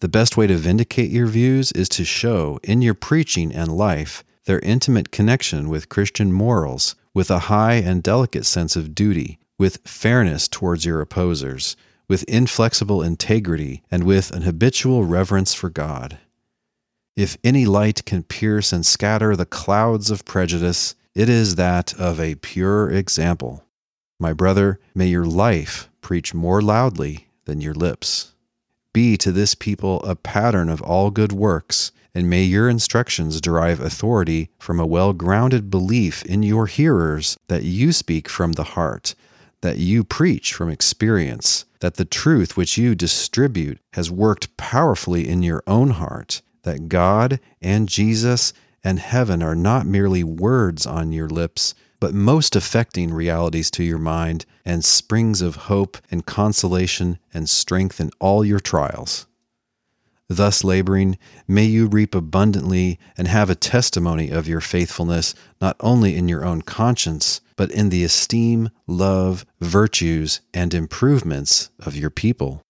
The 0.00 0.08
best 0.08 0.36
way 0.36 0.46
to 0.46 0.56
vindicate 0.56 1.10
your 1.10 1.26
views 1.26 1.72
is 1.72 1.88
to 1.90 2.04
show 2.04 2.60
in 2.62 2.82
your 2.82 2.94
preaching 2.94 3.52
and 3.52 3.74
life 3.74 4.22
their 4.44 4.58
intimate 4.60 5.10
connection 5.10 5.68
with 5.68 5.88
Christian 5.88 6.32
morals, 6.32 6.94
with 7.14 7.30
a 7.30 7.48
high 7.50 7.74
and 7.74 8.02
delicate 8.02 8.44
sense 8.44 8.76
of 8.76 8.94
duty, 8.94 9.38
with 9.58 9.78
fairness 9.86 10.48
towards 10.48 10.84
your 10.84 11.00
opposers, 11.00 11.76
with 12.08 12.22
inflexible 12.24 13.02
integrity, 13.02 13.82
and 13.90 14.04
with 14.04 14.30
an 14.30 14.42
habitual 14.42 15.04
reverence 15.04 15.54
for 15.54 15.68
God. 15.68 16.18
If 17.16 17.36
any 17.42 17.66
light 17.66 18.04
can 18.04 18.22
pierce 18.22 18.72
and 18.72 18.84
scatter 18.84 19.34
the 19.34 19.46
clouds 19.46 20.10
of 20.10 20.24
prejudice, 20.24 20.94
it 21.14 21.28
is 21.28 21.56
that 21.56 21.94
of 21.98 22.20
a 22.20 22.36
pure 22.36 22.90
example. 22.90 23.64
My 24.18 24.32
brother, 24.32 24.78
may 24.94 25.08
your 25.08 25.26
life 25.26 25.88
preach 26.00 26.32
more 26.32 26.62
loudly 26.62 27.26
than 27.44 27.60
your 27.60 27.74
lips. 27.74 28.34
Be 28.92 29.18
to 29.18 29.30
this 29.30 29.54
people 29.54 30.02
a 30.04 30.16
pattern 30.16 30.70
of 30.70 30.80
all 30.80 31.10
good 31.10 31.32
works, 31.32 31.92
and 32.14 32.30
may 32.30 32.42
your 32.42 32.66
instructions 32.66 33.42
derive 33.42 33.78
authority 33.78 34.48
from 34.58 34.80
a 34.80 34.86
well 34.86 35.12
grounded 35.12 35.70
belief 35.70 36.24
in 36.24 36.42
your 36.42 36.66
hearers 36.66 37.36
that 37.48 37.62
you 37.62 37.92
speak 37.92 38.26
from 38.26 38.52
the 38.52 38.64
heart, 38.64 39.14
that 39.60 39.76
you 39.76 40.02
preach 40.02 40.54
from 40.54 40.70
experience, 40.70 41.65
that 41.80 41.94
the 41.94 42.04
truth 42.04 42.56
which 42.56 42.78
you 42.78 42.94
distribute 42.94 43.78
has 43.92 44.10
worked 44.10 44.56
powerfully 44.56 45.28
in 45.28 45.42
your 45.42 45.62
own 45.66 45.90
heart, 45.90 46.42
that 46.62 46.88
God 46.88 47.40
and 47.60 47.88
Jesus 47.88 48.52
and 48.82 48.98
heaven 48.98 49.42
are 49.42 49.54
not 49.54 49.86
merely 49.86 50.24
words 50.24 50.86
on 50.86 51.12
your 51.12 51.28
lips 51.28 51.74
but 52.00 52.14
most 52.14 52.54
affecting 52.54 53.12
realities 53.12 53.70
to 53.70 53.82
your 53.82 53.98
mind 53.98 54.44
and 54.64 54.84
springs 54.84 55.40
of 55.40 55.56
hope 55.56 55.98
and 56.10 56.26
consolation 56.26 57.18
and 57.32 57.48
strength 57.48 58.00
in 58.00 58.10
all 58.20 58.44
your 58.44 58.60
trials. 58.60 59.26
Thus 60.28 60.64
laboring, 60.64 61.18
may 61.46 61.64
you 61.64 61.86
reap 61.86 62.14
abundantly 62.14 62.98
and 63.16 63.28
have 63.28 63.48
a 63.48 63.54
testimony 63.54 64.30
of 64.30 64.48
your 64.48 64.60
faithfulness, 64.60 65.34
not 65.60 65.76
only 65.80 66.16
in 66.16 66.28
your 66.28 66.44
own 66.44 66.62
conscience, 66.62 67.40
but 67.56 67.70
in 67.70 67.88
the 67.88 68.04
esteem, 68.04 68.70
love, 68.86 69.44
virtues, 69.60 70.40
and 70.52 70.72
improvements 70.74 71.70
of 71.80 71.96
your 71.96 72.10
people. 72.10 72.62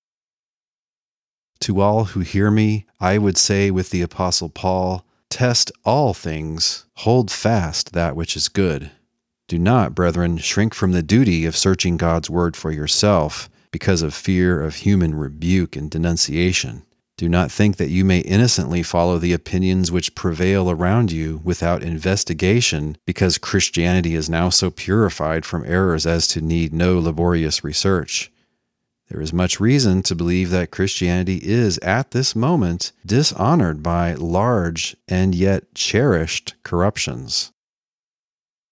To 1.61 1.81
all 1.81 2.05
who 2.05 2.21
hear 2.21 2.51
me, 2.51 2.87
I 3.01 3.19
would 3.19 3.37
say 3.37 3.71
with 3.71 3.91
the 3.91 4.03
Apostle 4.03 4.49
Paul, 4.49 5.05
Test 5.29 5.73
all 5.85 6.15
things, 6.15 6.87
hold 6.95 7.31
fast 7.31 7.93
that 7.93 8.17
which 8.17 8.37
is 8.37 8.49
good. 8.49 8.93
Do 9.49 9.59
not, 9.59 9.95
brethren, 9.95 10.39
shrink 10.39 10.73
from 10.75 10.93
the 10.93 11.03
duty 11.03 11.45
of 11.45 11.57
searching 11.57 11.97
God's 11.97 12.31
word 12.31 12.57
for 12.57 12.71
yourself 12.71 13.51
because 13.71 14.03
of 14.03 14.15
fear 14.15 14.63
of 14.63 14.77
human 14.77 15.15
rebuke 15.15 15.77
and 15.77 15.91
denunciation. 15.91 16.85
Do 17.17 17.31
not 17.31 17.51
think 17.51 17.79
that 17.79 17.89
you 17.89 18.05
may 18.05 18.19
innocently 18.19 18.83
follow 18.83 19.19
the 19.19 19.33
opinions 19.33 19.91
which 19.91 20.15
prevail 20.15 20.71
around 20.71 21.11
you 21.11 21.41
without 21.43 21.83
investigation, 21.83 22.99
because 23.07 23.39
Christianity 23.39 24.15
is 24.15 24.29
now 24.29 24.51
so 24.51 24.71
purified 24.71 25.47
from 25.47 25.65
errors 25.65 26.07
as 26.07 26.29
to 26.29 26.43
need 26.43 26.75
no 26.75 26.99
laborious 26.99 27.65
research. 27.65 28.31
There 29.09 29.23
is 29.23 29.33
much 29.33 29.61
reason 29.61 30.03
to 30.03 30.15
believe 30.15 30.51
that 30.51 30.71
Christianity 30.71 31.41
is, 31.43 31.79
at 31.79 32.11
this 32.11 32.37
moment, 32.37 32.93
dishonored 33.07 33.83
by 33.83 34.13
large 34.15 34.95
and 35.09 35.35
yet 35.35 35.75
cherished 35.75 36.55
corruptions. 36.65 37.53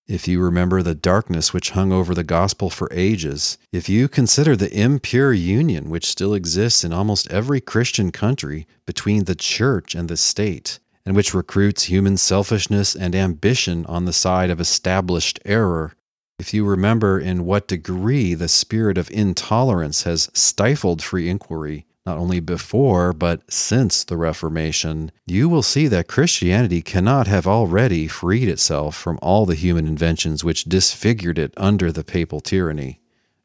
If 0.07 0.29
you 0.29 0.39
remember 0.41 0.83
the 0.83 0.95
darkness 0.95 1.55
which 1.55 1.71
hung 1.71 1.91
over 1.91 2.15
the 2.15 2.25
gospel 2.25 2.69
for 2.69 2.91
ages, 2.93 3.57
if 3.73 3.89
you 3.89 4.07
consider 4.07 4.55
the 4.55 4.71
impure 4.79 5.33
union 5.33 5.89
which 5.89 6.05
still 6.05 6.35
exists 6.35 6.85
in 6.85 6.93
almost 6.93 7.31
every 7.31 7.63
Christian 7.63 8.13
country 8.13 8.67
between 8.85 9.25
the 9.25 9.35
church 9.35 9.95
and 9.95 10.11
the 10.11 10.19
state, 10.19 10.79
and 11.07 11.17
which 11.17 11.33
recruits 11.33 11.85
human 11.85 12.19
selfishness 12.19 12.95
and 12.95 13.15
ambition 13.15 13.87
on 13.87 14.05
the 14.05 14.13
side 14.13 14.51
of 14.51 14.61
established 14.61 15.41
error, 15.47 15.95
if 16.39 16.53
you 16.53 16.67
remember 16.67 17.19
in 17.19 17.47
what 17.47 17.67
degree 17.69 18.35
the 18.35 18.49
spirit 18.49 18.99
of 18.99 19.11
intolerance 19.11 20.03
has 20.03 20.29
stifled 20.35 21.03
free 21.03 21.31
inquiry, 21.31 21.87
not 22.07 22.19
only 22.19 22.39
before, 22.39 23.13
but 23.15 23.51
since 23.51 24.05
the 24.05 24.17
Reformation, 24.17 25.11
you 25.27 25.49
will 25.49 25.63
see 25.63 25.89
that 25.89 26.07
Christianity 26.07 26.83
cannot 26.83 27.27
have 27.27 27.47
already 27.47 28.07
freed 28.07 28.49
itself 28.49 28.95
from 28.95 29.19
all 29.23 29.47
the 29.47 29.55
human 29.55 29.87
inventions 29.87 30.45
which 30.45 30.65
disfigured 30.65 31.39
it 31.39 31.55
under 31.57 31.91
the 31.91 32.05
papal 32.05 32.41
tyranny. 32.41 33.01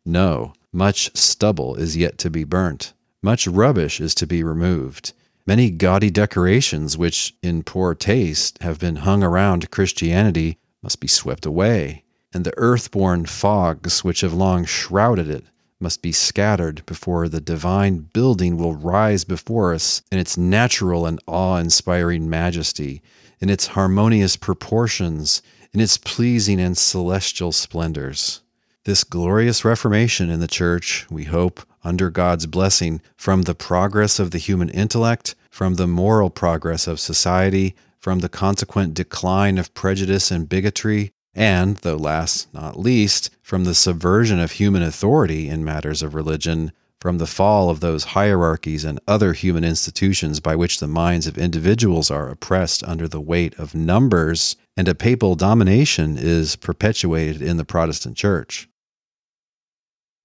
No, 0.06 0.54
much 0.74 1.16
stubble 1.16 1.76
is 1.76 1.96
yet 1.96 2.18
to 2.18 2.30
be 2.30 2.44
burnt, 2.44 2.94
much 3.22 3.48
rubbish 3.48 4.02
is 4.02 4.14
to 4.16 4.28
be 4.28 4.44
removed. 4.44 5.14
Many 5.48 5.72
gaudy 5.72 6.10
decorations, 6.10 6.98
which 6.98 7.36
in 7.42 7.64
poor 7.64 7.96
taste 7.96 8.62
have 8.62 8.78
been 8.78 8.98
hung 8.98 9.24
around 9.24 9.72
Christianity, 9.72 10.58
must 10.84 11.00
be 11.00 11.08
swept 11.08 11.46
away, 11.46 12.04
and 12.34 12.46
the 12.46 12.54
earth-born 12.58 13.26
fogs 13.26 14.04
which 14.04 14.22
have 14.22 14.34
long 14.34 14.66
shrouded 14.66 15.30
it 15.30 15.46
must 15.80 16.02
be 16.02 16.12
scattered 16.12 16.86
before 16.86 17.30
the 17.30 17.40
divine 17.40 18.00
building 18.00 18.58
will 18.58 18.76
rise 18.76 19.24
before 19.24 19.74
us 19.74 20.02
in 20.12 20.20
its 20.20 20.38
natural 20.38 21.06
and 21.06 21.20
awe 21.26 21.58
inspiring 21.58 22.30
majesty, 22.30 23.02
in 23.40 23.50
its 23.50 23.68
harmonious 23.68 24.36
proportions, 24.36 25.42
in 25.72 25.80
its 25.80 25.98
pleasing 25.98 26.60
and 26.60 26.78
celestial 26.78 27.52
splendors. 27.52 28.42
This 28.84 29.04
glorious 29.04 29.64
reformation 29.64 30.30
in 30.30 30.40
the 30.40 30.48
Church, 30.48 31.06
we 31.10 31.26
hope, 31.26 31.62
under 31.84 32.10
God's 32.10 32.46
blessing, 32.46 33.02
from 33.16 33.44
the 33.44 33.56
progress 33.56 34.20
of 34.20 34.32
the 34.32 34.38
human 34.38 34.70
intellect, 34.70 35.36
from 35.50 35.76
the 35.76 35.88
moral 35.88 36.30
progress 36.30 36.88
of 36.88 37.00
society, 37.00 37.76
from 38.00 38.20
the 38.20 38.30
consequent 38.30 38.94
decline 38.94 39.58
of 39.58 39.74
prejudice 39.74 40.32
and 40.32 40.50
bigotry, 40.50 41.12
and, 41.34 41.78
though 41.78 41.96
last 41.96 42.54
not 42.54 42.80
least, 42.80 43.30
from 43.42 43.64
the 43.64 43.76
subversion 43.76 44.40
of 44.40 44.54
human 44.54 44.82
authority 44.82 45.48
in 45.50 45.64
matters 45.64 46.02
of 46.02 46.16
religion, 46.16 46.72
from 47.00 47.18
the 47.18 47.28
fall 47.28 47.70
of 47.70 47.80
those 47.80 48.04
hierarchies 48.04 48.84
and 48.84 49.00
other 49.08 49.34
human 49.34 49.64
institutions 49.64 50.40
by 50.40 50.56
which 50.56 50.80
the 50.80 50.88
minds 50.88 51.28
of 51.28 51.38
individuals 51.38 52.12
are 52.12 52.30
oppressed 52.30 52.84
under 52.84 53.08
the 53.08 53.22
weight 53.22 53.58
of 53.58 53.74
numbers, 53.74 54.58
and 54.76 54.88
a 54.88 54.96
papal 54.96 55.36
domination 55.36 56.18
is 56.18 56.56
perpetuated 56.58 57.42
in 57.42 57.58
the 57.58 57.66
Protestant 57.66 58.18
Church. 58.18 58.68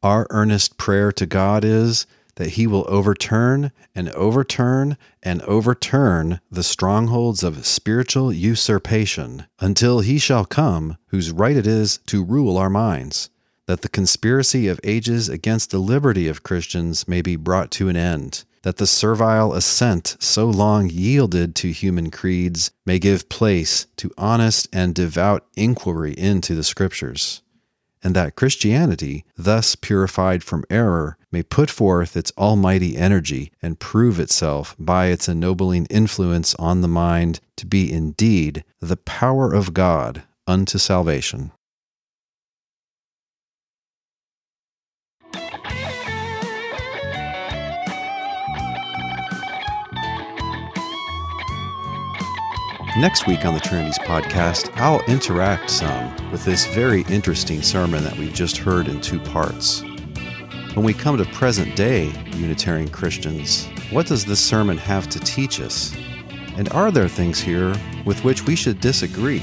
Our 0.02 0.26
earnest 0.30 0.76
prayer 0.76 1.12
to 1.12 1.26
God 1.26 1.64
is 1.64 2.07
that 2.37 2.51
he 2.51 2.66
will 2.66 2.85
overturn 2.89 3.70
and 3.95 4.09
overturn 4.11 4.97
and 5.22 5.41
overturn 5.43 6.41
the 6.51 6.62
strongholds 6.62 7.43
of 7.43 7.66
spiritual 7.66 8.32
usurpation 8.32 9.47
until 9.61 10.01
he 10.01 10.18
shall 10.18 10.45
come 10.45 10.97
whose 11.09 11.30
right 11.30 11.57
it 11.57 11.66
is 11.66 11.99
to 12.07 12.24
rule 12.24 12.57
our 12.59 12.70
minds, 12.70 13.30
that 13.66 13.82
the 13.82 13.89
conspiracy 13.89 14.68
of 14.68 14.80
ages 14.85 15.28
against 15.28 15.70
the 15.70 15.78
liberty 15.78 16.28
of 16.28 16.43
Christians 16.43 17.07
may 17.09 17.22
be 17.22 17.37
brought 17.37 17.70
to 17.72 17.89
an 17.89 17.97
end, 17.97 18.45
that 18.62 18.78
the 18.78 18.87
servile 18.87 19.53
assent 19.53 20.16
so 20.18 20.47
long 20.47 20.89
yielded 20.91 21.55
to 21.57 21.70
human 21.70 22.11
creeds 22.11 22.70
may 22.85 22.99
give 22.99 23.28
place 23.28 23.87
to 23.97 24.11
honest 24.18 24.68
and 24.72 24.95
devout 24.95 25.47
inquiry 25.57 26.12
into 26.12 26.55
the 26.55 26.64
Scriptures 26.64 27.43
and 28.05 28.14
that 28.14 28.37
Christianity, 28.37 29.24
thus 29.35 29.74
purified 29.74 30.45
from 30.45 30.64
error, 30.68 31.16
may 31.35 31.43
put 31.43 31.68
forth 31.68 32.16
its 32.16 32.30
almighty 32.39 32.97
energy 32.97 33.51
and 33.61 33.80
prove 33.80 34.20
itself 34.20 34.76
by 34.78 35.07
its 35.07 35.28
ennobling 35.28 35.85
influence 35.87 36.55
on 36.55 36.80
the 36.80 36.87
mind 36.87 37.41
to 37.57 37.66
be 37.66 37.93
indeed 37.93 38.62
the 38.80 38.97
power 38.97 39.53
of 39.53 39.74
God 39.74 40.22
unto 40.47 40.78
salvation. 40.78 41.51
Next 52.97 53.26
week 53.26 53.45
on 53.45 53.55
the 53.55 53.61
Trinities 53.61 53.99
podcast, 53.99 54.70
I'll 54.76 55.03
interact 55.09 55.68
some 55.68 56.14
with 56.30 56.45
this 56.45 56.64
very 56.66 57.03
interesting 57.09 57.61
sermon 57.61 58.05
that 58.05 58.16
we've 58.16 58.32
just 58.32 58.57
heard 58.57 58.87
in 58.87 59.01
two 59.01 59.18
parts. 59.18 59.82
When 60.75 60.85
we 60.85 60.93
come 60.93 61.16
to 61.18 61.25
present 61.27 61.77
day 61.77 62.07
Unitarian 62.33 62.89
Christians, 62.89 63.68
what 63.93 64.09
does 64.09 64.25
this 64.25 64.41
sermon 64.41 64.77
have 64.79 65.09
to 65.11 65.20
teach 65.20 65.61
us? 65.61 65.95
And 66.57 66.68
are 66.70 66.91
there 66.91 67.07
things 67.07 67.39
here 67.39 67.77
with 68.05 68.25
which 68.25 68.45
we 68.45 68.57
should 68.57 68.81
disagree? 68.81 69.41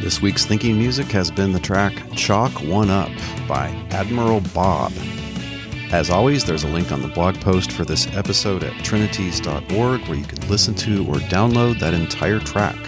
This 0.00 0.20
week's 0.20 0.44
thinking 0.44 0.76
music 0.76 1.06
has 1.12 1.30
been 1.30 1.52
the 1.52 1.60
track 1.60 1.92
Chalk 2.16 2.50
One 2.62 2.90
Up 2.90 3.12
by 3.46 3.68
Admiral 3.92 4.40
Bob. 4.52 4.92
As 5.92 6.10
always, 6.10 6.44
there's 6.44 6.64
a 6.64 6.68
link 6.68 6.90
on 6.90 7.02
the 7.02 7.08
blog 7.08 7.40
post 7.40 7.70
for 7.70 7.84
this 7.84 8.08
episode 8.16 8.64
at 8.64 8.72
trinities.org 8.84 10.00
where 10.08 10.18
you 10.18 10.24
can 10.24 10.48
listen 10.48 10.74
to 10.74 11.06
or 11.06 11.14
download 11.28 11.78
that 11.78 11.94
entire 11.94 12.40
track. 12.40 12.87